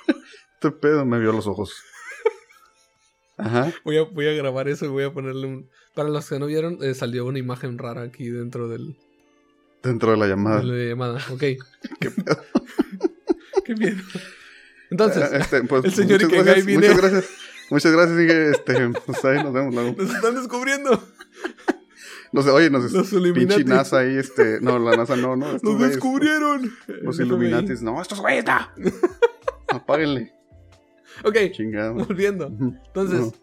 Este 0.56 0.72
pedo 0.72 1.06
me 1.06 1.20
vio 1.20 1.32
los 1.32 1.48
ojos. 1.48 1.76
Ajá. 3.38 3.72
Voy 3.84 3.98
a, 3.98 4.04
voy 4.04 4.28
a 4.28 4.34
grabar 4.34 4.68
eso 4.70 4.86
y 4.86 4.88
voy 4.90 5.04
a 5.04 5.12
ponerle 5.14 5.46
un... 5.48 5.70
Para 5.94 6.10
los 6.10 6.28
que 6.30 6.40
no 6.40 6.46
vieron, 6.46 6.78
eh, 6.82 6.94
salió 6.94 7.26
una 7.26 7.40
imagen 7.40 7.78
rara 7.78 8.02
aquí 8.04 8.30
dentro 8.30 8.68
del, 8.68 8.96
Dentro 9.84 10.12
de 10.12 10.18
la 10.18 10.28
llamada. 10.28 10.62
de 10.62 10.66
la 10.66 10.90
llamada. 10.90 11.20
Ok. 11.32 11.40
¿Qué 12.00 12.12
pedo? 12.12 12.42
Qué 13.66 13.76
miedo. 13.76 14.02
Entonces, 14.90 15.32
Este, 15.34 15.64
pues, 15.64 15.84
el 15.86 15.92
señor 15.94 16.12
muchas 16.22 16.28
Ikigai 16.30 16.44
gracias, 16.46 16.66
viene- 16.66 16.88
Muchas 16.90 17.02
gracias. 17.02 17.30
Muchas 17.72 17.92
gracias, 17.94 18.20
Inge. 18.20 18.50
Este, 18.52 18.90
pues 19.06 19.26
ahí 19.26 19.44
nos 19.44 19.52
vemos 19.54 19.74
luego. 19.74 19.96
nos 19.98 20.14
están 20.16 20.36
descubriendo. 20.36 21.04
No 22.32 22.42
sé, 22.42 22.50
oye, 22.52 22.70
nos 22.70 22.92
Los 22.92 23.10
pinche. 23.34 23.64
NASA 23.64 24.00
ahí, 24.00 24.18
este. 24.18 24.60
No, 24.62 24.78
la 24.78 24.96
NASA 24.98 25.16
no, 25.16 25.36
no. 25.36 25.48
estos 25.56 25.64
¡Nos 25.64 25.74
güeyes, 25.76 25.92
descubrieron! 25.96 26.72
Los. 27.02 27.20
Illuminatis. 27.20 27.82
No, 27.82 28.00
estos 28.02 28.20
güeyes, 28.20 28.46
no. 28.46 28.70
Apáguenle. 29.70 30.34
Ok, 31.24 31.38
volviendo. 31.96 32.48
Entonces, 32.48 33.34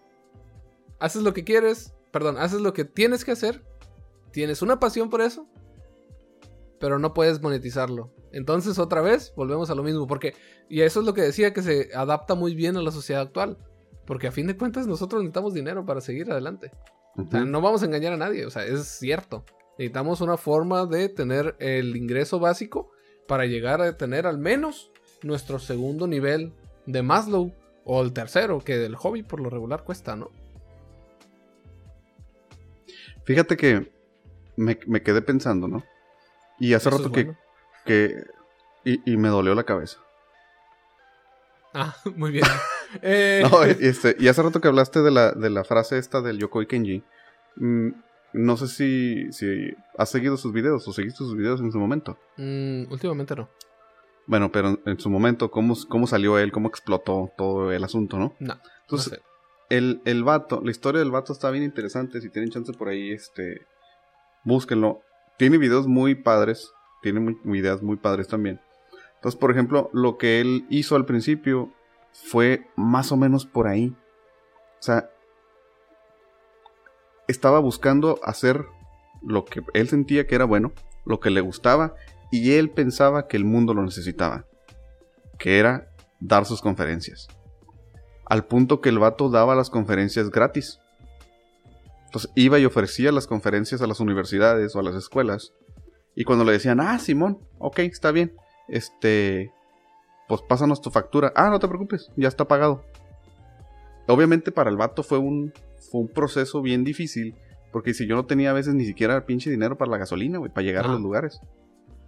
haces 0.98 1.22
lo 1.22 1.32
que 1.32 1.44
quieres, 1.44 1.94
perdón, 2.10 2.36
haces 2.38 2.60
lo 2.60 2.72
que 2.72 2.84
tienes 2.84 3.24
que 3.24 3.32
hacer, 3.32 3.64
tienes 4.30 4.62
una 4.62 4.78
pasión 4.78 5.10
por 5.10 5.20
eso, 5.20 5.46
pero 6.78 6.98
no 6.98 7.14
puedes 7.14 7.40
monetizarlo. 7.40 8.12
Entonces, 8.32 8.78
otra 8.78 9.00
vez, 9.00 9.32
volvemos 9.36 9.70
a 9.70 9.74
lo 9.74 9.82
mismo, 9.82 10.06
porque, 10.06 10.34
y 10.68 10.80
eso 10.80 11.00
es 11.00 11.06
lo 11.06 11.14
que 11.14 11.22
decía, 11.22 11.52
que 11.52 11.62
se 11.62 11.90
adapta 11.94 12.34
muy 12.34 12.54
bien 12.54 12.76
a 12.76 12.82
la 12.82 12.90
sociedad 12.90 13.22
actual, 13.22 13.58
porque 14.06 14.26
a 14.26 14.32
fin 14.32 14.46
de 14.46 14.56
cuentas 14.56 14.86
nosotros 14.86 15.22
necesitamos 15.22 15.54
dinero 15.54 15.84
para 15.84 16.00
seguir 16.00 16.30
adelante. 16.30 16.70
O 17.16 17.30
sea, 17.30 17.44
no 17.44 17.60
vamos 17.60 17.82
a 17.82 17.86
engañar 17.86 18.14
a 18.14 18.16
nadie, 18.16 18.46
o 18.46 18.50
sea, 18.50 18.64
es 18.64 18.86
cierto. 18.86 19.44
Necesitamos 19.78 20.20
una 20.20 20.36
forma 20.36 20.86
de 20.86 21.08
tener 21.08 21.56
el 21.58 21.96
ingreso 21.96 22.38
básico 22.38 22.90
para 23.28 23.46
llegar 23.46 23.80
a 23.80 23.96
tener 23.96 24.26
al 24.26 24.38
menos 24.38 24.90
nuestro 25.22 25.58
segundo 25.58 26.06
nivel 26.06 26.52
de 26.86 27.02
Maslow 27.02 27.52
o 27.84 28.02
el 28.02 28.12
tercero, 28.12 28.60
que 28.60 28.84
el 28.84 28.96
hobby 28.96 29.22
por 29.22 29.40
lo 29.40 29.50
regular 29.50 29.84
cuesta, 29.84 30.16
¿no? 30.16 30.30
Fíjate 33.24 33.56
que 33.56 33.92
me, 34.56 34.78
me 34.86 35.02
quedé 35.02 35.22
pensando, 35.22 35.68
¿no? 35.68 35.82
Y 36.58 36.74
hace 36.74 36.88
Eso 36.88 36.98
rato 36.98 37.12
que, 37.12 37.32
que 37.84 38.24
y, 38.84 39.12
y 39.12 39.16
me 39.16 39.28
dolió 39.28 39.54
la 39.54 39.64
cabeza. 39.64 39.98
Ah, 41.74 41.94
muy 42.16 42.30
bien. 42.30 42.44
Eh, 43.00 43.42
No, 43.50 43.64
este, 43.64 44.16
y 44.18 44.28
hace 44.28 44.42
rato 44.42 44.60
que 44.60 44.68
hablaste 44.68 45.00
de 45.00 45.10
la, 45.10 45.32
de 45.32 45.48
la 45.48 45.64
frase 45.64 45.96
esta 45.96 46.20
del 46.20 46.36
Yokoi 46.38 46.66
Kenji. 46.66 47.02
mm, 47.56 47.88
no 48.34 48.56
sé 48.58 48.68
si, 48.68 49.32
si 49.32 49.74
has 49.96 50.10
seguido 50.10 50.36
sus 50.36 50.52
videos 50.52 50.86
o 50.86 50.92
seguiste 50.92 51.16
sus 51.18 51.34
videos 51.34 51.62
en 51.62 51.72
su 51.72 51.78
momento. 51.78 52.18
mm, 52.36 52.92
últimamente 52.92 53.34
no. 53.34 53.48
Bueno, 54.26 54.52
pero 54.52 54.78
en, 54.86 55.00
su 55.00 55.10
momento, 55.10 55.50
¿cómo, 55.50 55.74
¿cómo 55.88 56.06
salió 56.06 56.38
él? 56.38 56.52
¿Cómo 56.52 56.68
explotó 56.68 57.30
todo 57.36 57.72
el 57.72 57.82
asunto, 57.84 58.18
no? 58.18 58.34
No. 58.38 58.54
Entonces, 58.82 59.12
no 59.12 59.18
sé. 59.18 59.22
el, 59.70 60.00
el 60.04 60.22
vato, 60.24 60.60
la 60.64 60.70
historia 60.70 61.00
del 61.00 61.10
vato 61.10 61.32
está 61.32 61.50
bien 61.50 61.64
interesante. 61.64 62.20
Si 62.20 62.30
tienen 62.30 62.50
chance 62.50 62.72
por 62.72 62.88
ahí, 62.88 63.10
este, 63.10 63.66
búsquenlo. 64.44 65.00
Tiene 65.38 65.58
videos 65.58 65.86
muy 65.86 66.14
padres. 66.14 66.70
Tiene 67.02 67.20
muy- 67.20 67.38
ideas 67.58 67.82
muy 67.82 67.96
padres 67.96 68.28
también. 68.28 68.60
Entonces, 69.16 69.38
por 69.38 69.50
ejemplo, 69.50 69.90
lo 69.92 70.18
que 70.18 70.40
él 70.40 70.66
hizo 70.70 70.96
al 70.96 71.04
principio 71.04 71.72
fue 72.12 72.66
más 72.76 73.10
o 73.12 73.16
menos 73.16 73.46
por 73.46 73.66
ahí. 73.66 73.94
O 74.78 74.82
sea, 74.82 75.10
estaba 77.28 77.60
buscando 77.60 78.18
hacer 78.22 78.66
lo 79.22 79.44
que 79.44 79.62
él 79.74 79.88
sentía 79.88 80.26
que 80.26 80.34
era 80.34 80.44
bueno, 80.44 80.72
lo 81.04 81.20
que 81.20 81.30
le 81.30 81.40
gustaba, 81.40 81.94
y 82.32 82.54
él 82.54 82.70
pensaba 82.70 83.28
que 83.28 83.36
el 83.36 83.44
mundo 83.44 83.74
lo 83.74 83.82
necesitaba, 83.84 84.46
que 85.38 85.58
era 85.58 85.92
dar 86.18 86.46
sus 86.46 86.62
conferencias. 86.62 87.28
Al 88.24 88.46
punto 88.46 88.80
que 88.80 88.88
el 88.88 88.98
vato 88.98 89.28
daba 89.28 89.54
las 89.54 89.68
conferencias 89.68 90.30
gratis. 90.30 90.80
Entonces 92.06 92.30
iba 92.34 92.58
y 92.58 92.64
ofrecía 92.64 93.12
las 93.12 93.26
conferencias 93.26 93.82
a 93.82 93.86
las 93.86 94.00
universidades 94.00 94.74
o 94.74 94.80
a 94.80 94.82
las 94.82 94.94
escuelas. 94.94 95.52
Y 96.14 96.24
cuando 96.24 96.44
le 96.44 96.52
decían, 96.52 96.80
ah, 96.80 96.98
Simón, 96.98 97.38
ok, 97.58 97.80
está 97.80 98.12
bien, 98.12 98.34
este, 98.66 99.52
pues 100.26 100.40
pásanos 100.40 100.80
tu 100.80 100.90
factura. 100.90 101.34
Ah, 101.36 101.50
no 101.50 101.58
te 101.58 101.68
preocupes, 101.68 102.10
ya 102.16 102.28
está 102.28 102.48
pagado. 102.48 102.82
Obviamente 104.08 104.52
para 104.52 104.70
el 104.70 104.78
vato 104.78 105.02
fue 105.02 105.18
un, 105.18 105.52
fue 105.90 106.00
un 106.00 106.08
proceso 106.08 106.62
bien 106.62 106.82
difícil, 106.82 107.34
porque 107.70 107.92
si 107.92 108.06
yo 108.06 108.16
no 108.16 108.24
tenía 108.24 108.50
a 108.50 108.54
veces 108.54 108.74
ni 108.74 108.86
siquiera 108.86 109.26
pinche 109.26 109.50
dinero 109.50 109.76
para 109.76 109.90
la 109.90 109.98
gasolina, 109.98 110.38
güey, 110.38 110.50
para 110.50 110.64
llegar 110.64 110.86
a 110.86 110.88
los 110.88 111.00
lugares. 111.02 111.40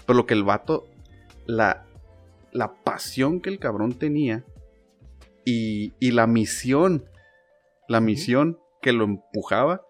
Pero 0.06 0.16
lo 0.16 0.26
que 0.26 0.34
el 0.34 0.44
vato, 0.44 0.86
la, 1.46 1.86
la 2.52 2.74
pasión 2.74 3.40
que 3.40 3.50
el 3.50 3.58
cabrón 3.58 3.94
tenía 3.94 4.44
y, 5.44 5.94
y 5.98 6.12
la 6.12 6.26
misión, 6.26 7.04
la 7.88 8.00
misión 8.00 8.58
que 8.82 8.92
lo 8.92 9.04
empujaba, 9.04 9.82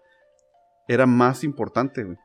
era 0.87 1.05
más 1.05 1.43
importante, 1.43 2.03
güey. 2.03 2.17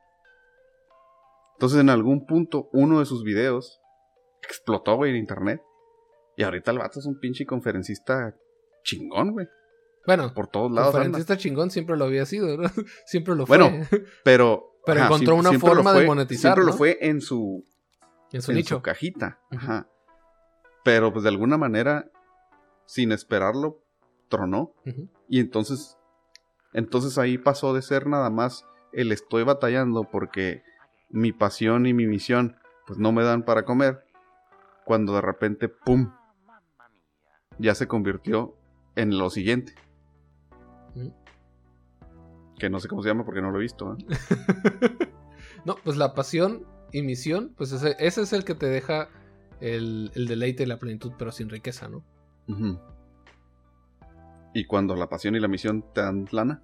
Entonces 1.54 1.80
en 1.80 1.90
algún 1.90 2.26
punto 2.26 2.70
uno 2.72 3.00
de 3.00 3.06
sus 3.06 3.22
videos 3.22 3.80
explotó, 4.42 4.96
güey, 4.96 5.10
en 5.10 5.16
internet. 5.18 5.62
Y 6.36 6.42
ahorita 6.42 6.70
el 6.70 6.78
vato 6.78 7.00
es 7.00 7.06
un 7.06 7.18
pinche 7.20 7.44
conferencista 7.44 8.34
chingón, 8.82 9.32
güey. 9.32 9.46
Bueno, 10.06 10.32
por 10.32 10.46
todos 10.48 10.72
lados. 10.72 10.92
Conferencista 10.92 11.36
chingón 11.36 11.70
siempre 11.70 11.96
lo 11.96 12.04
había 12.04 12.24
sido, 12.24 12.56
¿no? 12.56 12.68
Siempre 13.06 13.34
lo 13.34 13.46
fue. 13.46 13.58
Bueno, 13.58 13.86
pero. 14.24 14.78
pero 14.86 15.04
encontró 15.04 15.34
una 15.34 15.52
forma 15.58 15.92
de 15.92 16.06
monetizar. 16.06 16.54
Siempre 16.54 16.64
lo 16.64 16.72
fue 16.72 16.98
en 17.00 17.20
su. 17.20 17.64
En 18.32 18.42
su 18.42 18.52
nicho. 18.52 18.76
su 18.76 18.82
cajita. 18.82 19.40
Ajá. 19.50 19.88
Pero 20.84 21.12
pues 21.12 21.24
de 21.24 21.28
alguna 21.28 21.58
manera, 21.58 22.10
sin 22.86 23.12
esperarlo, 23.12 23.82
tronó. 24.28 24.74
Y 25.28 25.40
entonces. 25.40 25.96
Entonces 26.72 27.18
ahí 27.18 27.36
pasó 27.36 27.74
de 27.74 27.82
ser 27.82 28.06
nada 28.06 28.30
más 28.30 28.64
el 28.92 29.10
estoy 29.12 29.42
batallando 29.42 30.04
porque 30.04 30.62
mi 31.08 31.32
pasión 31.32 31.86
y 31.86 31.94
mi 31.94 32.06
misión 32.06 32.56
pues 32.86 32.98
no 32.98 33.12
me 33.12 33.24
dan 33.24 33.44
para 33.44 33.64
comer. 33.64 34.04
Cuando 34.84 35.14
de 35.14 35.20
repente, 35.20 35.68
¡pum! 35.68 36.12
Ya 37.58 37.74
se 37.74 37.86
convirtió 37.86 38.56
en 38.96 39.18
lo 39.18 39.30
siguiente. 39.30 39.74
Que 42.58 42.68
no 42.68 42.80
sé 42.80 42.88
cómo 42.88 43.02
se 43.02 43.08
llama 43.08 43.24
porque 43.24 43.40
no 43.40 43.50
lo 43.50 43.58
he 43.58 43.62
visto. 43.62 43.94
¿eh? 43.94 44.04
no, 45.64 45.76
pues 45.76 45.96
la 45.96 46.14
pasión 46.14 46.66
y 46.92 47.02
misión, 47.02 47.54
pues 47.56 47.72
ese, 47.72 47.96
es 47.98 48.32
el 48.32 48.44
que 48.44 48.54
te 48.54 48.66
deja 48.66 49.08
el, 49.60 50.10
deleite 50.14 50.64
y 50.64 50.66
la 50.66 50.78
plenitud, 50.78 51.12
pero 51.18 51.32
sin 51.32 51.48
riqueza, 51.48 51.88
¿no? 51.88 52.04
¿Y 54.52 54.64
cuando 54.66 54.96
la 54.96 55.08
pasión 55.08 55.36
y 55.36 55.40
la 55.40 55.48
misión 55.48 55.84
te 55.94 56.00
dan 56.00 56.26
lana? 56.32 56.62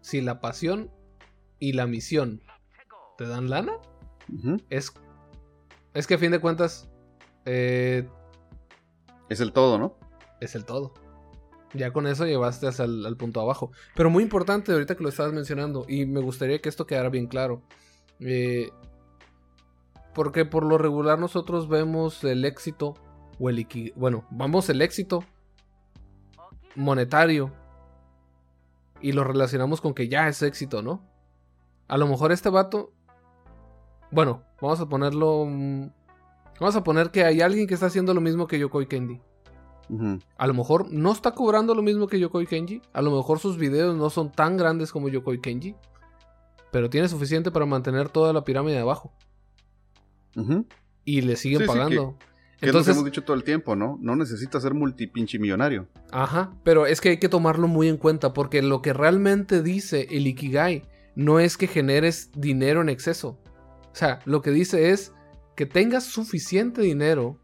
Si 0.00 0.20
la 0.20 0.40
pasión 0.40 0.90
y 1.58 1.72
la 1.72 1.86
misión 1.86 2.42
te 3.16 3.26
dan 3.26 3.48
lana, 3.48 3.72
es, 4.68 4.92
es 5.94 6.06
que 6.06 6.14
a 6.14 6.18
fin 6.18 6.30
de 6.30 6.40
cuentas... 6.40 6.90
Eh, 7.46 8.06
es 9.30 9.40
el 9.40 9.52
todo, 9.52 9.78
¿no? 9.78 9.96
Es 10.40 10.54
el 10.54 10.64
todo. 10.64 10.92
Ya 11.72 11.92
con 11.92 12.06
eso 12.06 12.26
llevaste 12.26 12.66
hasta 12.66 12.84
el 12.84 13.16
punto 13.16 13.40
abajo. 13.40 13.72
Pero 13.96 14.10
muy 14.10 14.22
importante 14.22 14.72
ahorita 14.72 14.94
que 14.94 15.02
lo 15.02 15.08
estabas 15.08 15.32
mencionando, 15.32 15.86
y 15.88 16.06
me 16.06 16.20
gustaría 16.20 16.60
que 16.60 16.68
esto 16.68 16.86
quedara 16.86 17.08
bien 17.08 17.26
claro. 17.26 17.62
Eh, 18.24 18.70
porque 20.14 20.44
por 20.46 20.64
lo 20.64 20.78
regular 20.78 21.18
nosotros 21.18 21.68
vemos 21.68 22.24
el 22.24 22.44
éxito, 22.44 22.94
o 23.38 23.50
el 23.50 23.92
bueno, 23.96 24.24
vamos 24.30 24.70
el 24.70 24.80
éxito 24.80 25.24
monetario 26.74 27.52
y 29.00 29.12
lo 29.12 29.24
relacionamos 29.24 29.80
con 29.80 29.92
que 29.92 30.08
ya 30.08 30.28
es 30.28 30.40
éxito, 30.42 30.82
¿no? 30.82 31.02
A 31.88 31.98
lo 31.98 32.06
mejor 32.06 32.32
este 32.32 32.48
vato, 32.48 32.92
bueno, 34.10 34.42
vamos 34.60 34.80
a 34.80 34.88
ponerlo, 34.88 35.44
mm, 35.46 35.90
vamos 36.58 36.76
a 36.76 36.82
poner 36.82 37.10
que 37.10 37.24
hay 37.24 37.42
alguien 37.42 37.66
que 37.66 37.74
está 37.74 37.86
haciendo 37.86 38.14
lo 38.14 38.22
mismo 38.22 38.46
que 38.46 38.58
Yokoi 38.58 38.86
Kendi. 38.86 39.20
A 40.38 40.46
lo 40.46 40.54
mejor 40.54 40.90
no 40.90 41.12
está 41.12 41.32
cobrando 41.32 41.74
lo 41.74 41.82
mismo 41.82 42.06
que 42.06 42.18
Yokoi 42.18 42.46
Kenji. 42.46 42.80
A 42.94 43.02
lo 43.02 43.10
mejor 43.10 43.38
sus 43.38 43.58
videos 43.58 43.94
no 43.96 44.08
son 44.08 44.32
tan 44.32 44.56
grandes 44.56 44.90
como 44.90 45.08
Yokoi 45.08 45.40
Kenji. 45.40 45.76
Pero 46.74 46.90
tiene 46.90 47.08
suficiente 47.08 47.52
para 47.52 47.66
mantener 47.66 48.08
toda 48.08 48.32
la 48.32 48.42
pirámide 48.42 48.74
de 48.74 48.80
abajo. 48.80 49.12
Y 51.04 51.20
le 51.20 51.36
siguen 51.36 51.66
pagando. 51.66 52.18
Entonces, 52.60 52.88
es 52.88 52.96
hemos 52.96 53.04
dicho 53.04 53.22
todo 53.22 53.36
el 53.36 53.44
tiempo, 53.44 53.76
¿no? 53.76 53.96
No 54.02 54.16
necesita 54.16 54.60
ser 54.60 54.74
multipinche 54.74 55.38
millonario. 55.38 55.86
Ajá, 56.10 56.52
pero 56.64 56.86
es 56.86 57.00
que 57.00 57.10
hay 57.10 57.18
que 57.18 57.28
tomarlo 57.28 57.68
muy 57.68 57.86
en 57.86 57.96
cuenta 57.96 58.32
porque 58.32 58.60
lo 58.60 58.82
que 58.82 58.92
realmente 58.92 59.62
dice 59.62 60.08
el 60.10 60.26
Ikigai 60.26 60.82
no 61.14 61.38
es 61.38 61.56
que 61.56 61.68
generes 61.68 62.32
dinero 62.32 62.80
en 62.80 62.88
exceso. 62.88 63.38
O 63.92 63.94
sea, 63.94 64.18
lo 64.24 64.42
que 64.42 64.50
dice 64.50 64.90
es 64.90 65.12
que 65.54 65.66
tengas 65.66 66.02
suficiente 66.02 66.82
dinero 66.82 67.38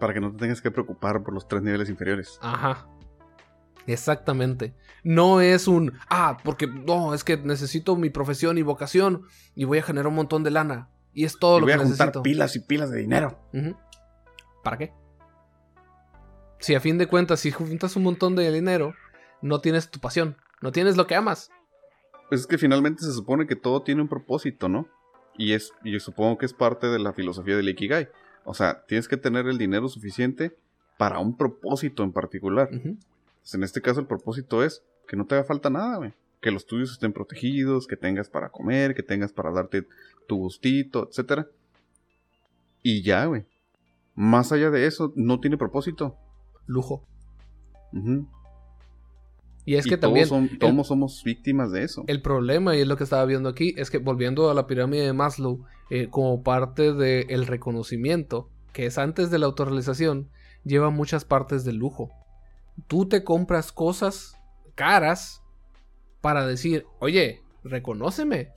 para 0.00 0.14
que 0.14 0.20
no 0.20 0.32
te 0.32 0.38
tengas 0.38 0.60
que 0.60 0.72
preocupar 0.72 1.22
por 1.22 1.32
los 1.32 1.46
tres 1.46 1.62
niveles 1.62 1.88
inferiores. 1.88 2.40
Ajá. 2.42 2.88
Exactamente. 3.86 4.74
No 5.02 5.40
es 5.40 5.66
un, 5.66 5.94
ah, 6.08 6.38
porque 6.44 6.66
no, 6.66 7.14
es 7.14 7.24
que 7.24 7.36
necesito 7.36 7.96
mi 7.96 8.10
profesión 8.10 8.58
y 8.58 8.62
vocación 8.62 9.24
y 9.54 9.64
voy 9.64 9.78
a 9.78 9.82
generar 9.82 10.06
un 10.08 10.14
montón 10.14 10.44
de 10.44 10.50
lana. 10.50 10.88
Y 11.12 11.24
es 11.24 11.38
todo 11.38 11.60
lo 11.60 11.66
que 11.66 11.76
necesito. 11.76 11.96
Voy 11.96 12.02
a 12.02 12.12
juntar 12.12 12.22
pilas 12.22 12.56
y 12.56 12.60
pilas 12.60 12.90
de 12.90 13.00
dinero. 13.00 13.38
¿Para 14.62 14.78
qué? 14.78 14.92
Si 16.58 16.74
a 16.74 16.80
fin 16.80 16.96
de 16.96 17.08
cuentas, 17.08 17.40
si 17.40 17.50
juntas 17.50 17.96
un 17.96 18.04
montón 18.04 18.36
de 18.36 18.50
dinero, 18.52 18.94
no 19.42 19.60
tienes 19.60 19.90
tu 19.90 19.98
pasión, 19.98 20.36
no 20.60 20.70
tienes 20.70 20.96
lo 20.96 21.06
que 21.06 21.16
amas. 21.16 21.50
Pues 22.28 22.42
es 22.42 22.46
que 22.46 22.56
finalmente 22.56 23.02
se 23.02 23.12
supone 23.12 23.46
que 23.46 23.56
todo 23.56 23.82
tiene 23.82 24.00
un 24.00 24.08
propósito, 24.08 24.68
¿no? 24.68 24.86
Y 25.36 25.54
es, 25.54 25.72
y 25.82 25.98
supongo 25.98 26.38
que 26.38 26.46
es 26.46 26.54
parte 26.54 26.86
de 26.86 26.98
la 26.98 27.12
filosofía 27.12 27.56
del 27.56 27.68
Ikigai. 27.68 28.08
O 28.44 28.54
sea, 28.54 28.84
tienes 28.86 29.08
que 29.08 29.16
tener 29.16 29.46
el 29.46 29.58
dinero 29.58 29.88
suficiente 29.88 30.56
para 30.98 31.18
un 31.18 31.36
propósito 31.36 32.04
en 32.04 32.12
particular. 32.12 32.70
En 33.52 33.62
este 33.62 33.82
caso 33.82 34.00
el 34.00 34.06
propósito 34.06 34.62
es 34.62 34.82
que 35.06 35.16
no 35.16 35.26
te 35.26 35.34
haga 35.34 35.44
falta 35.44 35.70
nada, 35.70 35.96
güey. 35.96 36.12
Que 36.40 36.50
los 36.50 36.66
tuyos 36.66 36.92
estén 36.92 37.12
protegidos, 37.12 37.86
que 37.86 37.96
tengas 37.96 38.28
para 38.28 38.50
comer, 38.50 38.94
que 38.94 39.02
tengas 39.02 39.32
para 39.32 39.52
darte 39.52 39.86
tu 40.26 40.36
gustito, 40.36 41.08
etc. 41.08 41.46
Y 42.82 43.02
ya, 43.02 43.26
güey. 43.26 43.44
Más 44.14 44.52
allá 44.52 44.70
de 44.70 44.86
eso, 44.86 45.12
no 45.14 45.40
tiene 45.40 45.56
propósito. 45.56 46.16
Lujo. 46.66 47.06
Y 49.64 49.76
es 49.76 49.86
que 49.86 49.96
también. 49.96 50.28
Todos, 50.58 50.86
somos 50.86 51.22
víctimas 51.24 51.70
de 51.70 51.84
eso. 51.84 52.04
El 52.06 52.22
problema, 52.22 52.76
y 52.76 52.80
es 52.80 52.88
lo 52.88 52.96
que 52.96 53.04
estaba 53.04 53.24
viendo 53.24 53.48
aquí, 53.48 53.74
es 53.76 53.90
que 53.90 53.98
volviendo 53.98 54.50
a 54.50 54.54
la 54.54 54.66
pirámide 54.66 55.04
de 55.04 55.12
Maslow, 55.12 55.64
eh, 55.90 56.08
como 56.10 56.42
parte 56.42 56.92
del 56.92 57.46
reconocimiento, 57.46 58.50
que 58.72 58.86
es 58.86 58.98
antes 58.98 59.30
de 59.30 59.38
la 59.38 59.46
autorrealización, 59.46 60.30
lleva 60.64 60.90
muchas 60.90 61.24
partes 61.24 61.64
del 61.64 61.76
lujo. 61.76 62.10
Tú 62.86 63.08
te 63.08 63.24
compras 63.24 63.72
cosas 63.72 64.34
caras 64.74 65.42
para 66.20 66.46
decir, 66.46 66.86
oye, 67.00 67.42
reconóceme. 67.64 68.52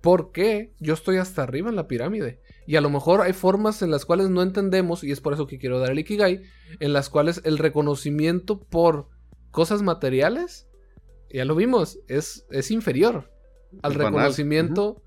¿Por 0.00 0.32
qué 0.32 0.74
yo 0.80 0.92
estoy 0.92 1.16
hasta 1.16 1.42
arriba 1.42 1.70
en 1.70 1.76
la 1.76 1.88
pirámide? 1.88 2.40
Y 2.66 2.76
a 2.76 2.82
lo 2.82 2.90
mejor 2.90 3.22
hay 3.22 3.32
formas 3.32 3.80
en 3.80 3.90
las 3.90 4.04
cuales 4.04 4.28
no 4.28 4.42
entendemos, 4.42 5.02
y 5.02 5.10
es 5.10 5.20
por 5.20 5.32
eso 5.32 5.46
que 5.46 5.58
quiero 5.58 5.78
dar 5.78 5.92
el 5.92 5.98
Ikigai, 5.98 6.42
en 6.80 6.92
las 6.92 7.08
cuales 7.08 7.40
el 7.44 7.56
reconocimiento 7.56 8.60
por 8.60 9.08
cosas 9.50 9.82
materiales, 9.82 10.66
ya 11.32 11.44
lo 11.44 11.54
vimos, 11.54 11.98
es, 12.06 12.46
es 12.50 12.70
inferior 12.70 13.30
al 13.82 13.94
reconocimiento 13.94 15.02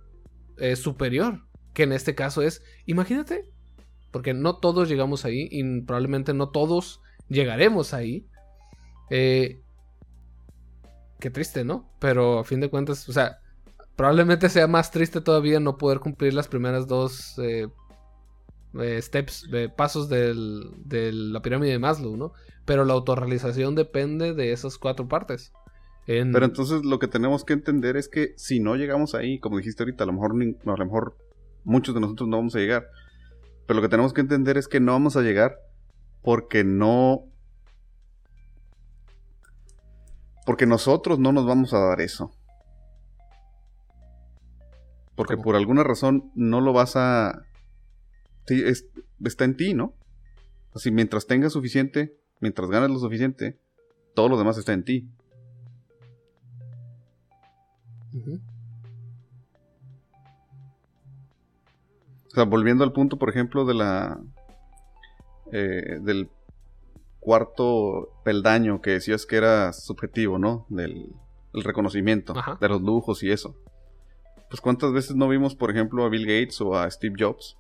eh, 0.58 0.76
superior, 0.76 1.42
que 1.74 1.84
en 1.84 1.92
este 1.92 2.16
caso 2.16 2.42
es, 2.42 2.64
imagínate, 2.86 3.44
porque 4.12 4.34
no 4.34 4.58
todos 4.58 4.90
llegamos 4.90 5.26
ahí 5.26 5.48
y 5.52 5.82
probablemente 5.82 6.34
no 6.34 6.50
todos 6.50 7.02
llegaremos 7.30 7.94
ahí. 7.94 8.28
Eh, 9.10 9.62
qué 11.20 11.30
triste, 11.30 11.64
¿no? 11.64 11.90
Pero 12.00 12.40
a 12.40 12.44
fin 12.44 12.60
de 12.60 12.70
cuentas, 12.70 13.08
o 13.10 13.14
sea, 13.14 13.40
probablemente 13.96 14.50
sea 14.50 14.68
más 14.68 14.92
triste 14.92 15.22
todavía 15.22 15.60
no 15.60 15.78
poder 15.78 16.00
cumplir 16.00 16.34
las 16.34 16.48
primeras 16.48 16.88
dos 16.88 17.40
eh, 17.40 17.68
steps, 19.02 19.50
pasos 19.76 20.10
de 20.10 20.34
la 21.14 21.42
pirámide 21.42 21.72
de 21.72 21.80
Maslow, 21.80 22.16
¿no? 22.18 22.34
pero 22.68 22.84
la 22.84 22.94
autorrealización 22.94 23.76
depende 23.76 24.34
de 24.34 24.52
esas 24.52 24.78
cuatro 24.78 25.08
partes. 25.08 25.54
Pero 26.06 26.46
entonces 26.46 26.84
lo 26.84 27.00
que 27.00 27.08
tenemos 27.08 27.46
que 27.46 27.54
entender 27.54 27.96
es 27.96 28.10
que 28.10 28.34
si 28.36 28.60
no 28.60 28.76
llegamos 28.76 29.16
ahí, 29.16 29.40
como 29.40 29.58
dijiste 29.58 29.84
ahorita, 29.84 30.04
a 30.04 30.08
lo 30.08 30.14
mejor, 30.14 30.32
a 30.32 30.78
lo 30.78 30.86
mejor 30.86 31.18
muchos 31.64 31.96
de 31.96 32.02
nosotros 32.02 32.28
no 32.28 32.38
vamos 32.38 32.56
a 32.56 32.60
llegar. 32.60 32.90
Pero 33.66 33.78
lo 33.78 33.82
que 33.82 33.90
tenemos 33.90 34.14
que 34.14 34.20
entender 34.20 34.58
es 34.58 34.68
que 34.68 34.82
no 34.82 34.92
vamos 34.92 35.16
a 35.16 35.22
llegar 35.22 35.60
porque 36.28 36.66
no... 36.66 37.24
Porque 40.46 40.66
nosotros 40.66 41.20
no 41.20 41.32
nos 41.32 41.46
vamos 41.46 41.74
a 41.74 41.80
dar 41.80 42.02
eso. 42.02 42.36
Porque 45.16 45.36
¿Cómo? 45.36 45.46
por 45.46 45.56
alguna 45.56 45.86
razón 45.86 46.30
no 46.36 46.60
lo 46.60 46.74
vas 46.74 46.98
a... 46.98 47.46
Sí, 48.46 48.62
es- 48.62 48.90
está 49.24 49.46
en 49.46 49.56
ti, 49.56 49.74
¿no? 49.74 49.94
Así, 50.76 50.92
mientras 50.92 51.28
tengas 51.28 51.54
suficiente, 51.54 52.18
mientras 52.42 52.70
ganes 52.70 52.90
lo 52.90 53.00
suficiente, 53.00 53.58
todo 54.14 54.28
lo 54.28 54.38
demás 54.38 54.58
está 54.58 54.74
en 54.74 54.84
ti. 54.84 55.10
O 62.26 62.32
sea, 62.32 62.44
volviendo 62.44 62.84
al 62.84 62.92
punto, 62.92 63.18
por 63.18 63.30
ejemplo, 63.30 63.64
de 63.64 63.76
la. 63.76 64.20
Eh, 65.52 66.00
del 66.02 66.30
cuarto 67.20 68.10
peldaño 68.24 68.82
que 68.82 68.92
decías 68.92 69.26
que 69.26 69.36
era 69.38 69.74
subjetivo, 69.74 70.38
¿no? 70.40 70.66
Del 70.70 71.14
el 71.54 71.64
reconocimiento, 71.64 72.38
Ajá. 72.38 72.58
de 72.62 72.70
los 72.70 72.82
lujos 72.82 73.24
y 73.24 73.32
eso. 73.32 73.56
Pues 74.50 74.62
cuántas 74.62 74.92
veces 74.94 75.16
no 75.16 75.28
vimos, 75.28 75.56
por 75.56 75.72
ejemplo, 75.72 76.06
a 76.06 76.10
Bill 76.10 76.26
Gates 76.26 76.62
o 76.62 76.76
a 76.78 76.90
Steve 76.92 77.16
Jobs, 77.20 77.58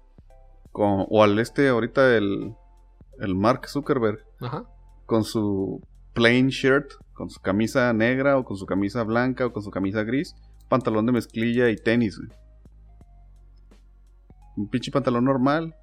con- 0.71 1.05
o 1.09 1.23
al 1.23 1.39
este 1.39 1.67
ahorita 1.69 2.15
el, 2.15 2.53
el 3.19 3.35
Mark 3.35 3.67
Zuckerberg, 3.67 4.19
Ajá. 4.39 4.65
con 5.05 5.23
su 5.23 5.81
plain 6.13 6.47
shirt, 6.49 6.91
con 7.13 7.29
su 7.29 7.39
camisa 7.41 7.91
negra 7.93 8.37
o 8.37 8.43
con 8.45 8.55
su 8.57 8.65
camisa 8.67 9.03
blanca 9.03 9.47
o 9.47 9.51
con 9.53 9.63
su 9.63 9.71
camisa 9.71 10.03
gris, 10.03 10.35
pantalón 10.69 11.05
de 11.07 11.13
mezclilla 11.13 11.69
y 11.69 11.75
tenis. 11.77 12.17
güey. 12.19 12.29
Un 14.55 14.67
pinche 14.69 14.91
pantalón 14.91 15.25
normal, 15.25 15.75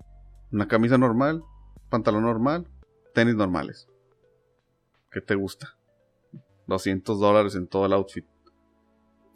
una 0.53 0.69
camisa 0.69 0.99
normal, 0.99 1.43
pantalón 1.95 2.25
normal, 2.25 2.67
tenis 3.15 3.37
normales. 3.37 3.87
¿Qué 5.13 5.21
te 5.21 5.37
gusta? 5.37 5.77
200 6.67 7.21
dólares 7.21 7.55
en 7.55 7.69
todo 7.69 7.87
el 7.87 7.93
outfit. 7.93 8.25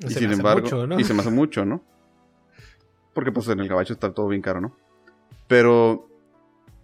Y 0.01 0.09
Se 0.09 0.19
sin 0.19 0.33
embargo, 0.33 0.63
mucho, 0.63 0.87
¿no? 0.89 0.99
y 0.99 1.05
se 1.05 1.15
me 1.15 1.21
hace 1.21 1.31
mucho, 1.31 1.65
¿no? 1.65 1.85
Porque 3.15 3.31
pues 3.31 3.47
en 3.47 3.61
el 3.61 3.69
gabacho 3.69 3.93
está 3.93 4.13
todo 4.13 4.27
bien 4.27 4.43
caro, 4.43 4.61
¿no? 4.61 4.77
Pero, 5.47 6.09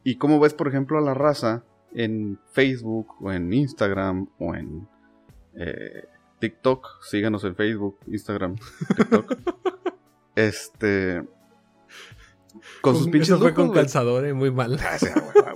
¿y 0.04 0.14
cómo 0.14 0.38
ves, 0.38 0.54
por 0.54 0.68
ejemplo, 0.68 0.96
a 0.96 1.00
la 1.00 1.12
raza 1.12 1.64
en 1.92 2.38
Facebook 2.52 3.16
o 3.20 3.32
en 3.32 3.52
Instagram 3.52 4.28
o 4.38 4.54
en 4.54 4.86
eh, 5.54 6.04
TikTok? 6.38 7.02
Síganos 7.02 7.42
en 7.42 7.56
Facebook, 7.56 7.98
Instagram, 8.06 8.54
TikTok. 8.96 9.38
este... 10.36 11.24
Con 12.84 12.96
sus 12.96 13.06
pinches 13.08 13.30
Eso 13.30 13.38
fue 13.38 13.48
lujos, 13.48 13.56
con 13.56 13.66
güey. 13.68 13.80
calzador, 13.80 14.26
eh, 14.26 14.34
muy 14.34 14.50
mal. 14.50 14.78
Ah, 14.78 14.96
güey, 15.00 15.12
güey, 15.12 15.24
güey. 15.32 15.54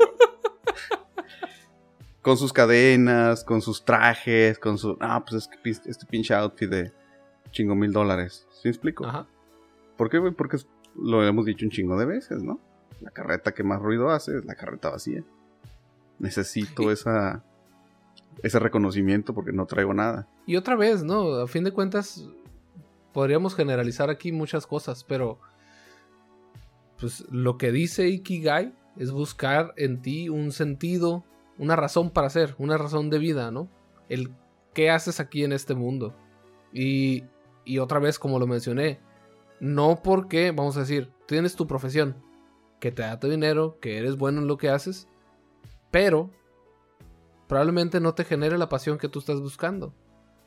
con 2.22 2.39
sus 2.39 2.55
cadenas, 2.55 3.45
con 3.45 3.61
sus 3.61 3.85
trajes, 3.85 4.59
con 4.59 4.79
su... 4.79 4.97
Ah, 4.99 5.22
pues 5.26 5.45
es 5.45 5.49
que 5.49 5.70
este 5.70 6.07
pinche 6.07 6.35
outfit 6.35 6.70
de 6.70 6.93
chingo 7.51 7.74
mil 7.74 7.93
dólares. 7.93 8.47
¿Sí 8.51 8.62
me 8.64 8.70
explico? 8.70 9.05
Ajá. 9.05 9.26
¿Por 9.99 10.09
qué, 10.09 10.18
güey? 10.18 10.33
Porque 10.33 10.57
lo 10.97 11.22
hemos 11.22 11.45
dicho 11.45 11.66
un 11.66 11.70
chingo 11.70 11.99
de 11.99 12.07
veces, 12.07 12.43
¿no? 12.43 12.61
La 13.03 13.11
carreta 13.11 13.53
que 13.53 13.62
más 13.62 13.81
ruido 13.81 14.11
hace 14.11 14.39
es 14.39 14.45
la 14.47 14.55
carreta 14.55 14.89
vacía. 14.91 15.22
Necesito 16.18 16.91
esa... 16.91 17.45
Ese 18.43 18.59
reconocimiento 18.59 19.35
porque 19.35 19.53
no 19.53 19.66
traigo 19.66 19.93
nada. 19.93 20.29
Y 20.47 20.57
otra 20.57 20.76
vez, 20.76 21.03
¿no? 21.05 21.35
A 21.35 21.47
fin 21.47 21.64
de 21.64 21.72
cuentas, 21.72 22.26
podríamos 23.12 23.55
generalizar 23.55 24.09
aquí 24.11 24.33
muchas 24.33 24.66
cosas, 24.66 25.05
pero 25.05 25.41
pues 26.99 27.24
lo 27.30 27.59
que 27.59 27.72
dice 27.72 28.09
Ikigai 28.09 28.74
es 28.96 29.12
buscar 29.12 29.72
en 29.76 30.03
ti 30.03 30.28
un 30.28 30.53
sentido, 30.53 31.24
una 31.59 31.76
razón 31.76 32.11
para 32.11 32.30
ser, 32.30 32.55
una 32.59 32.76
razón 32.76 33.11
de 33.11 33.18
vida, 33.18 33.51
¿no? 33.51 33.68
El 34.09 34.32
qué 34.74 34.90
haces 34.90 35.20
aquí 35.20 35.44
en 35.44 35.53
este 35.53 35.74
mundo. 35.74 36.14
Y, 36.72 37.24
y 37.64 37.78
otra 37.78 37.99
vez, 37.99 38.18
como 38.18 38.38
lo 38.38 38.46
mencioné, 38.46 39.01
no 39.61 40.03
porque, 40.03 40.51
vamos 40.51 40.76
a 40.76 40.80
decir, 40.80 41.11
tienes 41.26 41.57
tu 41.57 41.66
profesión, 41.66 42.16
que 42.80 42.92
te 42.92 43.03
da 43.03 43.18
tu 43.18 43.28
dinero, 43.28 43.78
que 43.80 43.99
eres 43.99 44.16
bueno 44.16 44.40
en 44.40 44.46
lo 44.46 44.57
que 44.57 44.68
haces, 44.68 45.09
pero 45.90 46.30
probablemente 47.46 48.01
no 48.01 48.14
te 48.14 48.24
genere 48.24 48.59
la 48.59 48.68
pasión 48.68 48.99
que 48.99 49.09
tú 49.09 49.18
estás 49.18 49.40
buscando. 49.40 49.94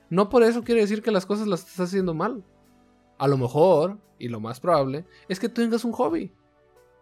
No 0.10 0.30
por 0.30 0.44
eso 0.44 0.64
quiere 0.64 0.82
decir 0.82 1.02
que 1.02 1.12
las 1.12 1.26
cosas 1.26 1.48
las 1.48 1.62
estás 1.62 1.88
haciendo 1.88 2.14
mal. 2.14 2.44
A 3.18 3.28
lo 3.28 3.38
mejor, 3.38 3.98
y 4.20 4.28
lo 4.28 4.40
más 4.40 4.60
probable, 4.60 5.06
es 5.28 5.40
que 5.40 5.50
tengas 5.50 5.86
un 5.86 5.94
hobby. 5.94 6.34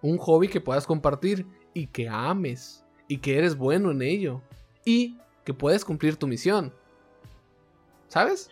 Un 0.02 0.18
hobby 0.18 0.48
que 0.48 0.62
puedas 0.62 0.86
compartir 0.86 1.46
y 1.74 1.88
que 1.88 2.10
ames. 2.10 2.86
Y 3.08 3.18
que 3.18 3.38
eres 3.38 3.56
bueno 3.58 3.92
en 3.92 4.02
ello. 4.02 4.42
Y 4.86 5.18
que 5.44 5.54
puedes 5.54 5.84
cumplir 5.84 6.16
tu 6.16 6.28
misión. 6.28 6.74
¿Sabes? 8.08 8.50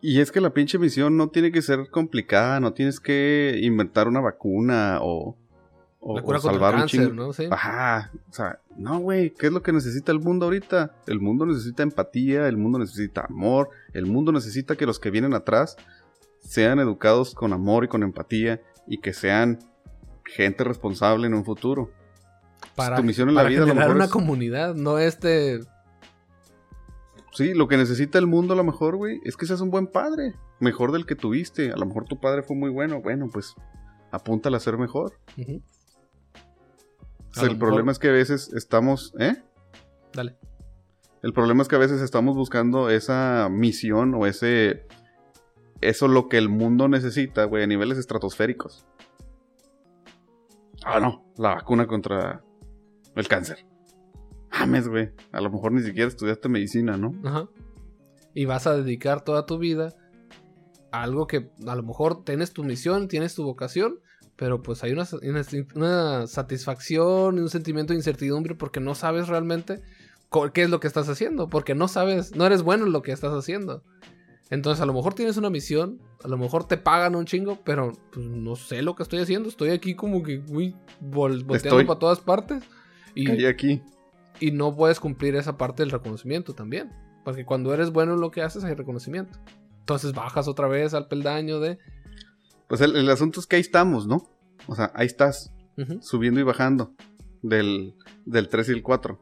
Y 0.00 0.20
es 0.20 0.30
que 0.30 0.42
la 0.42 0.52
pinche 0.52 0.78
misión 0.78 1.16
no 1.16 1.28
tiene 1.28 1.50
que 1.50 1.62
ser 1.62 1.88
complicada, 1.90 2.60
no 2.60 2.74
tienes 2.74 3.00
que 3.00 3.58
inventar 3.62 4.06
una 4.06 4.20
vacuna 4.20 4.98
o, 5.00 5.34
o, 5.98 6.16
La 6.16 6.22
cura 6.22 6.38
o 6.38 6.42
contra 6.42 6.50
el 6.50 6.58
salvar 6.58 6.74
un 6.74 6.80
cáncer. 6.80 7.14
¿no? 7.14 7.32
Sí. 7.32 7.48
Ajá, 7.50 8.12
o 8.28 8.32
sea, 8.34 8.60
no, 8.76 8.98
güey, 8.98 9.30
¿qué 9.30 9.46
es 9.46 9.52
lo 9.54 9.62
que 9.62 9.72
necesita 9.72 10.12
el 10.12 10.20
mundo 10.20 10.44
ahorita? 10.44 10.94
El 11.06 11.20
mundo 11.20 11.46
necesita 11.46 11.82
empatía, 11.82 12.48
el 12.48 12.58
mundo 12.58 12.78
necesita 12.78 13.24
amor, 13.26 13.70
el 13.94 14.04
mundo 14.04 14.30
necesita 14.30 14.76
que 14.76 14.84
los 14.84 15.00
que 15.00 15.10
vienen 15.10 15.32
atrás 15.32 15.76
sean 16.40 16.80
educados 16.80 17.34
con 17.34 17.54
amor 17.54 17.84
y 17.84 17.88
con 17.88 18.02
empatía 18.02 18.60
y 18.86 18.98
que 18.98 19.14
sean 19.14 19.58
gente 20.24 20.64
responsable 20.64 21.26
en 21.26 21.34
un 21.34 21.44
futuro. 21.44 21.90
Para, 22.74 22.96
tu 22.96 23.02
misión 23.02 23.28
en 23.28 23.34
la 23.36 23.44
vida 23.44 23.62
a 23.62 23.66
lo 23.66 23.74
mejor 23.74 23.94
una 23.94 24.04
es- 24.06 24.10
comunidad, 24.10 24.74
no 24.74 24.98
este... 24.98 25.60
Sí, 27.32 27.52
lo 27.52 27.66
que 27.66 27.76
necesita 27.76 28.18
el 28.18 28.28
mundo 28.28 28.54
a 28.54 28.56
lo 28.56 28.62
mejor, 28.62 28.96
güey, 28.96 29.20
es 29.24 29.36
que 29.36 29.44
seas 29.46 29.60
un 29.60 29.70
buen 29.70 29.88
padre, 29.88 30.34
mejor 30.60 30.92
del 30.92 31.04
que 31.04 31.16
tuviste. 31.16 31.72
A 31.72 31.76
lo 31.76 31.84
mejor 31.84 32.04
tu 32.04 32.20
padre 32.20 32.44
fue 32.44 32.56
muy 32.56 32.70
bueno, 32.70 33.00
bueno, 33.02 33.28
pues 33.32 33.54
apúntale 34.12 34.56
a 34.56 34.60
ser 34.60 34.78
mejor. 34.78 35.18
O 35.36 37.34
sea, 37.34 37.48
el 37.48 37.58
problema 37.58 37.90
es 37.90 37.98
que 37.98 38.08
a 38.08 38.12
veces 38.12 38.52
estamos, 38.54 39.12
¿eh? 39.18 39.42
Dale. 40.12 40.36
El 41.22 41.32
problema 41.32 41.62
es 41.62 41.68
que 41.68 41.74
a 41.74 41.80
veces 41.80 42.00
estamos 42.00 42.36
buscando 42.36 42.88
esa 42.88 43.48
misión 43.50 44.14
o 44.14 44.26
ese. 44.26 44.86
Eso 45.80 46.06
lo 46.06 46.28
que 46.28 46.38
el 46.38 46.48
mundo 46.48 46.86
necesita, 46.86 47.44
güey, 47.44 47.64
a 47.64 47.66
niveles 47.66 47.98
estratosféricos. 47.98 48.86
Ah, 50.84 51.00
no, 51.00 51.24
la 51.36 51.54
vacuna 51.54 51.86
contra 51.86 52.42
el 53.16 53.28
cáncer. 53.28 53.66
Mames, 54.50 54.88
güey. 54.88 55.10
A 55.32 55.40
lo 55.40 55.50
mejor 55.50 55.72
ni 55.72 55.82
siquiera 55.82 56.08
estudiaste 56.08 56.48
medicina, 56.48 56.96
¿no? 56.96 57.12
Ajá. 57.24 57.48
Y 58.34 58.44
vas 58.44 58.66
a 58.66 58.76
dedicar 58.76 59.22
toda 59.22 59.46
tu 59.46 59.58
vida 59.58 59.94
a 60.92 61.02
algo 61.02 61.26
que 61.26 61.50
a 61.66 61.74
lo 61.74 61.82
mejor 61.82 62.24
tienes 62.24 62.52
tu 62.52 62.64
misión, 62.64 63.08
tienes 63.08 63.34
tu 63.34 63.44
vocación, 63.44 64.00
pero 64.36 64.62
pues 64.62 64.82
hay 64.84 64.92
una, 64.92 65.06
una, 65.74 66.26
satisfacción 66.26 67.38
y 67.38 67.40
un 67.40 67.48
sentimiento 67.48 67.92
de 67.92 67.98
incertidumbre 67.98 68.54
porque 68.54 68.80
no 68.80 68.94
sabes 68.94 69.28
realmente 69.28 69.82
qué 70.52 70.62
es 70.62 70.70
lo 70.70 70.80
que 70.80 70.88
estás 70.88 71.08
haciendo, 71.08 71.48
porque 71.48 71.74
no 71.74 71.86
sabes, 71.86 72.34
no 72.34 72.44
eres 72.44 72.62
bueno 72.62 72.86
en 72.86 72.92
lo 72.92 73.02
que 73.02 73.12
estás 73.12 73.32
haciendo. 73.32 73.82
Entonces 74.54 74.80
a 74.80 74.86
lo 74.86 74.92
mejor 74.94 75.14
tienes 75.14 75.36
una 75.36 75.50
misión, 75.50 76.00
a 76.22 76.28
lo 76.28 76.38
mejor 76.38 76.66
te 76.66 76.76
pagan 76.76 77.14
un 77.16 77.24
chingo, 77.26 77.58
pero 77.64 77.92
pues, 78.12 78.24
no 78.26 78.56
sé 78.56 78.82
lo 78.82 78.94
que 78.94 79.02
estoy 79.02 79.18
haciendo, 79.20 79.48
estoy 79.48 79.70
aquí 79.70 79.94
como 79.94 80.22
que 80.22 80.42
uy, 80.48 80.74
vol- 81.02 81.44
volteando 81.44 81.54
Estoy- 81.80 81.84
para 81.86 81.98
todas 81.98 82.20
partes. 82.20 82.62
Y, 83.14 83.26
Caí 83.26 83.46
aquí. 83.46 83.82
y 84.40 84.50
no 84.52 84.74
puedes 84.74 85.00
cumplir 85.00 85.34
esa 85.36 85.56
parte 85.56 85.82
del 85.82 85.90
reconocimiento 85.90 86.54
también. 86.54 86.90
Porque 87.24 87.44
cuando 87.44 87.72
eres 87.74 87.90
bueno 87.90 88.14
en 88.14 88.20
lo 88.20 88.30
que 88.30 88.42
haces 88.42 88.64
hay 88.64 88.74
reconocimiento. 88.74 89.38
Entonces 89.80 90.12
bajas 90.12 90.46
otra 90.48 90.68
vez 90.68 90.94
al 90.94 91.08
peldaño 91.08 91.58
de... 91.60 91.78
Pues 92.68 92.80
el, 92.80 92.96
el 92.96 93.08
asunto 93.10 93.40
es 93.40 93.46
que 93.46 93.56
ahí 93.56 93.60
estamos, 93.62 94.06
¿no? 94.06 94.28
O 94.66 94.74
sea, 94.74 94.92
ahí 94.94 95.06
estás. 95.06 95.52
Subiendo 96.00 96.38
y 96.40 96.42
bajando 96.44 96.94
del, 97.42 97.94
del 98.24 98.48
3 98.48 98.68
y 98.68 98.72
el 98.72 98.82
4. 98.82 99.18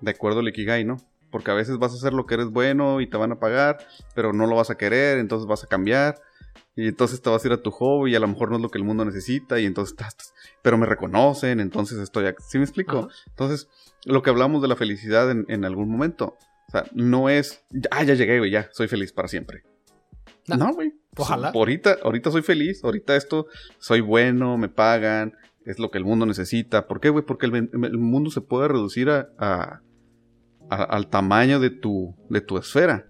De 0.00 0.10
acuerdo 0.10 0.40
al 0.40 0.48
Ikigai, 0.48 0.84
¿no? 0.84 0.96
Porque 1.30 1.50
a 1.50 1.54
veces 1.54 1.78
vas 1.78 1.92
a 1.92 1.96
hacer 1.96 2.12
lo 2.12 2.26
que 2.26 2.34
eres 2.34 2.46
bueno 2.48 3.00
y 3.00 3.06
te 3.08 3.16
van 3.16 3.32
a 3.32 3.38
pagar, 3.38 3.78
pero 4.14 4.32
no 4.32 4.46
lo 4.46 4.56
vas 4.56 4.70
a 4.70 4.76
querer, 4.76 5.18
entonces 5.18 5.46
vas 5.46 5.64
a 5.64 5.66
cambiar. 5.66 6.16
Y 6.74 6.86
entonces 6.88 7.20
te 7.20 7.28
vas 7.28 7.44
a 7.44 7.48
ir 7.48 7.52
a 7.52 7.62
tu 7.62 7.70
hobby 7.72 8.12
y 8.12 8.14
a 8.14 8.20
lo 8.20 8.28
mejor 8.28 8.50
no 8.50 8.56
es 8.56 8.62
lo 8.62 8.68
que 8.70 8.78
el 8.78 8.84
mundo 8.84 9.04
necesita 9.04 9.58
y 9.58 9.66
entonces 9.66 9.96
pero 10.62 10.78
me 10.78 10.86
reconocen, 10.86 11.58
entonces 11.60 11.98
estoy 11.98 12.26
aquí. 12.26 12.42
¿Sí 12.48 12.58
me 12.58 12.64
explico? 12.64 13.08
Entonces, 13.26 13.68
lo 14.04 14.22
que 14.22 14.30
hablamos 14.30 14.62
de 14.62 14.68
la 14.68 14.76
felicidad 14.76 15.30
en, 15.30 15.44
en 15.48 15.64
algún 15.64 15.90
momento, 15.90 16.36
o 16.68 16.70
sea, 16.70 16.84
no 16.92 17.28
es, 17.28 17.64
ah, 17.90 18.04
ya 18.04 18.14
llegué, 18.14 18.38
güey, 18.38 18.50
ya, 18.52 18.68
soy 18.72 18.86
feliz 18.86 19.12
para 19.12 19.26
siempre. 19.28 19.64
No. 20.46 20.56
No, 20.56 20.72
güey. 20.72 20.92
Ojalá. 21.16 21.48
Ahorita, 21.54 21.98
ahorita 22.02 22.30
soy 22.30 22.42
feliz, 22.42 22.82
ahorita 22.84 23.16
esto, 23.16 23.46
soy 23.78 24.00
bueno, 24.00 24.56
me 24.56 24.68
pagan, 24.68 25.34
es 25.64 25.78
lo 25.80 25.90
que 25.90 25.98
el 25.98 26.04
mundo 26.04 26.26
necesita. 26.26 26.86
¿Por 26.86 27.00
qué, 27.00 27.08
güey? 27.08 27.24
Porque 27.24 27.46
el, 27.46 27.54
el 27.72 27.98
mundo 27.98 28.30
se 28.30 28.40
puede 28.40 28.68
reducir 28.68 29.10
a, 29.10 29.28
a- 29.38 29.80
a- 30.70 30.82
al 30.84 31.08
tamaño 31.08 31.60
de 31.60 31.70
tu, 31.70 32.14
de 32.28 32.40
tu 32.40 32.58
esfera. 32.58 33.06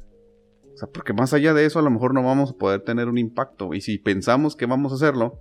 O 0.74 0.76
sea, 0.76 0.88
porque 0.92 1.12
más 1.12 1.32
allá 1.34 1.54
de 1.54 1.64
eso, 1.64 1.78
a 1.78 1.82
lo 1.82 1.90
mejor 1.90 2.14
no 2.14 2.22
vamos 2.22 2.50
a 2.50 2.54
poder 2.54 2.82
tener 2.82 3.08
un 3.08 3.18
impacto. 3.18 3.74
Y 3.74 3.80
si 3.80 3.98
pensamos 3.98 4.54
que 4.56 4.66
vamos 4.66 4.92
a 4.92 4.94
hacerlo, 4.94 5.40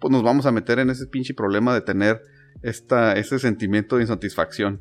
pues 0.00 0.10
nos 0.12 0.22
vamos 0.22 0.46
a 0.46 0.52
meter 0.52 0.78
en 0.78 0.88
ese 0.90 1.06
pinche 1.06 1.34
problema 1.34 1.74
de 1.74 1.80
tener 1.82 2.22
esta, 2.62 3.12
ese 3.14 3.38
sentimiento 3.38 3.96
de 3.96 4.02
insatisfacción 4.02 4.80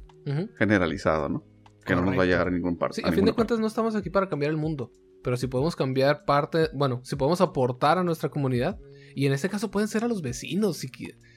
generalizado, 0.58 1.30
¿no? 1.30 1.44
Que 1.86 1.96
no 1.96 2.02
nos 2.02 2.18
va 2.18 2.24
a 2.24 2.26
llegar 2.26 2.48
a 2.48 2.52
ningún 2.52 2.78
parte. 2.78 2.96
Sí, 2.96 3.02
a 3.06 3.12
fin 3.14 3.24
de 3.26 3.32
cuentas 3.34 3.60
no 3.60 3.68
estamos 3.68 3.96
aquí 3.96 4.10
para 4.10 4.28
cambiar 4.30 4.52
el 4.52 4.58
mundo. 4.58 4.92
pero 5.24 5.36
si 5.36 5.48
podemos 5.48 5.76
cambiar 5.76 6.24
parte, 6.26 6.70
bueno, 6.74 7.02
si 7.04 7.16
podemos 7.18 7.42
aportar 7.42 7.98
a 7.98 8.04
nuestra 8.04 8.30
comunidad, 8.30 8.78
y 9.16 9.26
en 9.26 9.34
este 9.34 9.50
caso 9.50 9.70
pueden 9.72 9.90
ser 9.90 10.04
a 10.06 10.08
los 10.08 10.22
vecinos 10.22 10.78
si, 10.78 10.90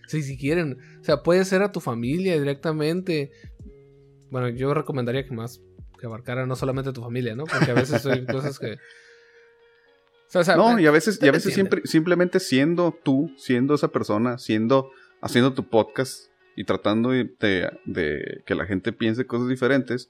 si, 0.07 0.23
si 0.23 0.37
quieren, 0.39 0.77
o 1.01 1.05
sea, 1.05 1.23
puede 1.25 1.45
ser 1.45 1.63
a 1.63 1.73
tu 1.73 1.81
familia 1.81 2.39
directamente. 2.39 3.31
Bueno, 4.31 4.49
yo 4.49 4.73
recomendaría 4.75 5.25
que 5.25 5.35
más 5.35 5.61
que 5.99 6.07
abarcara 6.07 6.47
no 6.47 6.57
solamente 6.57 6.93
tu 6.93 7.03
familia, 7.03 7.37
¿no? 7.37 7.45
Porque 7.45 7.71
a 7.71 7.75
veces 7.75 8.05
hay 8.07 8.25
cosas 8.25 8.59
que... 8.59 8.79
no, 10.57 10.79
y 10.79 10.87
a 10.87 10.91
veces, 10.91 11.19
y 11.23 11.29
a 11.29 11.33
veces 11.33 11.53
siempre, 11.53 11.83
simplemente 11.85 12.41
siendo 12.41 12.97
tú, 13.03 13.33
siendo 13.37 13.75
esa 13.75 13.89
persona, 13.89 14.39
siendo, 14.39 14.91
haciendo 15.21 15.53
tu 15.53 15.69
podcast 15.69 16.31
y 16.57 16.65
tratando 16.65 17.11
de, 17.11 17.29
de, 17.85 18.43
que 18.47 18.55
la 18.55 18.65
gente 18.65 18.93
piense 18.93 19.27
cosas 19.27 19.49
diferentes, 19.49 20.09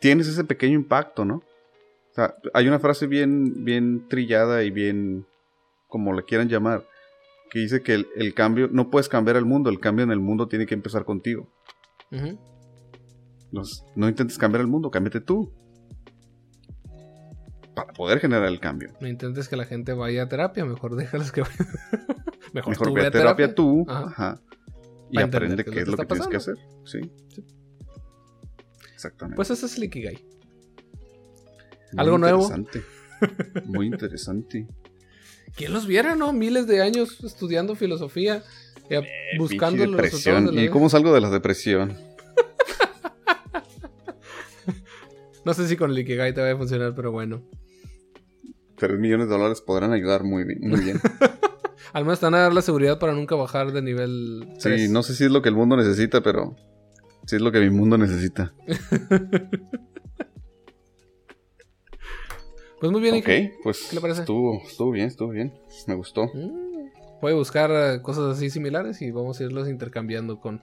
tienes 0.00 0.28
ese 0.28 0.44
pequeño 0.44 0.74
impacto, 0.74 1.24
¿no? 1.24 1.36
O 1.36 2.14
sea, 2.14 2.34
hay 2.52 2.68
una 2.68 2.78
frase 2.78 3.06
bien, 3.06 3.64
bien 3.64 4.08
trillada 4.08 4.64
y 4.64 4.70
bien, 4.70 5.26
como 5.88 6.12
le 6.12 6.24
quieran 6.24 6.48
llamar, 6.48 6.86
que 7.50 7.58
dice 7.58 7.82
que 7.82 8.04
el, 8.16 8.34
cambio, 8.34 8.68
no 8.72 8.90
puedes 8.90 9.08
cambiar 9.08 9.36
el 9.36 9.44
mundo, 9.44 9.70
el 9.70 9.80
cambio 9.80 10.04
en 10.04 10.10
el 10.10 10.20
mundo 10.20 10.48
tiene 10.48 10.66
que 10.66 10.74
empezar 10.74 11.04
contigo. 11.04 11.48
No 13.94 14.08
intentes 14.08 14.38
cambiar 14.38 14.62
el 14.62 14.66
mundo, 14.66 14.90
cámbiate 14.90 15.20
tú 15.20 15.52
para 17.74 17.92
poder 17.92 18.20
generar 18.20 18.48
el 18.48 18.60
cambio. 18.60 18.92
No 19.00 19.08
intentes 19.08 19.48
que 19.48 19.56
la 19.56 19.64
gente 19.64 19.92
vaya 19.92 20.24
a 20.24 20.28
terapia, 20.28 20.64
mejor 20.64 20.96
déjalos 20.96 21.32
que 21.32 21.42
vayan. 21.42 21.68
mejor, 22.52 22.70
mejor 22.70 22.92
ve 22.92 23.06
a 23.06 23.10
terapia, 23.10 23.54
tú. 23.54 23.84
Ajá. 23.88 24.40
Y 25.10 25.20
aprende 25.20 25.64
qué, 25.64 25.80
es 25.80 25.88
lo 25.88 25.96
que 25.96 26.06
tienes 26.06 26.26
que 26.26 26.36
hacer. 26.36 26.54
¿Sí? 26.84 27.00
Exactamente. 28.94 29.36
Pues 29.36 29.50
ese 29.50 29.66
es 29.66 29.76
el 29.76 29.84
Ikigai. 29.84 30.24
Algo 31.96 32.18
nuevo. 32.18 32.50
Muy 33.66 33.86
interesante. 33.86 34.66
¿Quién 35.56 35.72
los 35.74 35.86
viera, 35.86 36.14
no? 36.14 36.32
Miles 36.32 36.66
de 36.66 36.80
años 36.80 37.22
estudiando 37.22 37.74
filosofía, 37.74 38.42
eh, 38.88 38.98
eh, 38.98 39.38
buscando 39.38 39.84
los 39.84 40.00
resultados 40.00 40.54
¿Y 40.54 40.68
cómo 40.68 40.88
salgo 40.88 41.12
de 41.12 41.20
la 41.20 41.28
depresión? 41.28 41.94
No 45.44 45.54
sé 45.54 45.68
si 45.68 45.76
con 45.76 45.90
el 45.90 45.98
Ikigai 45.98 46.34
te 46.34 46.40
va 46.40 46.50
a 46.50 46.56
funcionar, 46.56 46.94
pero 46.94 47.12
bueno. 47.12 47.42
3 48.76 48.98
millones 48.98 49.28
de 49.28 49.34
dólares 49.34 49.60
podrán 49.60 49.92
ayudar 49.92 50.24
muy 50.24 50.44
bien. 50.44 50.58
Muy 50.62 50.80
bien. 50.80 51.00
Al 51.92 52.04
menos 52.04 52.20
te 52.20 52.26
van 52.26 52.34
a 52.34 52.40
dar 52.40 52.54
la 52.54 52.62
seguridad 52.62 52.98
para 52.98 53.12
nunca 53.12 53.34
bajar 53.34 53.72
de 53.72 53.82
nivel. 53.82 54.48
Sí, 54.58 54.88
no 54.88 55.02
sé 55.02 55.14
si 55.14 55.24
es 55.24 55.30
lo 55.30 55.42
que 55.42 55.50
el 55.50 55.54
mundo 55.54 55.76
necesita, 55.76 56.22
pero 56.22 56.56
sí 57.26 57.36
es 57.36 57.42
lo 57.42 57.52
que 57.52 57.60
mi 57.60 57.70
mundo 57.70 57.98
necesita. 57.98 58.54
pues 62.80 62.92
muy 62.92 63.00
bien, 63.00 63.16
Ok, 63.16 63.28
pues. 63.62 63.88
¿Qué 63.90 63.96
le 63.96 64.00
parece? 64.00 64.20
Estuvo, 64.20 64.62
estuvo 64.66 64.90
bien, 64.90 65.08
estuvo 65.08 65.28
bien. 65.28 65.52
Me 65.86 65.94
gustó. 65.94 66.26
Mm, 66.32 66.88
voy 67.20 67.32
a 67.32 67.34
buscar 67.36 67.70
eh, 67.70 68.00
cosas 68.00 68.36
así 68.36 68.48
similares 68.48 69.02
y 69.02 69.10
vamos 69.10 69.38
a 69.40 69.44
irlos 69.44 69.68
intercambiando 69.68 70.40
con. 70.40 70.62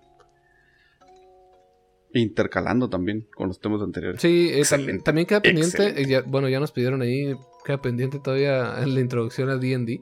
Intercalando 2.13 2.89
también 2.89 3.27
con 3.35 3.47
los 3.49 3.59
temas 3.59 3.81
anteriores. 3.81 4.21
Sí, 4.21 4.49
eh, 4.51 4.63
también 5.03 5.27
queda 5.27 5.41
pendiente. 5.41 6.01
Eh, 6.01 6.23
bueno, 6.25 6.49
ya 6.49 6.59
nos 6.59 6.71
pidieron 6.71 7.01
ahí 7.01 7.35
queda 7.63 7.81
pendiente 7.81 8.19
todavía 8.19 8.85
la 8.85 8.99
introducción 8.99 9.49
a 9.49 9.57
D&D. 9.57 10.01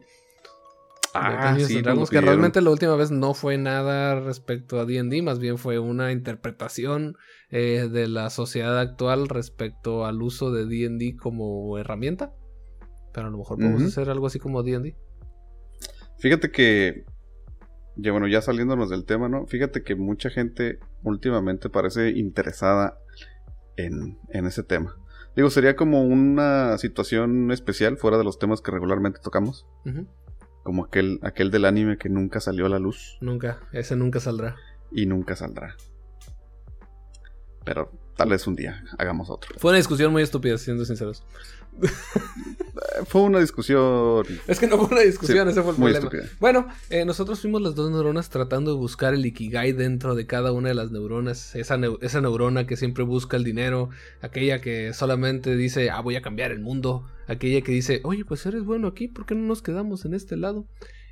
Ah, 1.14 1.58
sí, 1.60 1.82
que 1.82 2.22
realmente 2.22 2.62
la 2.62 2.70
última 2.70 2.96
vez 2.96 3.12
no 3.12 3.34
fue 3.34 3.58
nada 3.58 4.20
respecto 4.20 4.80
a 4.80 4.86
D&D, 4.86 5.22
más 5.24 5.40
bien 5.40 5.58
fue 5.58 5.80
una 5.80 6.12
interpretación 6.12 7.18
eh, 7.50 7.90
de 7.92 8.08
la 8.08 8.30
sociedad 8.30 8.78
actual 8.80 9.28
respecto 9.28 10.06
al 10.06 10.22
uso 10.22 10.52
de 10.52 10.66
D&D 10.66 11.16
como 11.18 11.78
herramienta. 11.78 12.34
Pero 13.14 13.28
a 13.28 13.30
lo 13.32 13.38
mejor 13.40 13.58
podemos 13.58 13.82
hacer 13.84 14.10
algo 14.10 14.28
así 14.28 14.38
como 14.38 14.62
D&D. 14.62 14.96
Fíjate 16.20 16.52
que, 16.52 17.06
ya 17.98 18.12
bueno, 18.12 18.28
ya 18.28 18.42
saliéndonos 18.42 18.90
del 18.90 19.06
tema, 19.06 19.30
¿no? 19.30 19.46
Fíjate 19.48 19.84
que 19.84 19.96
mucha 19.96 20.30
gente 20.30 20.80
últimamente 21.04 21.70
parece 21.70 22.12
interesada 22.12 22.98
en, 23.76 24.18
en 24.30 24.46
ese 24.46 24.64
tema. 24.64 24.96
Digo, 25.36 25.50
sería 25.52 25.76
como 25.76 26.02
una 26.02 26.78
situación 26.80 27.52
especial 27.52 27.98
fuera 27.98 28.18
de 28.18 28.24
los 28.24 28.40
temas 28.40 28.62
que 28.62 28.72
regularmente 28.72 29.20
tocamos. 29.22 29.68
Como 30.64 30.86
aquel, 30.86 31.20
aquel 31.22 31.52
del 31.52 31.66
anime 31.66 31.98
que 31.98 32.10
nunca 32.10 32.40
salió 32.40 32.66
a 32.66 32.70
la 32.70 32.80
luz. 32.80 33.18
Nunca, 33.22 33.60
ese 33.72 33.96
nunca 33.96 34.20
saldrá. 34.20 34.56
Y 34.92 35.06
nunca 35.06 35.36
saldrá. 35.36 35.76
Pero 37.64 37.92
tal 38.18 38.30
vez 38.30 38.46
un 38.48 38.56
día 38.56 38.84
hagamos 38.98 39.30
otro. 39.30 39.56
Fue 39.58 39.70
una 39.70 39.78
discusión 39.78 40.12
muy 40.12 40.24
estúpida, 40.24 40.58
siendo 40.58 40.84
sinceros. 40.84 41.24
fue 43.06 43.22
una 43.22 43.40
discusión. 43.40 44.26
Es 44.48 44.60
que 44.60 44.68
no 44.68 44.78
fue 44.78 44.88
una 44.88 45.02
discusión, 45.02 45.48
ese 45.48 45.62
fue 45.62 45.72
el 45.72 45.78
problema. 45.78 46.10
Bueno, 46.40 46.68
eh, 46.90 47.06
nosotros 47.06 47.40
fuimos 47.40 47.62
las 47.62 47.76
dos 47.76 47.92
neuronas 47.92 48.30
tratando 48.30 48.72
de 48.72 48.78
buscar 48.78 49.14
el 49.14 49.26
ikigai 49.26 49.72
dentro 49.72 50.16
de 50.16 50.26
cada 50.26 50.52
una 50.52 50.70
de 50.70 50.76
las 50.76 50.92
neuronas. 50.92 51.56
Esa, 51.56 51.80
esa 52.02 52.22
neurona 52.22 52.66
que 52.66 52.76
siempre 52.76 53.04
busca 53.04 53.38
el 53.38 53.44
dinero, 53.44 53.90
aquella 54.22 54.60
que 54.60 54.94
solamente 54.94 55.56
dice, 55.56 55.90
ah, 55.92 56.02
voy 56.02 56.16
a 56.16 56.22
cambiar 56.22 56.52
el 56.52 56.60
mundo, 56.60 57.08
aquella 57.28 57.62
que 57.62 57.72
dice, 57.72 58.02
oye, 58.04 58.26
pues 58.26 58.46
eres 58.46 58.64
bueno 58.64 58.88
aquí, 58.88 59.08
¿por 59.08 59.26
qué 59.26 59.36
no 59.36 59.46
nos 59.46 59.62
quedamos 59.62 60.06
en 60.06 60.14
este 60.14 60.36
lado? 60.36 60.66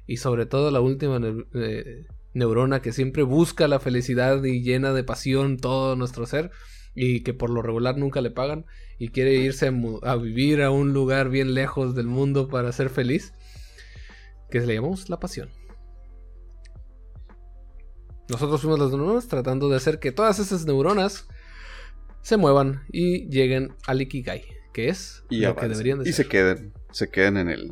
Y 0.08 0.18
sobre 0.18 0.46
todo 0.46 0.72
la 0.72 0.82
última 0.82 1.20
eh, 1.54 2.06
neurona 2.34 2.82
que 2.82 2.92
siempre 2.92 3.24
busca 3.24 3.68
la 3.68 3.80
felicidad 3.80 4.44
y 4.44 4.62
llena 4.62 4.94
de 4.94 5.04
pasión 5.04 5.58
todo 5.58 5.96
nuestro 5.96 6.26
ser 6.26 6.52
y 6.96 7.22
que 7.22 7.34
por 7.34 7.50
lo 7.50 7.62
regular 7.62 7.98
nunca 7.98 8.22
le 8.22 8.32
pagan 8.32 8.66
y 8.98 9.10
quiere 9.10 9.34
irse 9.36 9.72
a, 10.04 10.16
vivir 10.16 10.62
a 10.64 10.72
un 10.72 10.94
lugar 10.94 11.30
bien 11.30 11.54
lejos 11.54 11.94
del 11.94 12.08
mundo 12.08 12.48
para 12.48 12.72
ser 12.72 12.90
feliz, 12.90 13.34
que 14.50 14.62
le 14.62 14.76
llamamos 14.76 15.10
la 15.10 15.20
pasión. 15.20 15.50
Nosotros 18.30 18.62
fuimos 18.62 18.80
las 18.80 18.90
neuronas 18.90 19.28
tratando 19.28 19.70
de 19.70 19.76
hacer 19.76 20.00
que 20.00 20.12
todas 20.12 20.40
esas 20.40 20.66
neuronas 20.66 21.28
se 22.22 22.38
muevan 22.38 22.84
y 22.92 23.30
lleguen 23.30 23.76
al 23.86 24.02
Ikigai, 24.02 24.44
que 24.74 24.90
es 24.90 25.24
lo 25.30 25.56
que 25.56 25.68
deberían 25.68 26.00
de 26.00 26.10
y 26.10 26.14
se 26.14 26.28
queden, 26.28 26.74
se 26.92 27.10
queden 27.10 27.38
en 27.38 27.50
el, 27.50 27.72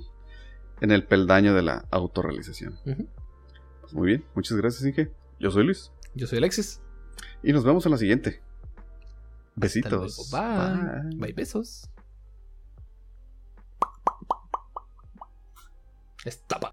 en 0.81 0.91
el 0.91 1.05
peldaño 1.05 1.55
de 1.55 1.63
la 1.63 1.87
autorrealización. 1.89 2.77
Pues 3.81 3.93
muy 3.93 4.07
bien, 4.07 4.25
muchas 4.35 4.57
gracias, 4.57 4.85
Inge. 4.85 5.11
Yo 5.39 5.49
soy 5.49 5.63
Luis. 5.63 5.91
Yo 6.13 6.27
soy 6.27 6.37
Alexis. 6.37 6.81
Y 7.41 7.51
nos 7.51 7.63
vemos 7.63 7.85
en 7.85 7.93
la 7.93 7.97
siguiente. 7.97 8.41
Besitos. 9.55 10.29
Bye. 10.31 11.17
Bye. 11.17 11.33
besos. 11.33 11.89
Estapa. 16.25 16.61